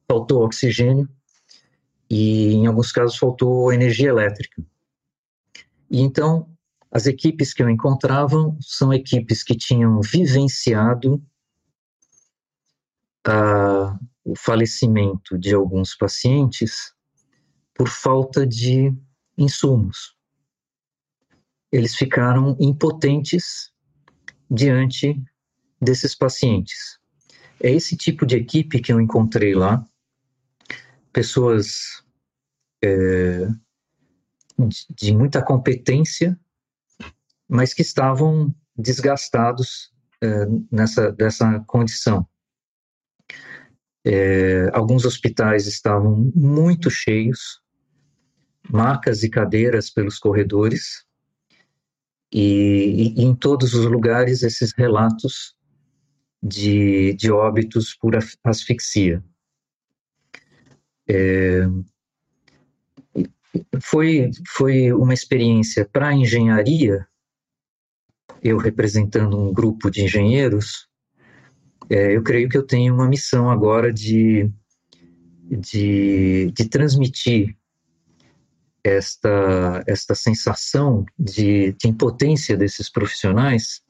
faltou 0.08 0.44
oxigênio 0.44 1.08
e, 2.10 2.54
em 2.54 2.68
alguns 2.68 2.92
casos, 2.92 3.18
faltou 3.18 3.72
energia 3.72 4.10
elétrica. 4.10 4.62
E 5.90 6.02
então 6.02 6.48
as 6.98 7.06
equipes 7.06 7.54
que 7.54 7.62
eu 7.62 7.70
encontrava 7.70 8.58
são 8.60 8.91
equipes 8.91 9.43
que 9.43 9.56
tinham 9.56 10.02
vivenciado 10.02 11.24
uh, 13.28 13.93
o 14.26 14.36
falecimento 14.36 15.38
de 15.38 15.54
alguns 15.54 15.95
pacientes 15.95 16.91
por 17.76 17.88
falta 17.88 18.48
de 18.48 18.91
insumos. 19.38 20.18
Eles 21.72 21.93
ficaram 21.95 22.58
impotentes 22.60 23.72
diante 24.50 25.24
desses 25.80 26.16
pacientes. 26.16 26.98
É 27.62 27.70
esse 27.70 27.95
tipo 27.95 28.26
de 28.26 28.38
equipe 28.38 28.82
que 28.82 28.91
eu 28.91 29.00
encontrei 29.00 29.54
lá, 29.54 29.86
pessoas 31.14 32.04
é, 32.84 33.45
de, 34.58 34.88
de 34.89 35.14
muita 35.16 35.45
competência 35.45 36.36
mas 37.48 37.74
que 37.74 37.82
estavam 37.82 38.54
desgastados 38.76 39.91
é, 40.22 40.45
nessa 40.72 41.12
dessa 41.12 41.60
condição. 41.68 42.28
É, 44.06 44.70
alguns 44.74 45.06
hospitais 45.06 45.68
estavam 45.68 46.32
muito 46.34 46.89
cheios, 46.89 47.62
macas 48.70 49.24
e 49.24 49.30
cadeiras 49.30 49.89
pelos 49.89 50.18
corredores, 50.20 51.06
E, 52.32 53.14
e, 53.16 53.24
em 53.24 53.34
todos 53.34 53.74
os 53.74 53.86
lugares 53.86 54.43
esses 54.43 54.74
relatos 54.78 55.56
de, 56.43 57.14
de 57.14 57.32
óbitos 57.32 57.95
por 57.95 58.14
asfixia. 58.43 59.24
É, 61.10 61.66
foi, 63.82 64.30
foi 64.50 64.91
uma 64.91 65.14
experiência 65.14 65.86
para 65.86 66.10
a 66.10 66.14
engenharia, 66.14 67.08
eu 68.44 68.58
representando 68.58 69.38
um 69.38 69.54
grupo 69.54 69.90
de 69.90 70.04
engenheiros, 70.04 70.88
é, 71.90 72.16
eu 72.16 72.24
creio 72.24 72.50
que 72.50 72.58
eu 72.58 72.66
tenho 72.66 72.94
uma 72.94 73.08
missão 73.08 73.50
agora 73.50 73.92
de, 73.94 74.52
de, 75.44 76.52
de 76.52 76.70
transmitir 76.70 77.56
esta, 78.84 79.84
esta 79.88 80.16
sensação 80.16 81.06
de, 81.18 81.74
de 81.74 81.88
impotência 81.88 82.58
desses 82.58 82.90
profissionais, 82.90 83.82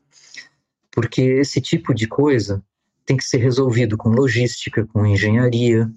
porque 0.92 1.22
esse 1.22 1.62
tipo 1.62 1.94
de 1.94 2.08
coisa 2.08 2.64
tem 3.06 3.16
que 3.16 3.24
ser 3.24 3.38
resolvido 3.38 3.96
com 3.98 4.10
logística, 4.10 4.86
com 4.86 5.06
engenharia, 5.06 5.90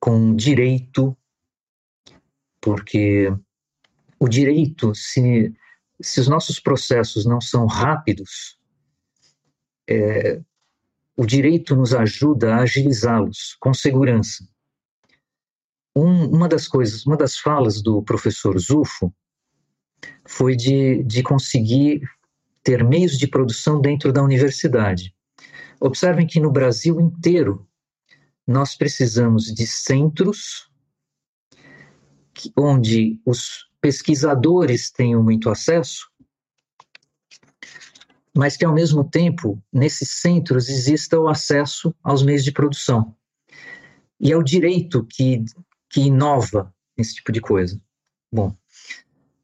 com 0.00 0.34
direito, 0.34 1.16
porque 2.60 3.32
o 4.18 4.28
direito, 4.28 4.94
se, 4.94 5.52
se 6.00 6.20
os 6.20 6.28
nossos 6.28 6.60
processos 6.60 7.24
não 7.24 7.40
são 7.40 7.66
rápidos, 7.66 8.58
é, 9.88 10.40
o 11.16 11.24
direito 11.24 11.74
nos 11.74 11.94
ajuda 11.94 12.54
a 12.54 12.60
agilizá-los 12.60 13.56
com 13.58 13.72
segurança. 13.72 14.46
Um, 15.94 16.26
uma 16.26 16.48
das 16.48 16.68
coisas, 16.68 17.06
uma 17.06 17.16
das 17.16 17.38
falas 17.38 17.82
do 17.82 18.02
professor 18.02 18.58
Zufo 18.58 19.14
foi 20.26 20.54
de, 20.54 21.02
de 21.04 21.22
conseguir 21.22 22.02
ter 22.62 22.84
meios 22.84 23.16
de 23.16 23.26
produção 23.26 23.80
dentro 23.80 24.12
da 24.12 24.22
universidade. 24.22 25.14
Observem 25.80 26.26
que 26.26 26.40
no 26.40 26.50
Brasil 26.50 27.00
inteiro 27.00 27.66
nós 28.46 28.76
precisamos 28.76 29.44
de 29.44 29.66
centros 29.66 30.70
onde 32.56 33.20
os 33.24 33.66
pesquisadores 33.86 34.90
tenham 34.90 35.22
muito 35.22 35.48
acesso, 35.48 36.10
mas 38.36 38.56
que 38.56 38.64
ao 38.64 38.74
mesmo 38.74 39.08
tempo 39.08 39.62
nesses 39.72 40.10
centros 40.20 40.68
exista 40.68 41.20
o 41.20 41.28
acesso 41.28 41.94
aos 42.02 42.24
meios 42.24 42.42
de 42.42 42.50
produção. 42.50 43.14
E 44.18 44.32
é 44.32 44.36
o 44.36 44.42
direito 44.42 45.06
que 45.08 45.44
que 45.88 46.00
inova 46.00 46.74
esse 46.96 47.14
tipo 47.14 47.30
de 47.30 47.40
coisa. 47.40 47.80
Bom, 48.32 48.52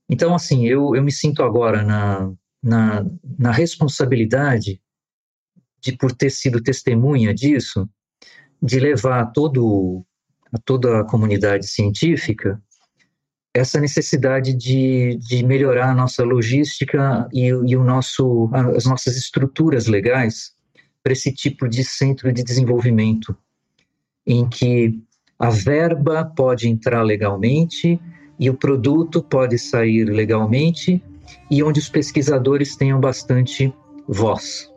então, 0.08 0.34
assim, 0.34 0.66
eu, 0.66 0.96
eu 0.96 1.02
me 1.04 1.12
sinto 1.12 1.40
agora 1.40 1.84
na, 1.84 2.32
na, 2.60 3.06
na 3.38 3.52
responsabilidade 3.52 4.82
de, 5.80 5.96
por 5.96 6.10
ter 6.12 6.30
sido 6.30 6.60
testemunha 6.60 7.32
disso, 7.32 7.88
de 8.60 8.80
levar 8.80 9.26
todo, 9.26 10.04
a 10.52 10.58
toda 10.58 11.00
a 11.00 11.04
comunidade 11.04 11.68
científica 11.68 12.60
essa 13.54 13.78
necessidade 13.78 14.54
de, 14.54 15.18
de 15.20 15.44
melhorar 15.44 15.90
a 15.90 15.94
nossa 15.94 16.24
logística 16.24 17.28
e, 17.32 17.48
e 17.48 17.76
o 17.76 17.84
nosso, 17.84 18.48
as 18.74 18.86
nossas 18.86 19.16
estruturas 19.16 19.86
legais 19.86 20.52
para 21.02 21.12
esse 21.12 21.32
tipo 21.32 21.68
de 21.68 21.84
centro 21.84 22.32
de 22.32 22.42
desenvolvimento, 22.42 23.36
em 24.26 24.48
que 24.48 24.98
a 25.38 25.50
verba 25.50 26.24
pode 26.24 26.68
entrar 26.68 27.02
legalmente 27.02 28.00
e 28.38 28.48
o 28.48 28.54
produto 28.54 29.22
pode 29.22 29.58
sair 29.58 30.04
legalmente 30.04 31.02
e 31.50 31.62
onde 31.62 31.80
os 31.80 31.88
pesquisadores 31.88 32.76
tenham 32.76 33.00
bastante 33.00 33.72
voz. 34.08 34.70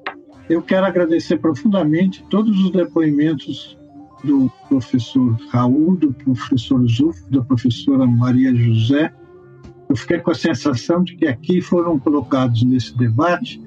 Eu 0.49 0.61
quero 0.61 0.85
agradecer 0.85 1.37
profundamente 1.37 2.23
todos 2.29 2.57
os 2.59 2.71
depoimentos 2.71 3.77
do 4.25 4.51
professor 4.67 5.37
Raul, 5.49 5.95
do 5.95 6.13
professor 6.13 6.85
Zuf, 6.87 7.21
da 7.29 7.41
professora 7.41 8.05
Maria 8.05 8.53
José. 8.55 9.13
Eu 9.87 9.95
fiquei 9.95 10.19
com 10.19 10.31
a 10.31 10.35
sensação 10.35 11.03
de 11.03 11.15
que 11.15 11.27
aqui 11.27 11.61
foram 11.61 11.99
colocados 11.99 12.63
nesse 12.63 12.97
debate 12.97 13.61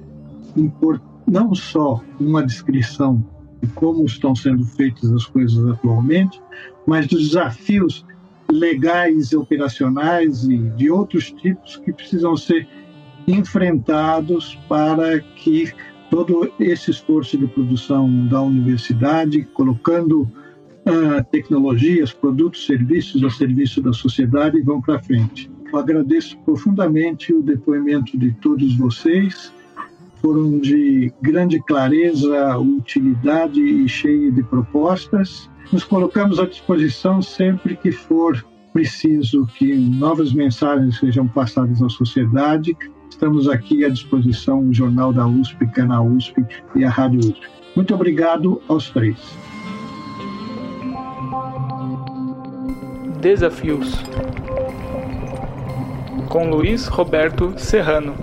não 1.27 1.53
só 1.53 2.01
uma 2.19 2.43
descrição 2.43 3.23
de 3.61 3.67
como 3.69 4.05
estão 4.05 4.35
sendo 4.35 4.65
feitas 4.65 5.11
as 5.11 5.25
coisas 5.25 5.65
atualmente, 5.69 6.41
mas 6.87 7.07
dos 7.07 7.29
desafios 7.29 8.05
legais 8.51 9.31
e 9.31 9.35
operacionais 9.35 10.43
e 10.43 10.57
de 10.57 10.89
outros 10.89 11.31
tipos 11.31 11.77
que 11.77 11.93
precisam 11.93 12.35
ser 12.35 12.67
enfrentados 13.27 14.57
para 14.67 15.19
que 15.19 15.71
todo 16.09 16.51
esse 16.59 16.89
esforço 16.89 17.37
de 17.37 17.45
produção 17.47 18.27
da 18.27 18.41
universidade, 18.41 19.43
colocando 19.53 20.27
tecnologias, 21.31 22.11
produtos, 22.11 22.65
serviços 22.65 23.23
a 23.23 23.29
serviço 23.29 23.81
da 23.81 23.93
sociedade, 23.93 24.61
vão 24.61 24.81
para 24.81 24.99
frente. 24.99 25.49
Eu 25.71 25.79
agradeço 25.79 26.37
profundamente 26.39 27.33
o 27.33 27.41
depoimento 27.41 28.17
de 28.17 28.31
todos 28.33 28.75
vocês 28.75 29.51
foram 30.21 30.59
de 30.59 31.11
grande 31.21 31.59
clareza, 31.61 32.57
utilidade 32.57 33.61
e 33.61 33.87
cheio 33.87 34.31
de 34.31 34.43
propostas. 34.43 35.49
Nos 35.71 35.83
colocamos 35.83 36.39
à 36.39 36.45
disposição 36.45 37.21
sempre 37.21 37.75
que 37.75 37.91
for 37.91 38.45
preciso 38.73 39.45
que 39.57 39.75
novas 39.75 40.33
mensagens 40.33 40.99
sejam 40.99 41.27
passadas 41.27 41.81
à 41.81 41.89
sociedade. 41.89 42.75
Estamos 43.09 43.49
aqui 43.49 43.83
à 43.83 43.89
disposição 43.89 44.61
o 44.61 44.73
Jornal 44.73 45.11
da 45.11 45.27
USP, 45.27 45.65
Canal 45.67 46.07
USP 46.07 46.45
e 46.75 46.83
a 46.83 46.89
Rádio 46.89 47.19
USP. 47.19 47.47
Muito 47.75 47.93
obrigado 47.93 48.61
aos 48.67 48.89
três. 48.89 49.48
Desafios 53.19 54.01
com 56.29 56.49
Luiz 56.49 56.87
Roberto 56.87 57.53
Serrano. 57.57 58.15